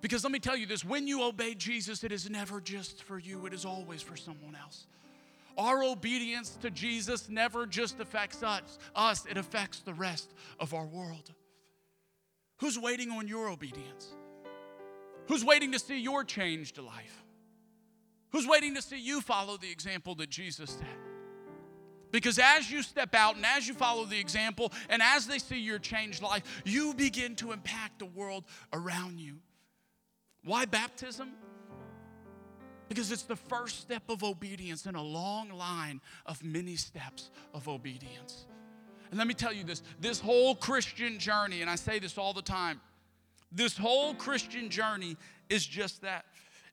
Because 0.00 0.22
let 0.22 0.32
me 0.32 0.38
tell 0.38 0.56
you 0.56 0.66
this 0.66 0.84
when 0.84 1.06
you 1.06 1.22
obey 1.22 1.54
Jesus, 1.54 2.04
it 2.04 2.12
is 2.12 2.28
never 2.28 2.60
just 2.60 3.02
for 3.04 3.18
you, 3.18 3.46
it 3.46 3.54
is 3.54 3.64
always 3.64 4.02
for 4.02 4.16
someone 4.16 4.54
else. 4.54 4.86
Our 5.56 5.82
obedience 5.82 6.58
to 6.60 6.70
Jesus 6.70 7.28
never 7.28 7.64
just 7.64 8.00
affects 8.00 8.42
us, 8.42 8.78
us, 8.94 9.24
it 9.24 9.38
affects 9.38 9.80
the 9.80 9.94
rest 9.94 10.34
of 10.60 10.74
our 10.74 10.84
world. 10.84 11.32
Who's 12.58 12.78
waiting 12.78 13.10
on 13.10 13.28
your 13.28 13.48
obedience? 13.48 14.14
Who's 15.26 15.44
waiting 15.44 15.72
to 15.72 15.78
see 15.78 15.98
your 15.98 16.24
changed 16.24 16.78
life? 16.78 17.24
Who's 18.30 18.46
waiting 18.46 18.74
to 18.74 18.82
see 18.82 18.98
you 18.98 19.20
follow 19.20 19.56
the 19.56 19.70
example 19.70 20.14
that 20.16 20.28
Jesus 20.28 20.70
set? 20.70 20.98
Because 22.10 22.38
as 22.38 22.70
you 22.70 22.82
step 22.82 23.14
out 23.14 23.34
and 23.36 23.44
as 23.44 23.66
you 23.66 23.74
follow 23.74 24.04
the 24.04 24.18
example 24.18 24.72
and 24.88 25.02
as 25.02 25.26
they 25.26 25.38
see 25.38 25.58
your 25.58 25.80
changed 25.80 26.22
life, 26.22 26.62
you 26.64 26.94
begin 26.94 27.34
to 27.36 27.50
impact 27.50 27.98
the 27.98 28.06
world 28.06 28.44
around 28.72 29.18
you. 29.18 29.38
Why 30.44 30.64
baptism? 30.64 31.32
Because 32.88 33.10
it's 33.10 33.22
the 33.22 33.34
first 33.34 33.80
step 33.80 34.02
of 34.08 34.22
obedience 34.22 34.86
in 34.86 34.94
a 34.94 35.02
long 35.02 35.50
line 35.50 36.00
of 36.26 36.44
many 36.44 36.76
steps 36.76 37.30
of 37.52 37.66
obedience. 37.66 38.46
And 39.14 39.18
let 39.20 39.28
me 39.28 39.34
tell 39.34 39.52
you 39.52 39.62
this 39.62 39.80
this 40.00 40.18
whole 40.18 40.56
Christian 40.56 41.20
journey, 41.20 41.60
and 41.60 41.70
I 41.70 41.76
say 41.76 42.00
this 42.00 42.18
all 42.18 42.32
the 42.32 42.42
time, 42.42 42.80
this 43.52 43.76
whole 43.76 44.12
Christian 44.12 44.68
journey 44.68 45.16
is 45.48 45.64
just 45.64 46.02
that. 46.02 46.24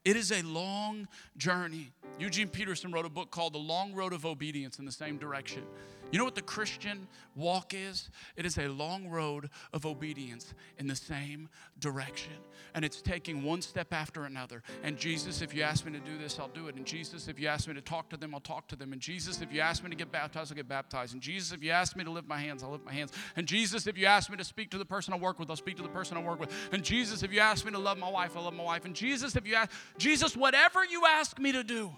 It 0.04 0.16
is 0.16 0.32
a 0.32 0.42
long 0.42 1.08
journey. 1.38 1.92
Eugene 2.18 2.48
Peterson 2.48 2.92
wrote 2.92 3.06
a 3.06 3.10
book 3.10 3.30
called 3.30 3.54
The 3.54 3.60
Long 3.60 3.94
Road 3.94 4.12
of 4.12 4.26
Obedience 4.26 4.80
in 4.80 4.86
the 4.86 4.92
same 4.92 5.20
direction. 5.20 5.62
You 6.12 6.20
know 6.20 6.26
what 6.26 6.36
the 6.36 6.42
Christian 6.42 7.08
walk 7.36 7.74
is? 7.74 8.10
It 8.36 8.46
is 8.46 8.58
a 8.58 8.68
long 8.68 9.08
road 9.08 9.50
of 9.72 9.86
obedience 9.86 10.54
in 10.78 10.88
the 10.88 10.96
same 10.96 11.48
direction. 11.80 12.34
And 12.76 12.84
it's 12.84 13.02
taking 13.02 13.44
one 13.44 13.62
step 13.62 13.94
after 13.94 14.26
another. 14.26 14.62
And 14.84 14.98
Jesus, 14.98 15.42
if 15.42 15.54
you 15.54 15.64
ask 15.64 15.86
me 15.86 15.94
to 15.94 16.00
do 16.00 16.18
this, 16.18 16.38
I'll 16.38 16.50
do 16.50 16.68
it. 16.68 16.76
And 16.76 16.86
Jesus, 16.86 17.28
if 17.28 17.40
you 17.40 17.48
ask 17.48 17.68
me 17.68 17.74
to 17.74 17.82
talk 17.82 18.10
to 18.10 18.18
them, 18.18 18.34
I'll 18.34 18.42
talk 18.42 18.68
to 18.70 18.76
them. 18.76 18.92
And 18.92 19.02
Jesus, 19.02 19.42
if 19.42 19.54
you 19.54 19.62
ask 19.62 19.84
me 19.84 19.90
to 19.90 19.96
get 19.96 20.12
baptized, 20.12 20.52
I'll 20.52 20.56
get 20.58 20.68
baptized. 20.68 21.14
And 21.14 21.22
Jesus, 21.22 21.54
if 21.54 21.64
you 21.64 21.72
ask 21.72 21.96
me 21.96 22.04
to 22.04 22.12
lift 22.12 22.28
my 22.28 22.38
hands, 22.38 22.62
I'll 22.62 22.72
lift 22.72 22.86
my 22.86 22.94
hands. 22.94 23.12
And 23.38 23.48
Jesus, 23.48 23.88
if 23.88 23.98
you 23.98 24.06
ask 24.06 24.30
me 24.30 24.36
to 24.36 24.44
speak 24.44 24.70
to 24.72 24.78
the 24.78 24.86
person 24.86 25.14
I 25.14 25.18
work 25.18 25.40
with, 25.40 25.50
I'll 25.50 25.56
speak 25.56 25.78
to 25.78 25.84
the 25.84 25.90
person 25.90 26.18
I 26.18 26.22
work 26.22 26.40
with. 26.40 26.52
And 26.74 26.84
Jesus, 26.84 27.24
if 27.24 27.32
you 27.32 27.40
ask 27.40 27.66
me 27.66 27.72
to 27.72 27.80
love 27.80 27.98
my 27.98 28.10
wife, 28.10 28.36
I'll 28.36 28.44
love 28.44 28.54
my 28.54 28.64
wife. 28.64 28.84
And 28.84 28.96
Jesus, 28.96 29.36
if 29.36 29.48
you 29.48 29.56
ask, 29.56 29.72
Jesus, 29.98 30.36
whatever 30.36 30.84
you 30.84 31.04
ask 31.08 31.40
me 31.40 31.54
to 31.54 31.64
do, 31.64 31.92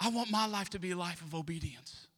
I 0.00 0.08
want 0.08 0.32
my 0.32 0.46
life 0.46 0.70
to 0.70 0.80
be 0.80 0.90
a 0.90 0.96
life 0.96 1.22
of 1.22 1.34
obedience. 1.34 2.08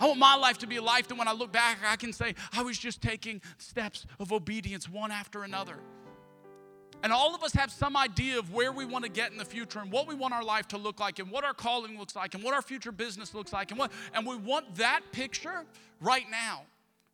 I 0.00 0.06
want 0.06 0.18
my 0.18 0.36
life 0.36 0.58
to 0.58 0.66
be 0.66 0.76
a 0.76 0.82
life 0.82 1.08
that 1.08 1.18
when 1.18 1.28
I 1.28 1.32
look 1.32 1.52
back, 1.52 1.78
I 1.84 1.96
can 1.96 2.12
say, 2.12 2.34
I 2.52 2.62
was 2.62 2.78
just 2.78 3.02
taking 3.02 3.40
steps 3.58 4.06
of 4.20 4.32
obedience 4.32 4.88
one 4.88 5.10
after 5.10 5.42
another. 5.42 5.78
And 7.02 7.12
all 7.12 7.34
of 7.34 7.42
us 7.42 7.52
have 7.54 7.70
some 7.70 7.96
idea 7.96 8.38
of 8.38 8.52
where 8.52 8.72
we 8.72 8.84
want 8.84 9.04
to 9.04 9.10
get 9.10 9.30
in 9.30 9.38
the 9.38 9.44
future 9.44 9.78
and 9.78 9.90
what 9.90 10.08
we 10.08 10.14
want 10.14 10.34
our 10.34 10.42
life 10.42 10.66
to 10.68 10.78
look 10.78 10.98
like 10.98 11.20
and 11.20 11.30
what 11.30 11.44
our 11.44 11.54
calling 11.54 11.96
looks 11.98 12.16
like 12.16 12.34
and 12.34 12.42
what 12.42 12.54
our 12.54 12.62
future 12.62 12.90
business 12.90 13.34
looks 13.34 13.52
like 13.52 13.70
and 13.70 13.78
what 13.78 13.92
and 14.14 14.26
we 14.26 14.36
want 14.36 14.74
that 14.76 15.02
picture 15.12 15.64
right 16.00 16.26
now. 16.30 16.62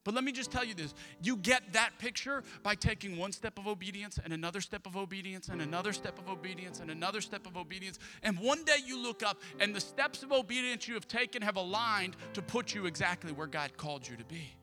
But 0.04 0.12
let 0.14 0.22
me 0.22 0.32
just 0.32 0.50
tell 0.50 0.64
you 0.64 0.74
this 0.74 0.94
you 1.22 1.36
get 1.36 1.72
that 1.72 1.98
picture 1.98 2.44
by 2.62 2.74
taking 2.74 3.16
one 3.16 3.32
step 3.32 3.58
of 3.58 3.66
obedience 3.66 4.20
and 4.22 4.32
another 4.32 4.60
step 4.60 4.86
of 4.86 4.96
obedience 4.96 5.48
and 5.48 5.62
another 5.62 5.92
step 5.92 6.18
of 6.18 6.28
obedience 6.28 6.80
and 6.80 6.90
another 6.90 7.22
step 7.22 7.46
of 7.46 7.56
obedience. 7.56 7.98
And 8.22 8.38
one 8.38 8.64
day 8.64 8.76
you 8.84 9.02
look 9.02 9.22
up 9.22 9.40
and 9.58 9.74
the 9.74 9.80
steps 9.80 10.22
of 10.22 10.30
obedience 10.30 10.86
you 10.86 10.94
have 10.94 11.08
taken 11.08 11.42
have 11.42 11.56
aligned 11.56 12.16
to 12.34 12.42
put 12.42 12.74
you 12.74 12.86
exactly 12.86 13.32
where 13.32 13.46
God 13.46 13.76
called 13.76 14.06
you 14.06 14.16
to 14.16 14.24
be. 14.24 14.54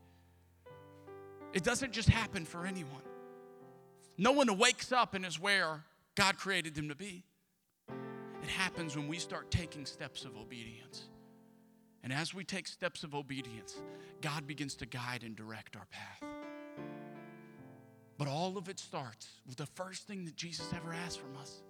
It 1.54 1.64
doesn't 1.64 1.92
just 1.92 2.08
happen 2.08 2.46
for 2.46 2.66
anyone. 2.66 3.02
No 4.18 4.32
one 4.32 4.58
wakes 4.58 4.92
up 4.92 5.16
and 5.16 5.26
is 5.26 5.40
where 5.40 5.84
God 6.16 6.38
created 6.38 6.76
them 6.76 6.90
to 6.90 6.96
be. 6.96 7.24
It 8.44 8.50
happens 8.50 8.96
when 8.96 9.08
we 9.08 9.18
start 9.18 9.52
taking 9.52 9.86
steps 9.86 10.24
of 10.24 10.38
obedience. 10.38 11.08
And 12.04 12.12
as 12.12 12.34
we 12.34 12.44
take 12.44 12.68
steps 12.68 13.04
of 13.04 13.14
obedience, 13.14 13.82
God 14.22 14.48
begins 14.48 14.76
to 14.76 14.86
guide 14.86 15.24
and 15.24 15.36
direct 15.36 15.76
our 15.76 15.86
path. 15.92 16.30
But 18.18 18.28
all 18.28 18.58
of 18.58 18.70
it 18.70 18.80
starts 18.80 19.28
with 19.48 19.58
the 19.58 19.66
first 19.66 20.08
thing 20.08 20.26
that 20.26 20.36
Jesus 20.36 20.72
ever 20.76 20.94
asked 20.94 21.20
from 21.20 21.36
us, 21.38 21.62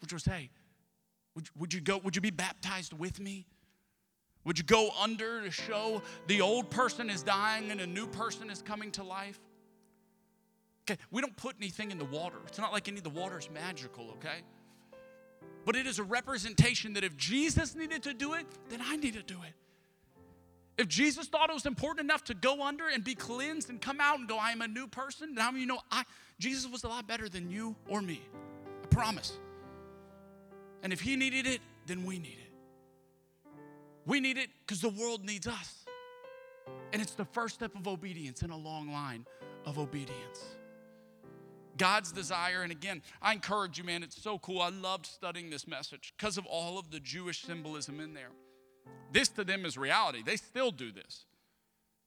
which 0.00 0.12
was, 0.12 0.24
hey, 0.24 0.50
would, 1.34 1.48
would 1.56 1.74
you 1.74 1.80
go, 1.80 1.98
would 1.98 2.14
you 2.16 2.22
be 2.22 2.30
baptized 2.30 2.92
with 2.92 3.20
me? 3.20 3.46
Would 4.44 4.58
you 4.58 4.64
go 4.64 4.90
under 5.00 5.42
to 5.42 5.50
show 5.50 6.02
the 6.26 6.40
old 6.40 6.70
person 6.70 7.08
is 7.08 7.22
dying 7.22 7.70
and 7.70 7.80
a 7.80 7.86
new 7.86 8.06
person 8.06 8.50
is 8.50 8.62
coming 8.62 8.90
to 8.92 9.02
life? 9.02 9.40
Okay, 10.82 11.00
we 11.10 11.22
don't 11.22 11.36
put 11.36 11.56
anything 11.58 11.90
in 11.90 11.98
the 11.98 12.04
water. 12.04 12.36
It's 12.46 12.58
not 12.58 12.72
like 12.72 12.88
any 12.88 12.98
of 12.98 13.04
the 13.04 13.10
water 13.10 13.38
is 13.38 13.48
magical, 13.50 14.10
okay? 14.12 14.42
But 15.64 15.76
it 15.76 15.86
is 15.86 15.98
a 15.98 16.04
representation 16.04 16.92
that 16.94 17.04
if 17.04 17.16
Jesus 17.16 17.74
needed 17.74 18.02
to 18.02 18.14
do 18.14 18.34
it, 18.34 18.46
then 18.68 18.80
I 18.82 18.96
need 18.96 19.14
to 19.14 19.22
do 19.22 19.36
it. 19.46 19.54
If 20.76 20.88
Jesus 20.88 21.26
thought 21.28 21.50
it 21.50 21.54
was 21.54 21.66
important 21.66 22.04
enough 22.04 22.24
to 22.24 22.34
go 22.34 22.62
under 22.62 22.88
and 22.88 23.04
be 23.04 23.14
cleansed 23.14 23.70
and 23.70 23.80
come 23.80 24.00
out 24.00 24.18
and 24.18 24.28
go, 24.28 24.38
I 24.38 24.50
am 24.50 24.60
a 24.60 24.68
new 24.68 24.88
person, 24.88 25.34
many 25.34 25.60
you 25.60 25.66
know 25.66 25.78
I 25.90 26.02
Jesus 26.38 26.70
was 26.70 26.82
a 26.82 26.88
lot 26.88 27.06
better 27.06 27.28
than 27.28 27.48
you 27.48 27.76
or 27.88 28.02
me? 28.02 28.20
I 28.82 28.86
promise. 28.88 29.38
And 30.82 30.92
if 30.92 31.00
he 31.00 31.16
needed 31.16 31.46
it, 31.46 31.60
then 31.86 32.04
we 32.04 32.18
need 32.18 32.38
it. 32.38 33.50
We 34.04 34.20
need 34.20 34.36
it 34.36 34.48
because 34.66 34.80
the 34.80 34.90
world 34.90 35.24
needs 35.24 35.46
us. 35.46 35.84
And 36.92 37.00
it's 37.00 37.14
the 37.14 37.24
first 37.24 37.54
step 37.54 37.74
of 37.76 37.86
obedience 37.86 38.42
in 38.42 38.50
a 38.50 38.56
long 38.56 38.92
line 38.92 39.26
of 39.64 39.78
obedience. 39.78 40.44
God's 41.76 42.12
desire, 42.12 42.62
and 42.62 42.72
again, 42.72 43.02
I 43.20 43.32
encourage 43.32 43.78
you, 43.78 43.84
man, 43.84 44.02
it's 44.02 44.20
so 44.20 44.38
cool. 44.38 44.60
I 44.60 44.70
loved 44.70 45.06
studying 45.06 45.50
this 45.50 45.66
message 45.66 46.14
because 46.16 46.38
of 46.38 46.46
all 46.46 46.78
of 46.78 46.90
the 46.90 47.00
Jewish 47.00 47.42
symbolism 47.42 48.00
in 48.00 48.14
there. 48.14 48.30
This 49.12 49.28
to 49.30 49.44
them 49.44 49.64
is 49.64 49.76
reality. 49.76 50.22
They 50.24 50.36
still 50.36 50.70
do 50.70 50.92
this. 50.92 51.24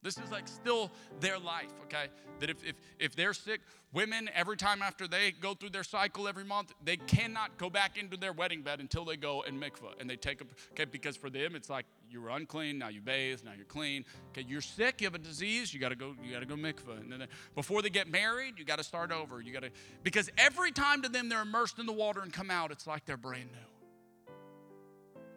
This 0.07 0.17
is 0.19 0.31
like 0.31 0.47
still 0.47 0.89
their 1.19 1.37
life, 1.37 1.73
okay? 1.83 2.05
That 2.39 2.49
if, 2.49 2.63
if, 2.63 2.75
if 2.97 3.13
they're 3.13 3.33
sick, 3.33 3.59
women, 3.91 4.29
every 4.33 4.55
time 4.55 4.81
after 4.81 5.05
they 5.05 5.31
go 5.31 5.53
through 5.53 5.71
their 5.71 5.83
cycle 5.83 6.29
every 6.29 6.45
month, 6.45 6.73
they 6.81 6.95
cannot 6.95 7.57
go 7.57 7.69
back 7.69 7.97
into 7.97 8.15
their 8.15 8.31
wedding 8.31 8.61
bed 8.61 8.79
until 8.79 9.03
they 9.03 9.17
go 9.17 9.43
and 9.45 9.61
mikvah. 9.61 9.99
And 9.99 10.09
they 10.09 10.15
take 10.15 10.39
a, 10.39 10.45
okay, 10.71 10.85
because 10.85 11.17
for 11.17 11.29
them, 11.29 11.57
it's 11.57 11.69
like 11.69 11.85
you 12.09 12.21
were 12.21 12.29
unclean, 12.29 12.77
now 12.77 12.87
you 12.87 13.01
bathe, 13.01 13.41
now 13.43 13.51
you're 13.53 13.65
clean. 13.65 14.05
Okay, 14.29 14.45
you're 14.47 14.61
sick, 14.61 15.01
you 15.01 15.07
have 15.07 15.15
a 15.15 15.17
disease, 15.17 15.73
you 15.73 15.81
gotta 15.81 15.97
go, 15.97 16.15
you 16.23 16.31
gotta 16.31 16.45
go 16.45 16.55
mikvah. 16.55 17.01
And 17.01 17.11
then 17.11 17.27
before 17.53 17.81
they 17.81 17.89
get 17.89 18.09
married, 18.09 18.53
you 18.57 18.63
gotta 18.63 18.85
start 18.85 19.11
over. 19.11 19.41
You 19.41 19.51
gotta, 19.51 19.71
because 20.03 20.29
every 20.37 20.71
time 20.71 21.01
to 21.01 21.09
them 21.09 21.27
they're 21.27 21.41
immersed 21.41 21.79
in 21.79 21.85
the 21.85 21.91
water 21.91 22.21
and 22.21 22.31
come 22.31 22.49
out, 22.49 22.71
it's 22.71 22.87
like 22.87 23.03
they're 23.03 23.17
brand 23.17 23.49
new. 23.51 24.33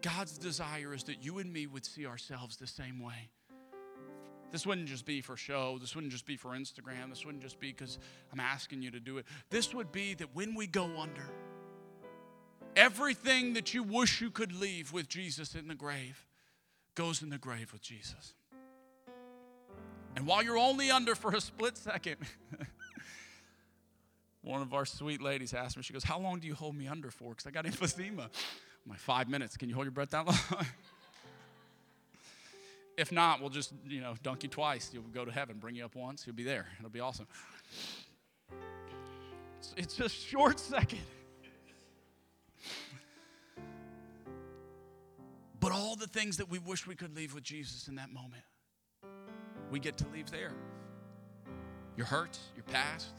God's 0.00 0.38
desire 0.38 0.94
is 0.94 1.02
that 1.04 1.24
you 1.24 1.40
and 1.40 1.52
me 1.52 1.66
would 1.66 1.84
see 1.84 2.06
ourselves 2.06 2.56
the 2.56 2.68
same 2.68 3.00
way. 3.00 3.30
This 4.50 4.66
wouldn't 4.66 4.88
just 4.88 5.06
be 5.06 5.20
for 5.20 5.36
show. 5.36 5.78
This 5.80 5.94
wouldn't 5.94 6.12
just 6.12 6.26
be 6.26 6.36
for 6.36 6.50
Instagram. 6.50 7.10
This 7.10 7.24
wouldn't 7.24 7.42
just 7.42 7.60
be 7.60 7.68
because 7.68 7.98
I'm 8.32 8.40
asking 8.40 8.82
you 8.82 8.90
to 8.90 9.00
do 9.00 9.18
it. 9.18 9.26
This 9.50 9.72
would 9.74 9.92
be 9.92 10.14
that 10.14 10.34
when 10.34 10.54
we 10.54 10.66
go 10.66 10.90
under, 10.98 11.30
everything 12.74 13.54
that 13.54 13.74
you 13.74 13.82
wish 13.82 14.20
you 14.20 14.30
could 14.30 14.52
leave 14.52 14.92
with 14.92 15.08
Jesus 15.08 15.54
in 15.54 15.68
the 15.68 15.74
grave 15.74 16.26
goes 16.94 17.22
in 17.22 17.30
the 17.30 17.38
grave 17.38 17.72
with 17.72 17.82
Jesus. 17.82 18.34
And 20.16 20.26
while 20.26 20.42
you're 20.42 20.58
only 20.58 20.90
under 20.90 21.14
for 21.14 21.32
a 21.34 21.40
split 21.40 21.76
second, 21.76 22.16
one 24.42 24.62
of 24.62 24.74
our 24.74 24.84
sweet 24.84 25.22
ladies 25.22 25.54
asked 25.54 25.76
me, 25.76 25.82
she 25.82 25.92
goes, 25.92 26.04
How 26.04 26.18
long 26.18 26.40
do 26.40 26.48
you 26.48 26.54
hold 26.54 26.74
me 26.74 26.88
under 26.88 27.10
for? 27.10 27.30
Because 27.30 27.46
I 27.46 27.50
got 27.50 27.64
emphysema. 27.64 28.22
I'm 28.24 28.90
like, 28.90 28.98
Five 28.98 29.28
minutes. 29.28 29.56
Can 29.56 29.68
you 29.68 29.74
hold 29.76 29.84
your 29.84 29.92
breath 29.92 30.10
that 30.10 30.26
long? 30.26 30.36
If 33.00 33.10
not, 33.10 33.40
we'll 33.40 33.48
just, 33.48 33.72
you 33.88 34.02
know, 34.02 34.14
dunk 34.22 34.42
you 34.42 34.50
twice. 34.50 34.90
You'll 34.92 35.04
go 35.04 35.24
to 35.24 35.32
heaven, 35.32 35.56
bring 35.58 35.74
you 35.74 35.86
up 35.86 35.94
once, 35.94 36.26
you'll 36.26 36.36
be 36.36 36.44
there. 36.44 36.66
It'll 36.78 36.90
be 36.90 37.00
awesome. 37.00 37.26
It's 39.74 39.98
a 40.00 40.08
short 40.10 40.60
second. 40.60 41.00
But 45.60 45.72
all 45.72 45.96
the 45.96 46.08
things 46.08 46.36
that 46.36 46.50
we 46.50 46.58
wish 46.58 46.86
we 46.86 46.94
could 46.94 47.16
leave 47.16 47.32
with 47.32 47.42
Jesus 47.42 47.88
in 47.88 47.94
that 47.94 48.12
moment, 48.12 48.42
we 49.70 49.80
get 49.80 49.96
to 49.98 50.06
leave 50.12 50.30
there. 50.30 50.52
Your 51.96 52.04
hurts, 52.04 52.38
your 52.54 52.64
past, 52.64 53.14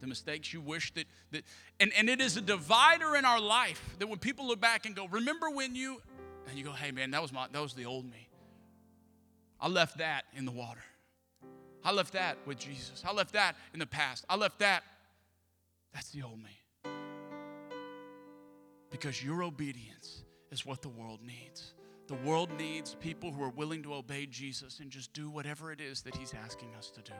the 0.00 0.06
mistakes 0.06 0.52
you 0.52 0.60
wish 0.60 0.94
that, 0.94 1.06
that 1.32 1.42
and, 1.80 1.92
and 1.98 2.08
it 2.08 2.20
is 2.20 2.36
a 2.36 2.40
divider 2.40 3.16
in 3.16 3.24
our 3.24 3.40
life 3.40 3.96
that 3.98 4.06
when 4.08 4.20
people 4.20 4.46
look 4.46 4.60
back 4.60 4.86
and 4.86 4.94
go, 4.94 5.08
remember 5.08 5.50
when 5.50 5.74
you, 5.74 6.00
and 6.48 6.56
you 6.56 6.62
go, 6.62 6.70
hey 6.70 6.92
man, 6.92 7.10
that 7.10 7.22
was 7.22 7.32
my, 7.32 7.48
that 7.50 7.60
was 7.60 7.74
the 7.74 7.86
old 7.86 8.04
me. 8.04 8.28
I 9.62 9.68
left 9.68 9.98
that 9.98 10.24
in 10.34 10.44
the 10.44 10.50
water. 10.50 10.82
I 11.84 11.92
left 11.92 12.14
that 12.14 12.36
with 12.46 12.58
Jesus. 12.58 13.02
I 13.06 13.12
left 13.12 13.32
that 13.34 13.54
in 13.72 13.78
the 13.78 13.86
past. 13.86 14.24
I 14.28 14.34
left 14.34 14.58
that. 14.58 14.82
That's 15.94 16.10
the 16.10 16.22
old 16.22 16.40
me. 16.42 16.90
Because 18.90 19.24
your 19.24 19.44
obedience 19.44 20.24
is 20.50 20.66
what 20.66 20.82
the 20.82 20.88
world 20.88 21.20
needs. 21.24 21.74
The 22.08 22.14
world 22.14 22.50
needs 22.58 22.96
people 22.96 23.30
who 23.30 23.42
are 23.44 23.50
willing 23.50 23.84
to 23.84 23.94
obey 23.94 24.26
Jesus 24.26 24.80
and 24.80 24.90
just 24.90 25.12
do 25.12 25.30
whatever 25.30 25.70
it 25.70 25.80
is 25.80 26.02
that 26.02 26.16
He's 26.16 26.34
asking 26.34 26.74
us 26.76 26.90
to 26.90 27.00
do. 27.00 27.14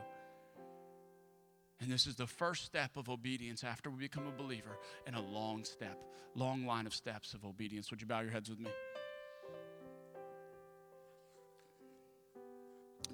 And 1.79 1.89
this 1.91 2.05
is 2.05 2.15
the 2.15 2.27
first 2.27 2.65
step 2.65 2.97
of 2.97 3.09
obedience 3.09 3.63
after 3.63 3.89
we 3.89 3.99
become 3.99 4.27
a 4.27 4.31
believer 4.31 4.77
and 5.07 5.15
a 5.15 5.21
long 5.21 5.63
step, 5.63 5.97
long 6.35 6.65
line 6.65 6.85
of 6.85 6.93
steps 6.93 7.33
of 7.33 7.45
obedience. 7.45 7.89
Would 7.89 8.01
you 8.01 8.07
bow 8.07 8.19
your 8.19 8.31
heads 8.31 8.49
with 8.49 8.59
me? 8.59 8.69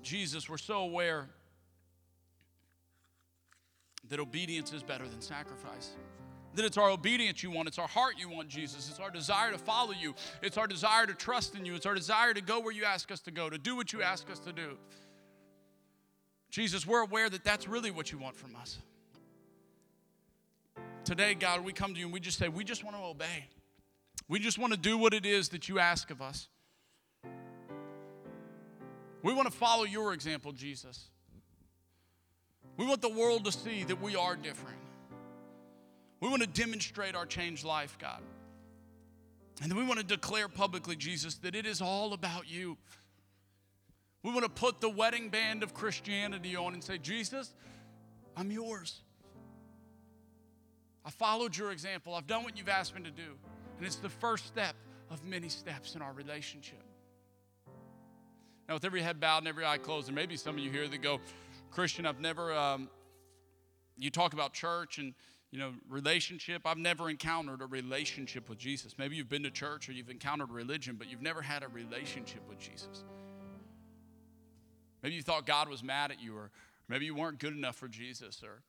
Jesus, 0.03 0.49
we're 0.49 0.57
so 0.57 0.79
aware 0.79 1.27
that 4.09 4.19
obedience 4.19 4.73
is 4.73 4.83
better 4.83 5.07
than 5.07 5.21
sacrifice. 5.21 5.91
That 6.55 6.65
it's 6.65 6.77
our 6.77 6.89
obedience 6.89 7.43
you 7.43 7.51
want, 7.51 7.67
it's 7.67 7.77
our 7.77 7.87
heart 7.87 8.15
you 8.17 8.27
want, 8.29 8.49
Jesus. 8.49 8.89
It's 8.89 8.99
our 8.99 9.11
desire 9.11 9.51
to 9.51 9.57
follow 9.57 9.91
you, 9.91 10.15
it's 10.41 10.57
our 10.57 10.67
desire 10.67 11.05
to 11.05 11.13
trust 11.13 11.55
in 11.55 11.65
you, 11.65 11.75
it's 11.75 11.85
our 11.85 11.93
desire 11.93 12.33
to 12.33 12.41
go 12.41 12.59
where 12.59 12.73
you 12.73 12.85
ask 12.85 13.11
us 13.11 13.19
to 13.21 13.31
go, 13.31 13.49
to 13.49 13.57
do 13.57 13.75
what 13.75 13.93
you 13.93 14.01
ask 14.01 14.29
us 14.31 14.39
to 14.39 14.51
do. 14.51 14.77
Jesus, 16.49 16.87
we're 16.87 17.01
aware 17.01 17.29
that 17.29 17.43
that's 17.43 17.67
really 17.67 17.91
what 17.91 18.11
you 18.11 18.17
want 18.17 18.35
from 18.35 18.55
us. 18.55 18.79
Today, 21.03 21.35
God, 21.35 21.63
we 21.63 21.73
come 21.73 21.93
to 21.93 21.99
you 21.99 22.05
and 22.05 22.13
we 22.13 22.19
just 22.19 22.39
say, 22.39 22.49
we 22.49 22.63
just 22.63 22.83
want 22.83 22.95
to 22.95 23.03
obey. 23.03 23.47
We 24.27 24.39
just 24.39 24.57
want 24.57 24.73
to 24.73 24.79
do 24.79 24.97
what 24.97 25.13
it 25.13 25.25
is 25.25 25.49
that 25.49 25.69
you 25.69 25.79
ask 25.79 26.09
of 26.11 26.21
us. 26.21 26.47
We 29.21 29.33
want 29.33 29.51
to 29.51 29.57
follow 29.57 29.83
your 29.83 30.13
example, 30.13 30.51
Jesus. 30.51 31.09
We 32.77 32.85
want 32.85 33.01
the 33.01 33.09
world 33.09 33.45
to 33.45 33.51
see 33.51 33.83
that 33.83 34.01
we 34.01 34.15
are 34.15 34.35
different. 34.35 34.77
We 36.21 36.29
want 36.29 36.41
to 36.41 36.47
demonstrate 36.47 37.15
our 37.15 37.25
changed 37.25 37.65
life, 37.65 37.97
God. 37.99 38.21
And 39.61 39.69
then 39.69 39.77
we 39.77 39.83
want 39.83 39.99
to 39.99 40.05
declare 40.05 40.47
publicly, 40.47 40.95
Jesus, 40.95 41.35
that 41.35 41.55
it 41.55 41.65
is 41.65 41.81
all 41.81 42.13
about 42.13 42.49
you. 42.49 42.77
We 44.23 44.31
want 44.31 44.43
to 44.43 44.49
put 44.49 44.79
the 44.79 44.89
wedding 44.89 45.29
band 45.29 45.63
of 45.63 45.73
Christianity 45.73 46.55
on 46.55 46.73
and 46.73 46.83
say, 46.83 46.97
Jesus, 46.97 47.53
I'm 48.37 48.51
yours. 48.51 49.01
I 51.05 51.09
followed 51.09 51.55
your 51.57 51.71
example. 51.71 52.13
I've 52.13 52.27
done 52.27 52.43
what 52.43 52.57
you've 52.57 52.69
asked 52.69 52.95
me 52.95 53.03
to 53.03 53.11
do. 53.11 53.35
And 53.77 53.85
it's 53.85 53.95
the 53.97 54.09
first 54.09 54.47
step 54.47 54.75
of 55.09 55.23
many 55.25 55.49
steps 55.49 55.95
in 55.95 56.01
our 56.01 56.13
relationship. 56.13 56.83
Now, 58.69 58.75
with 58.75 58.85
every 58.85 59.01
head 59.01 59.19
bowed 59.19 59.39
and 59.39 59.47
every 59.47 59.65
eye 59.65 59.79
closed, 59.79 60.09
and 60.09 60.15
maybe 60.15 60.37
some 60.37 60.55
of 60.55 60.63
you 60.63 60.69
here 60.69 60.87
that 60.87 61.01
go, 61.01 61.19
Christian, 61.71 62.05
I've 62.05 62.19
never, 62.19 62.53
um, 62.53 62.87
you 63.97 64.11
talk 64.11 64.33
about 64.33 64.53
church 64.53 64.99
and, 64.99 65.15
you 65.49 65.57
know, 65.57 65.71
relationship. 65.89 66.61
I've 66.65 66.77
never 66.77 67.09
encountered 67.09 67.63
a 67.63 67.65
relationship 67.65 68.47
with 68.47 68.59
Jesus. 68.59 68.93
Maybe 68.99 69.15
you've 69.15 69.27
been 69.27 69.41
to 69.41 69.49
church 69.49 69.89
or 69.89 69.93
you've 69.93 70.11
encountered 70.11 70.51
religion, 70.51 70.97
but 70.99 71.09
you've 71.09 71.23
never 71.23 71.41
had 71.41 71.63
a 71.63 71.67
relationship 71.67 72.47
with 72.47 72.59
Jesus. 72.59 73.03
Maybe 75.01 75.15
you 75.15 75.23
thought 75.23 75.47
God 75.47 75.67
was 75.67 75.81
mad 75.81 76.11
at 76.11 76.21
you, 76.21 76.37
or 76.37 76.51
maybe 76.87 77.05
you 77.05 77.15
weren't 77.15 77.39
good 77.39 77.53
enough 77.53 77.75
for 77.75 77.87
Jesus, 77.87 78.43
or 78.43 78.61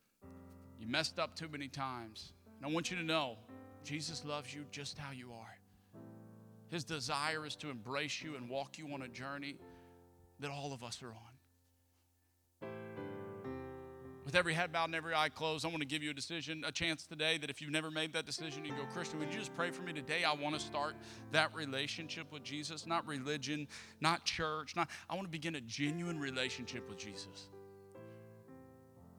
you 0.79 0.87
messed 0.87 1.19
up 1.19 1.35
too 1.35 1.47
many 1.47 1.67
times. 1.67 2.33
And 2.57 2.65
I 2.65 2.73
want 2.73 2.89
you 2.89 2.97
to 2.97 3.03
know 3.03 3.37
Jesus 3.83 4.25
loves 4.25 4.51
you 4.51 4.65
just 4.71 4.97
how 4.97 5.11
you 5.11 5.31
are. 5.31 5.59
His 6.71 6.83
desire 6.83 7.45
is 7.45 7.55
to 7.57 7.69
embrace 7.69 8.23
you 8.23 8.35
and 8.35 8.49
walk 8.49 8.79
you 8.79 8.91
on 8.93 9.03
a 9.03 9.07
journey 9.07 9.57
that 10.41 10.51
all 10.51 10.73
of 10.73 10.83
us 10.83 11.01
are 11.01 11.13
on. 11.13 12.67
With 14.25 14.35
every 14.35 14.53
head 14.53 14.71
bowed 14.71 14.85
and 14.85 14.95
every 14.95 15.15
eye 15.15 15.29
closed, 15.29 15.65
I 15.65 15.69
want 15.69 15.81
to 15.81 15.87
give 15.87 16.03
you 16.03 16.11
a 16.11 16.13
decision, 16.13 16.63
a 16.65 16.71
chance 16.71 17.05
today 17.05 17.37
that 17.39 17.49
if 17.49 17.59
you've 17.59 17.71
never 17.71 17.89
made 17.89 18.13
that 18.13 18.25
decision, 18.25 18.63
you 18.63 18.71
go, 18.71 18.85
Christian, 18.93 19.19
would 19.19 19.33
you 19.33 19.39
just 19.39 19.53
pray 19.55 19.71
for 19.71 19.81
me 19.81 19.93
today? 19.93 20.23
I 20.23 20.33
want 20.33 20.53
to 20.55 20.61
start 20.61 20.95
that 21.31 21.53
relationship 21.55 22.31
with 22.31 22.43
Jesus, 22.43 22.85
not 22.85 23.05
religion, 23.07 23.67
not 23.99 24.23
church, 24.23 24.75
not 24.75 24.89
I 25.09 25.15
want 25.15 25.25
to 25.25 25.31
begin 25.31 25.55
a 25.55 25.61
genuine 25.61 26.19
relationship 26.19 26.87
with 26.87 26.99
Jesus. 26.99 27.49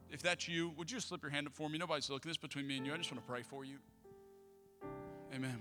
If 0.09 0.23
that's 0.23 0.47
you, 0.47 0.73
would 0.77 0.91
you 0.91 0.99
just 0.99 1.09
slip 1.09 1.23
your 1.23 1.31
hand 1.31 1.47
up 1.47 1.55
for 1.55 1.69
me? 1.69 1.79
Nobody's 1.79 2.09
looking. 2.09 2.29
This 2.29 2.37
between 2.37 2.67
me 2.67 2.77
and 2.77 2.87
you. 2.87 2.93
I 2.93 2.97
just 2.97 3.11
want 3.11 3.25
to 3.25 3.31
pray 3.31 3.43
for 3.43 3.65
you. 3.65 3.79
Amen. 5.35 5.59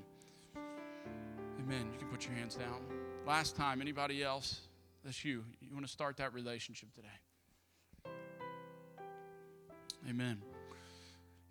Amen. 1.59 1.89
You 1.93 1.99
can 1.99 2.09
put 2.09 2.25
your 2.25 2.35
hands 2.35 2.55
down. 2.55 2.81
Last 3.25 3.55
time, 3.55 3.81
anybody 3.81 4.23
else? 4.23 4.61
That's 5.03 5.25
you. 5.25 5.43
You 5.59 5.73
want 5.73 5.85
to 5.85 5.91
start 5.91 6.17
that 6.17 6.33
relationship 6.33 6.89
today. 6.93 8.11
Amen. 10.09 10.41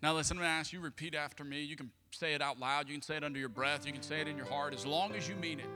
Now, 0.01 0.13
listen, 0.13 0.37
I'm 0.37 0.43
going 0.43 0.51
to 0.51 0.59
ask 0.59 0.73
you 0.73 0.79
repeat 0.79 1.15
after 1.15 1.43
me. 1.43 1.61
You 1.61 1.75
can 1.75 1.91
say 2.11 2.33
it 2.33 2.41
out 2.41 2.59
loud. 2.59 2.87
You 2.87 2.95
can 2.95 3.01
say 3.01 3.17
it 3.17 3.23
under 3.23 3.39
your 3.39 3.49
breath. 3.49 3.85
You 3.85 3.93
can 3.93 4.01
say 4.01 4.21
it 4.21 4.27
in 4.27 4.35
your 4.35 4.47
heart 4.47 4.73
as 4.73 4.85
long 4.85 5.13
as 5.13 5.27
you 5.27 5.35
mean 5.35 5.59
it. 5.59 5.69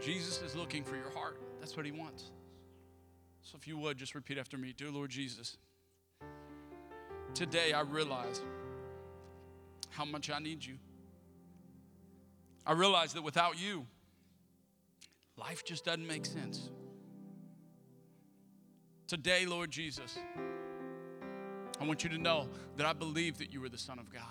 Jesus 0.00 0.42
is 0.42 0.54
looking 0.54 0.84
for 0.84 0.96
your 0.96 1.10
heart. 1.10 1.40
That's 1.60 1.76
what 1.76 1.86
he 1.86 1.92
wants. 1.92 2.30
So 3.42 3.56
if 3.56 3.66
you 3.66 3.78
would, 3.78 3.96
just 3.96 4.14
repeat 4.14 4.38
after 4.38 4.58
me 4.58 4.74
Dear 4.76 4.90
Lord 4.90 5.10
Jesus, 5.10 5.56
today 7.34 7.72
I 7.72 7.80
realize 7.80 8.42
how 9.88 10.04
much 10.04 10.30
I 10.30 10.38
need 10.38 10.64
you. 10.64 10.76
I 12.66 12.72
realize 12.72 13.14
that 13.14 13.22
without 13.22 13.58
you, 13.58 13.86
life 15.36 15.64
just 15.64 15.84
doesn't 15.84 16.06
make 16.06 16.26
sense. 16.26 16.70
Today, 19.10 19.44
Lord 19.44 19.72
Jesus, 19.72 20.20
I 21.80 21.84
want 21.84 22.04
you 22.04 22.10
to 22.10 22.16
know 22.16 22.48
that 22.76 22.86
I 22.86 22.92
believe 22.92 23.38
that 23.38 23.52
you 23.52 23.64
are 23.64 23.68
the 23.68 23.76
Son 23.76 23.98
of 23.98 24.08
God. 24.08 24.22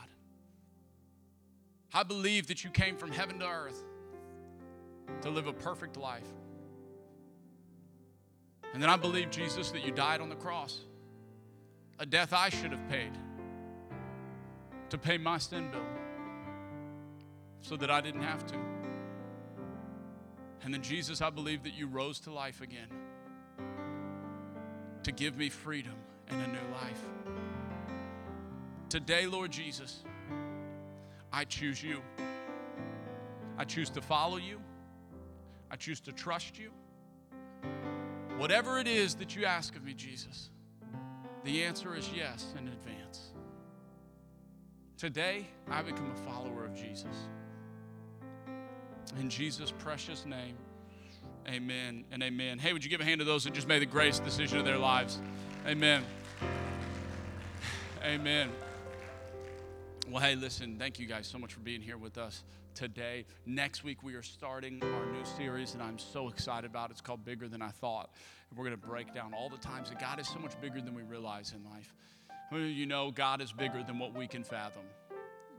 I 1.93 2.03
believe 2.03 2.47
that 2.47 2.63
you 2.63 2.69
came 2.69 2.95
from 2.95 3.11
heaven 3.11 3.39
to 3.39 3.45
earth 3.45 3.83
to 5.23 5.29
live 5.29 5.47
a 5.47 5.51
perfect 5.51 5.97
life. 5.97 6.29
And 8.73 8.81
then 8.81 8.89
I 8.89 8.95
believe, 8.95 9.31
Jesus, 9.31 9.69
that 9.71 9.85
you 9.85 9.91
died 9.91 10.21
on 10.21 10.29
the 10.29 10.37
cross, 10.37 10.79
a 11.99 12.05
death 12.05 12.31
I 12.31 12.47
should 12.47 12.71
have 12.71 12.87
paid 12.87 13.11
to 14.91 14.97
pay 14.97 15.17
my 15.17 15.39
sin 15.39 15.69
bill 15.71 15.83
so 17.59 17.75
that 17.75 17.91
I 17.91 17.99
didn't 17.99 18.23
have 18.23 18.45
to. 18.45 18.55
And 20.63 20.73
then, 20.73 20.81
Jesus, 20.81 21.21
I 21.21 21.31
believe 21.31 21.63
that 21.63 21.73
you 21.73 21.87
rose 21.87 22.21
to 22.21 22.31
life 22.31 22.61
again 22.61 22.87
to 25.03 25.11
give 25.11 25.37
me 25.37 25.49
freedom 25.49 25.95
and 26.29 26.41
a 26.41 26.47
new 26.47 26.73
life. 26.73 27.01
Today, 28.89 29.27
Lord 29.27 29.51
Jesus, 29.51 30.03
I 31.31 31.45
choose 31.45 31.83
you. 31.83 32.01
I 33.57 33.63
choose 33.63 33.89
to 33.91 34.01
follow 34.01 34.37
you. 34.37 34.59
I 35.71 35.75
choose 35.75 35.99
to 36.01 36.11
trust 36.11 36.57
you. 36.57 36.71
Whatever 38.37 38.79
it 38.79 38.87
is 38.87 39.15
that 39.15 39.35
you 39.35 39.45
ask 39.45 39.75
of 39.75 39.83
me, 39.83 39.93
Jesus, 39.93 40.49
the 41.43 41.63
answer 41.63 41.95
is 41.95 42.09
yes 42.15 42.53
in 42.57 42.67
advance. 42.67 43.31
Today, 44.97 45.47
I 45.69 45.81
become 45.81 46.11
a 46.11 46.15
follower 46.29 46.65
of 46.65 46.73
Jesus. 46.73 47.27
In 49.19 49.29
Jesus' 49.29 49.71
precious 49.77 50.25
name, 50.25 50.55
amen 51.47 52.05
and 52.11 52.23
amen. 52.23 52.59
Hey, 52.59 52.73
would 52.73 52.83
you 52.83 52.89
give 52.89 53.01
a 53.01 53.05
hand 53.05 53.19
to 53.19 53.25
those 53.25 53.43
that 53.43 53.53
just 53.53 53.67
made 53.67 53.81
the 53.81 53.85
greatest 53.85 54.23
decision 54.23 54.57
of 54.57 54.65
their 54.65 54.77
lives? 54.77 55.19
Amen. 55.67 56.03
Amen. 58.03 58.49
Well, 60.09 60.21
hey, 60.21 60.35
listen, 60.35 60.77
thank 60.79 60.99
you 60.99 61.05
guys 61.05 61.27
so 61.27 61.37
much 61.37 61.53
for 61.53 61.59
being 61.59 61.81
here 61.81 61.97
with 61.97 62.17
us 62.17 62.43
today. 62.73 63.25
Next 63.45 63.83
week, 63.83 64.01
we 64.01 64.15
are 64.15 64.23
starting 64.23 64.81
our 64.81 65.05
new 65.05 65.25
series 65.37 65.73
that 65.73 65.81
I'm 65.81 65.99
so 65.99 66.29
excited 66.29 66.69
about. 66.69 66.91
It's 66.91 67.01
called 67.01 67.23
Bigger 67.25 67.47
Than 67.47 67.61
I 67.61 67.69
Thought. 67.69 68.09
And 68.49 68.57
we're 68.57 68.65
going 68.65 68.79
to 68.79 68.87
break 68.87 69.13
down 69.13 69.33
all 69.33 69.49
the 69.49 69.57
times 69.57 69.89
that 69.89 69.99
God 69.99 70.19
is 70.19 70.27
so 70.27 70.39
much 70.39 70.59
bigger 70.61 70.81
than 70.81 70.95
we 70.95 71.03
realize 71.03 71.53
in 71.53 71.69
life. 71.69 71.93
You 72.51 72.87
know, 72.87 73.11
God 73.11 73.41
is 73.41 73.51
bigger 73.51 73.83
than 73.83 73.99
what 73.99 74.17
we 74.17 74.27
can 74.27 74.43
fathom. 74.43 74.83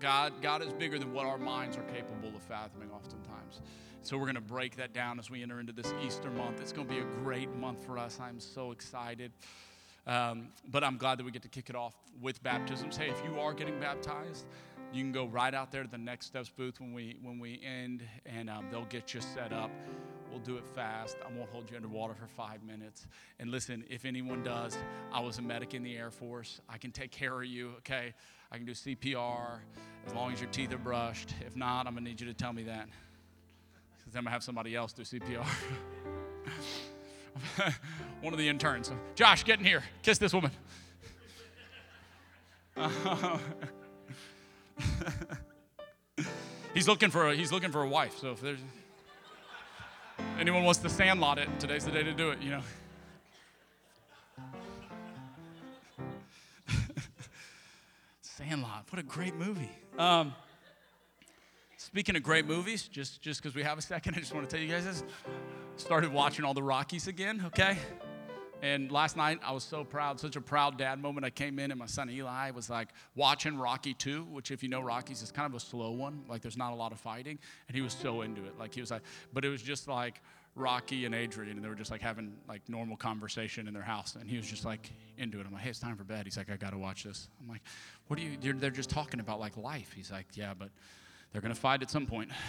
God, 0.00 0.32
God 0.40 0.62
is 0.62 0.72
bigger 0.72 0.98
than 0.98 1.12
what 1.12 1.26
our 1.26 1.38
minds 1.38 1.76
are 1.76 1.82
capable 1.82 2.34
of 2.34 2.42
fathoming 2.42 2.90
oftentimes. 2.90 3.60
So 4.02 4.16
we're 4.16 4.24
going 4.24 4.34
to 4.36 4.40
break 4.40 4.76
that 4.76 4.94
down 4.94 5.18
as 5.18 5.30
we 5.30 5.42
enter 5.42 5.60
into 5.60 5.72
this 5.72 5.92
Easter 6.04 6.30
month. 6.30 6.60
It's 6.60 6.72
going 6.72 6.88
to 6.88 6.92
be 6.92 7.00
a 7.00 7.04
great 7.22 7.54
month 7.56 7.84
for 7.84 7.98
us. 7.98 8.18
I'm 8.20 8.40
so 8.40 8.72
excited. 8.72 9.30
Um, 10.06 10.48
but 10.70 10.82
I'm 10.82 10.96
glad 10.96 11.18
that 11.18 11.24
we 11.24 11.30
get 11.30 11.42
to 11.42 11.48
kick 11.48 11.68
it 11.68 11.76
off 11.76 11.94
with 12.20 12.42
baptisms. 12.42 12.96
Hey, 12.96 13.10
if 13.10 13.22
you 13.24 13.38
are 13.38 13.52
getting 13.52 13.78
baptized, 13.78 14.46
you 14.92 15.02
can 15.02 15.12
go 15.12 15.26
right 15.26 15.54
out 15.54 15.70
there 15.70 15.82
to 15.82 15.88
the 15.88 15.98
next 15.98 16.26
steps 16.26 16.48
booth 16.48 16.80
when 16.80 16.92
we 16.94 17.18
when 17.22 17.38
we 17.38 17.60
end, 17.64 18.02
and 18.24 18.48
um, 18.48 18.66
they'll 18.70 18.86
get 18.86 19.12
you 19.14 19.20
set 19.20 19.52
up. 19.52 19.70
We'll 20.30 20.40
do 20.40 20.56
it 20.56 20.66
fast. 20.66 21.16
I 21.24 21.36
won't 21.36 21.50
hold 21.50 21.70
you 21.70 21.76
underwater 21.76 22.14
for 22.14 22.26
five 22.26 22.62
minutes. 22.62 23.06
And 23.38 23.50
listen, 23.50 23.84
if 23.90 24.04
anyone 24.04 24.42
does, 24.42 24.78
I 25.12 25.20
was 25.20 25.38
a 25.38 25.42
medic 25.42 25.74
in 25.74 25.82
the 25.82 25.96
Air 25.96 26.10
Force. 26.10 26.60
I 26.68 26.78
can 26.78 26.90
take 26.90 27.10
care 27.10 27.38
of 27.38 27.46
you. 27.46 27.72
Okay, 27.78 28.14
I 28.50 28.56
can 28.56 28.64
do 28.64 28.72
CPR 28.72 29.58
as 30.06 30.14
long 30.14 30.32
as 30.32 30.40
your 30.40 30.50
teeth 30.50 30.72
are 30.72 30.78
brushed. 30.78 31.34
If 31.46 31.54
not, 31.54 31.86
I'm 31.86 31.94
gonna 31.94 32.08
need 32.08 32.20
you 32.20 32.26
to 32.28 32.34
tell 32.34 32.52
me 32.52 32.62
that, 32.64 32.88
because 34.10 34.18
I'm 34.18 34.24
gonna 34.24 34.32
have 34.32 34.42
somebody 34.42 34.74
else 34.74 34.92
do 34.92 35.02
CPR. 35.02 35.46
one 38.22 38.32
of 38.32 38.40
the 38.40 38.48
interns. 38.48 38.90
Josh, 39.14 39.44
get 39.44 39.60
in 39.60 39.64
here. 39.64 39.84
Kiss 40.02 40.18
this 40.18 40.32
woman. 40.32 40.50
he's 46.74 46.88
looking 46.88 47.10
for 47.10 47.28
a, 47.28 47.36
he's 47.36 47.52
looking 47.52 47.70
for 47.70 47.82
a 47.82 47.88
wife. 47.88 48.18
So 48.18 48.32
if 48.32 48.40
there's 48.40 48.58
anyone 50.40 50.64
wants 50.64 50.80
to 50.80 50.88
sandlot 50.88 51.38
it, 51.38 51.48
today's 51.60 51.84
the 51.84 51.92
day 51.92 52.02
to 52.02 52.12
do 52.12 52.30
it. 52.30 52.42
You 52.42 52.50
know. 52.50 52.62
Sandlot. 58.22 58.86
What 58.90 58.98
a 58.98 59.04
great 59.04 59.36
movie. 59.36 59.70
Um, 59.96 60.34
speaking 61.80 62.14
of 62.14 62.22
great 62.22 62.46
movies, 62.46 62.88
just 62.88 63.22
just 63.22 63.42
because 63.42 63.54
we 63.54 63.62
have 63.62 63.78
a 63.78 63.82
second, 63.82 64.14
I 64.16 64.20
just 64.20 64.34
want 64.34 64.48
to 64.48 64.54
tell 64.54 64.62
you 64.64 64.72
guys 64.72 64.84
this 64.84 65.02
started 65.76 66.12
watching 66.12 66.44
all 66.44 66.54
the 66.54 66.62
Rockies 66.62 67.08
again, 67.08 67.42
okay? 67.46 67.78
And 68.62 68.92
last 68.92 69.16
night 69.16 69.40
I 69.42 69.52
was 69.52 69.64
so 69.64 69.84
proud, 69.84 70.20
such 70.20 70.36
a 70.36 70.40
proud 70.40 70.76
dad 70.76 71.00
moment. 71.00 71.24
I 71.24 71.30
came 71.30 71.58
in 71.58 71.70
and 71.70 71.80
my 71.80 71.86
son 71.86 72.10
Eli 72.10 72.50
was 72.50 72.68
like 72.68 72.90
watching 73.14 73.56
Rocky 73.56 73.94
2, 73.94 74.24
which 74.24 74.50
if 74.50 74.62
you 74.62 74.68
know 74.68 74.82
Rockies 74.82 75.22
is 75.22 75.32
kind 75.32 75.46
of 75.46 75.54
a 75.54 75.60
slow 75.60 75.92
one. 75.92 76.24
Like 76.28 76.42
there's 76.42 76.58
not 76.58 76.72
a 76.72 76.76
lot 76.76 76.92
of 76.92 77.00
fighting. 77.00 77.38
And 77.68 77.74
he 77.74 77.80
was 77.80 77.94
so 77.94 78.20
into 78.20 78.44
it. 78.44 78.58
Like 78.58 78.74
he 78.74 78.82
was 78.82 78.90
like, 78.90 79.00
but 79.32 79.46
it 79.46 79.48
was 79.48 79.62
just 79.62 79.88
like 79.88 80.20
Rocky 80.54 81.06
and 81.06 81.14
Adrian, 81.14 81.56
and 81.56 81.64
they 81.64 81.70
were 81.70 81.74
just 81.74 81.90
like 81.90 82.02
having 82.02 82.34
like 82.46 82.60
normal 82.68 82.98
conversation 82.98 83.66
in 83.66 83.72
their 83.72 83.82
house. 83.82 84.14
And 84.20 84.28
he 84.28 84.36
was 84.36 84.46
just 84.46 84.66
like 84.66 84.90
into 85.16 85.40
it. 85.40 85.46
I'm 85.46 85.54
like, 85.54 85.62
hey, 85.62 85.70
it's 85.70 85.78
time 85.78 85.96
for 85.96 86.04
bed. 86.04 86.26
He's 86.26 86.36
like, 86.36 86.50
I 86.50 86.56
gotta 86.56 86.76
watch 86.76 87.04
this. 87.04 87.28
I'm 87.40 87.48
like, 87.48 87.62
what 88.08 88.18
are 88.18 88.22
you, 88.22 88.36
they're 88.52 88.70
just 88.70 88.90
talking 88.90 89.20
about 89.20 89.40
like 89.40 89.56
life. 89.56 89.92
He's 89.96 90.10
like, 90.10 90.26
yeah, 90.34 90.52
but 90.52 90.68
they're 91.32 91.42
gonna 91.42 91.54
fight 91.54 91.82
at 91.82 91.90
some 91.90 92.06
point. 92.06 92.30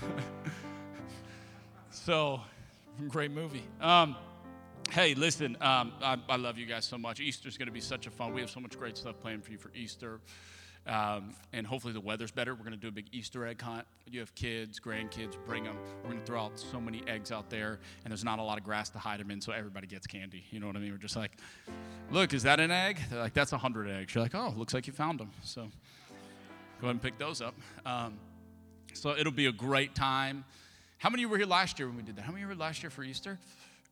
So, 1.92 2.40
great 3.08 3.30
movie. 3.32 3.64
Um, 3.80 4.16
hey, 4.90 5.14
listen, 5.14 5.56
um, 5.60 5.92
I, 6.02 6.16
I, 6.28 6.36
love 6.36 6.56
you 6.56 6.64
guys 6.64 6.84
so 6.84 6.96
much. 6.96 7.20
Easter's 7.20 7.58
going 7.58 7.66
to 7.66 7.72
be 7.72 7.80
such 7.80 8.06
a 8.06 8.10
fun. 8.10 8.32
We 8.32 8.40
have 8.40 8.50
so 8.50 8.60
much 8.60 8.78
great 8.78 8.96
stuff 8.96 9.18
planned 9.20 9.44
for 9.44 9.50
you 9.50 9.58
for 9.58 9.70
Easter. 9.74 10.20
Um, 10.86 11.34
and 11.52 11.66
hopefully 11.66 11.92
the 11.92 12.00
weather's 12.00 12.30
better. 12.30 12.54
We're 12.54 12.64
going 12.64 12.72
to 12.72 12.78
do 12.78 12.88
a 12.88 12.92
big 12.92 13.06
Easter 13.12 13.44
egg 13.44 13.60
hunt. 13.60 13.86
You 14.08 14.20
have 14.20 14.34
kids, 14.34 14.80
grandkids, 14.80 15.36
bring 15.44 15.64
them. 15.64 15.76
We're 16.02 16.10
going 16.10 16.20
to 16.20 16.26
throw 16.26 16.40
out 16.40 16.58
so 16.58 16.80
many 16.80 17.02
eggs 17.06 17.32
out 17.32 17.50
there, 17.50 17.80
and 18.04 18.12
there's 18.12 18.24
not 18.24 18.38
a 18.38 18.42
lot 18.42 18.56
of 18.56 18.64
grass 18.64 18.88
to 18.90 18.98
hide 18.98 19.20
them 19.20 19.30
in, 19.30 19.40
so 19.40 19.52
everybody 19.52 19.86
gets 19.86 20.06
candy. 20.06 20.44
You 20.50 20.60
know 20.60 20.68
what 20.68 20.76
I 20.76 20.78
mean? 20.78 20.92
We're 20.92 20.98
just 20.98 21.16
like, 21.16 21.32
look, 22.10 22.32
is 22.32 22.44
that 22.44 22.60
an 22.60 22.70
egg? 22.70 22.98
They're 23.10 23.20
like, 23.20 23.34
that's 23.34 23.52
a 23.52 23.56
100 23.56 23.90
eggs. 23.90 24.14
You're 24.14 24.22
like, 24.22 24.34
oh, 24.34 24.54
looks 24.56 24.74
like 24.74 24.86
you 24.86 24.92
found 24.92 25.20
them. 25.20 25.30
So 25.42 25.68
go 26.80 26.86
ahead 26.86 26.94
and 26.94 27.02
pick 27.02 27.18
those 27.18 27.42
up. 27.42 27.54
Um, 27.84 28.18
so 28.94 29.16
it'll 29.16 29.32
be 29.32 29.46
a 29.46 29.52
great 29.52 29.94
time. 29.94 30.44
How 30.98 31.10
many 31.10 31.26
were 31.26 31.36
here 31.36 31.46
last 31.46 31.78
year 31.78 31.88
when 31.88 31.96
we 31.96 32.02
did 32.02 32.16
that? 32.16 32.22
How 32.22 32.32
many 32.32 32.44
were 32.44 32.54
last 32.54 32.82
year 32.82 32.90
for 32.90 33.02
Easter? 33.02 33.38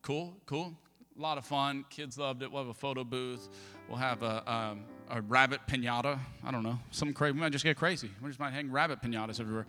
Cool, 0.03 0.35
cool. 0.47 0.75
A 1.19 1.21
lot 1.21 1.37
of 1.37 1.45
fun. 1.45 1.85
Kids 1.91 2.17
loved 2.17 2.43
it. 2.43 2.51
We'll 2.51 2.63
have 2.63 2.71
a 2.71 2.75
photo 2.75 3.05
booth. 3.05 3.49
We'll 3.89 3.99
have 3.99 4.23
a, 4.23 4.51
um, 4.51 4.85
a 5.11 5.21
rabbit 5.21 5.61
pinata. 5.67 6.19
I 6.45 6.51
don't 6.51 6.63
know. 6.63 6.79
Something 6.91 7.15
crazy. 7.15 7.33
We 7.33 7.41
might 7.41 7.53
just 7.53 7.65
get 7.65 7.77
crazy. 7.77 8.11
We 8.23 8.29
just 8.29 8.41
might 8.41 8.53
hang 8.53 8.71
rabbit 8.71 9.03
pinatas 9.03 9.41
everywhere. 9.41 9.67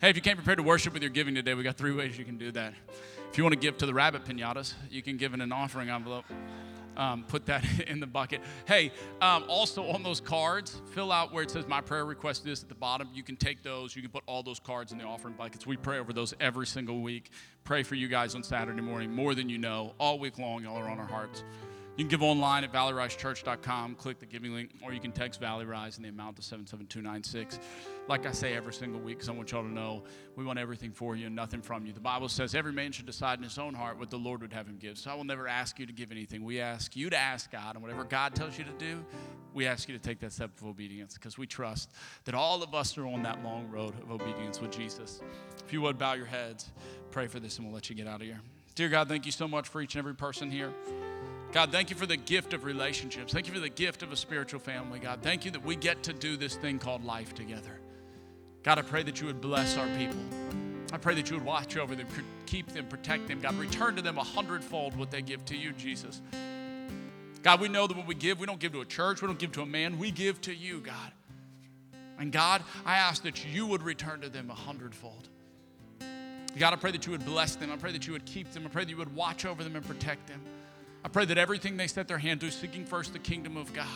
Hey, 0.00 0.10
if 0.10 0.16
you 0.16 0.22
came 0.22 0.36
prepared 0.36 0.58
to 0.58 0.62
worship 0.62 0.92
with 0.92 1.02
your 1.02 1.10
giving 1.10 1.34
today, 1.34 1.54
we 1.54 1.62
got 1.62 1.76
three 1.76 1.92
ways 1.92 2.18
you 2.18 2.24
can 2.24 2.38
do 2.38 2.52
that. 2.52 2.74
If 3.30 3.38
you 3.38 3.44
want 3.44 3.54
to 3.54 3.58
give 3.58 3.78
to 3.78 3.86
the 3.86 3.94
rabbit 3.94 4.24
pinatas, 4.24 4.74
you 4.90 5.02
can 5.02 5.16
give 5.16 5.34
in 5.34 5.40
an 5.40 5.52
offering 5.52 5.90
envelope 5.90 6.24
um, 6.96 7.24
put 7.28 7.46
that 7.46 7.64
in 7.86 8.00
the 8.00 8.06
bucket. 8.06 8.40
Hey, 8.66 8.92
um, 9.20 9.44
also 9.48 9.88
on 9.90 10.02
those 10.02 10.20
cards, 10.20 10.80
fill 10.92 11.12
out 11.12 11.32
where 11.32 11.42
it 11.42 11.50
says 11.50 11.66
my 11.66 11.80
prayer 11.80 12.04
request 12.04 12.46
is 12.46 12.62
at 12.62 12.68
the 12.68 12.74
bottom. 12.74 13.08
You 13.12 13.22
can 13.22 13.36
take 13.36 13.62
those. 13.62 13.94
You 13.94 14.02
can 14.02 14.10
put 14.10 14.22
all 14.26 14.42
those 14.42 14.60
cards 14.60 14.92
in 14.92 14.98
the 14.98 15.04
offering 15.04 15.34
buckets. 15.34 15.66
We 15.66 15.76
pray 15.76 15.98
over 15.98 16.12
those 16.12 16.34
every 16.40 16.66
single 16.66 17.02
week. 17.02 17.30
Pray 17.64 17.82
for 17.82 17.94
you 17.94 18.08
guys 18.08 18.34
on 18.34 18.42
Saturday 18.42 18.80
morning 18.80 19.12
more 19.12 19.34
than 19.34 19.48
you 19.48 19.58
know. 19.58 19.94
All 19.98 20.18
week 20.18 20.38
long, 20.38 20.62
y'all 20.62 20.76
are 20.76 20.88
on 20.88 20.98
our 20.98 21.06
hearts. 21.06 21.42
You 21.96 22.04
can 22.04 22.10
give 22.10 22.22
online 22.22 22.62
at 22.62 22.72
valleyrisechurch.com, 22.74 23.94
click 23.94 24.18
the 24.18 24.26
giving 24.26 24.52
link, 24.52 24.70
or 24.82 24.92
you 24.92 25.00
can 25.00 25.12
text 25.12 25.40
Valley 25.40 25.64
Rise 25.64 25.96
in 25.96 26.02
the 26.02 26.10
amount 26.10 26.36
to 26.36 26.42
77296. 26.42 27.58
Like 28.06 28.26
I 28.26 28.32
say 28.32 28.54
every 28.54 28.74
single 28.74 29.00
week, 29.00 29.16
because 29.16 29.30
I 29.30 29.32
want 29.32 29.50
y'all 29.50 29.62
to 29.62 29.72
know 29.72 30.04
we 30.36 30.44
want 30.44 30.58
everything 30.58 30.92
for 30.92 31.16
you 31.16 31.26
and 31.26 31.34
nothing 31.34 31.62
from 31.62 31.86
you. 31.86 31.94
The 31.94 32.00
Bible 32.00 32.28
says 32.28 32.54
every 32.54 32.72
man 32.72 32.92
should 32.92 33.06
decide 33.06 33.38
in 33.38 33.44
his 33.44 33.56
own 33.56 33.72
heart 33.72 33.98
what 33.98 34.10
the 34.10 34.18
Lord 34.18 34.42
would 34.42 34.52
have 34.52 34.66
him 34.66 34.76
give. 34.78 34.98
So 34.98 35.10
I 35.10 35.14
will 35.14 35.24
never 35.24 35.48
ask 35.48 35.78
you 35.78 35.86
to 35.86 35.92
give 35.92 36.12
anything. 36.12 36.44
We 36.44 36.60
ask 36.60 36.94
you 36.94 37.08
to 37.08 37.16
ask 37.16 37.50
God, 37.50 37.76
and 37.76 37.82
whatever 37.82 38.04
God 38.04 38.34
tells 38.34 38.58
you 38.58 38.64
to 38.64 38.72
do, 38.72 39.02
we 39.54 39.66
ask 39.66 39.88
you 39.88 39.96
to 39.96 40.02
take 40.02 40.20
that 40.20 40.34
step 40.34 40.50
of 40.60 40.66
obedience 40.66 41.14
because 41.14 41.38
we 41.38 41.46
trust 41.46 41.90
that 42.24 42.34
all 42.34 42.62
of 42.62 42.74
us 42.74 42.98
are 42.98 43.06
on 43.06 43.22
that 43.22 43.42
long 43.42 43.70
road 43.70 43.94
of 44.02 44.10
obedience 44.10 44.60
with 44.60 44.70
Jesus. 44.70 45.22
If 45.64 45.72
you 45.72 45.80
would 45.80 45.96
bow 45.96 46.12
your 46.12 46.26
heads, 46.26 46.70
pray 47.10 47.26
for 47.26 47.40
this, 47.40 47.56
and 47.56 47.66
we'll 47.66 47.74
let 47.74 47.88
you 47.88 47.96
get 47.96 48.06
out 48.06 48.20
of 48.20 48.26
here. 48.26 48.42
Dear 48.74 48.90
God, 48.90 49.08
thank 49.08 49.24
you 49.24 49.32
so 49.32 49.48
much 49.48 49.66
for 49.66 49.80
each 49.80 49.94
and 49.94 50.00
every 50.00 50.14
person 50.14 50.50
here. 50.50 50.74
God, 51.56 51.72
thank 51.72 51.88
you 51.88 51.96
for 51.96 52.04
the 52.04 52.18
gift 52.18 52.52
of 52.52 52.64
relationships. 52.64 53.32
Thank 53.32 53.46
you 53.46 53.54
for 53.54 53.60
the 53.60 53.70
gift 53.70 54.02
of 54.02 54.12
a 54.12 54.16
spiritual 54.16 54.60
family, 54.60 54.98
God. 54.98 55.20
Thank 55.22 55.46
you 55.46 55.50
that 55.52 55.64
we 55.64 55.74
get 55.74 56.02
to 56.02 56.12
do 56.12 56.36
this 56.36 56.54
thing 56.54 56.78
called 56.78 57.02
life 57.02 57.34
together. 57.34 57.80
God, 58.62 58.78
I 58.78 58.82
pray 58.82 59.02
that 59.04 59.22
you 59.22 59.26
would 59.28 59.40
bless 59.40 59.78
our 59.78 59.88
people. 59.96 60.20
I 60.92 60.98
pray 60.98 61.14
that 61.14 61.30
you 61.30 61.36
would 61.36 61.46
watch 61.46 61.78
over 61.78 61.96
them, 61.96 62.08
keep 62.44 62.66
them, 62.74 62.84
protect 62.88 63.26
them. 63.26 63.40
God, 63.40 63.54
return 63.54 63.96
to 63.96 64.02
them 64.02 64.18
a 64.18 64.22
hundredfold 64.22 64.98
what 64.98 65.10
they 65.10 65.22
give 65.22 65.46
to 65.46 65.56
you, 65.56 65.72
Jesus. 65.72 66.20
God, 67.42 67.58
we 67.62 67.68
know 67.68 67.86
that 67.86 67.96
when 67.96 68.04
we 68.04 68.14
give, 68.14 68.38
we 68.38 68.44
don't 68.44 68.60
give 68.60 68.72
to 68.72 68.82
a 68.82 68.84
church, 68.84 69.22
we 69.22 69.26
don't 69.26 69.38
give 69.38 69.52
to 69.52 69.62
a 69.62 69.66
man, 69.66 69.98
we 69.98 70.10
give 70.10 70.38
to 70.42 70.54
you, 70.54 70.80
God. 70.80 71.12
And 72.18 72.30
God, 72.30 72.64
I 72.84 72.96
ask 72.96 73.22
that 73.22 73.46
you 73.46 73.66
would 73.66 73.82
return 73.82 74.20
to 74.20 74.28
them 74.28 74.50
a 74.50 74.54
hundredfold. 74.54 75.30
God, 76.58 76.74
I 76.74 76.76
pray 76.76 76.90
that 76.90 77.06
you 77.06 77.12
would 77.12 77.24
bless 77.24 77.56
them. 77.56 77.72
I 77.72 77.76
pray 77.76 77.92
that 77.92 78.06
you 78.06 78.12
would 78.12 78.26
keep 78.26 78.52
them. 78.52 78.66
I 78.66 78.68
pray 78.68 78.84
that 78.84 78.90
you 78.90 78.98
would 78.98 79.14
watch 79.14 79.46
over 79.46 79.64
them 79.64 79.74
and 79.74 79.86
protect 79.86 80.26
them. 80.26 80.42
I 81.06 81.08
pray 81.08 81.24
that 81.26 81.38
everything 81.38 81.76
they 81.76 81.86
set 81.86 82.08
their 82.08 82.18
hand 82.18 82.40
to, 82.40 82.50
seeking 82.50 82.84
first 82.84 83.12
the 83.12 83.20
kingdom 83.20 83.56
of 83.56 83.72
God, 83.72 83.86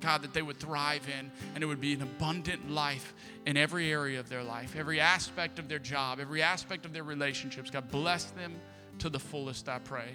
God, 0.00 0.22
that 0.22 0.32
they 0.32 0.40
would 0.40 0.56
thrive 0.56 1.06
in 1.10 1.30
and 1.54 1.62
it 1.62 1.66
would 1.66 1.78
be 1.78 1.92
an 1.92 2.00
abundant 2.00 2.70
life 2.70 3.12
in 3.44 3.58
every 3.58 3.92
area 3.92 4.18
of 4.18 4.30
their 4.30 4.42
life, 4.42 4.76
every 4.78 4.98
aspect 4.98 5.58
of 5.58 5.68
their 5.68 5.78
job, 5.78 6.18
every 6.18 6.40
aspect 6.40 6.86
of 6.86 6.94
their 6.94 7.02
relationships. 7.04 7.68
God, 7.68 7.90
bless 7.90 8.24
them 8.30 8.54
to 8.98 9.10
the 9.10 9.18
fullest, 9.18 9.68
I 9.68 9.78
pray. 9.78 10.08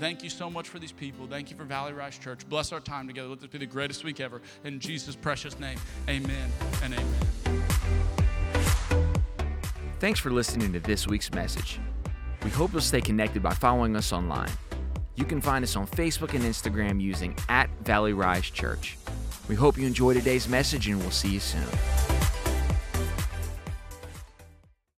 Thank 0.00 0.24
you 0.24 0.30
so 0.30 0.48
much 0.48 0.70
for 0.70 0.78
these 0.78 0.90
people. 0.90 1.26
Thank 1.26 1.50
you 1.50 1.56
for 1.58 1.64
Valley 1.64 1.92
Rise 1.92 2.16
Church. 2.16 2.48
Bless 2.48 2.72
our 2.72 2.80
time 2.80 3.06
together. 3.06 3.28
Let 3.28 3.40
this 3.40 3.50
be 3.50 3.58
the 3.58 3.66
greatest 3.66 4.04
week 4.04 4.20
ever. 4.20 4.40
In 4.64 4.80
Jesus' 4.80 5.16
precious 5.16 5.60
name, 5.60 5.78
amen 6.08 6.50
and 6.82 6.94
amen. 6.94 7.62
Thanks 10.00 10.18
for 10.18 10.30
listening 10.30 10.72
to 10.72 10.80
this 10.80 11.06
week's 11.06 11.30
message. 11.30 11.78
We 12.42 12.48
hope 12.48 12.72
you'll 12.72 12.80
stay 12.80 13.02
connected 13.02 13.42
by 13.42 13.52
following 13.52 13.96
us 13.96 14.14
online. 14.14 14.48
You 15.14 15.24
can 15.24 15.40
find 15.40 15.62
us 15.62 15.76
on 15.76 15.86
Facebook 15.86 16.34
and 16.34 16.42
Instagram 16.42 17.00
using 17.00 17.36
at 17.48 17.68
Valley 17.82 18.14
Rise 18.14 18.48
Church. 18.48 18.96
We 19.48 19.54
hope 19.54 19.76
you 19.76 19.86
enjoy 19.86 20.14
today's 20.14 20.48
message 20.48 20.88
and 20.88 20.98
we'll 20.98 21.10
see 21.10 21.30
you 21.30 21.40
soon. 21.40 22.21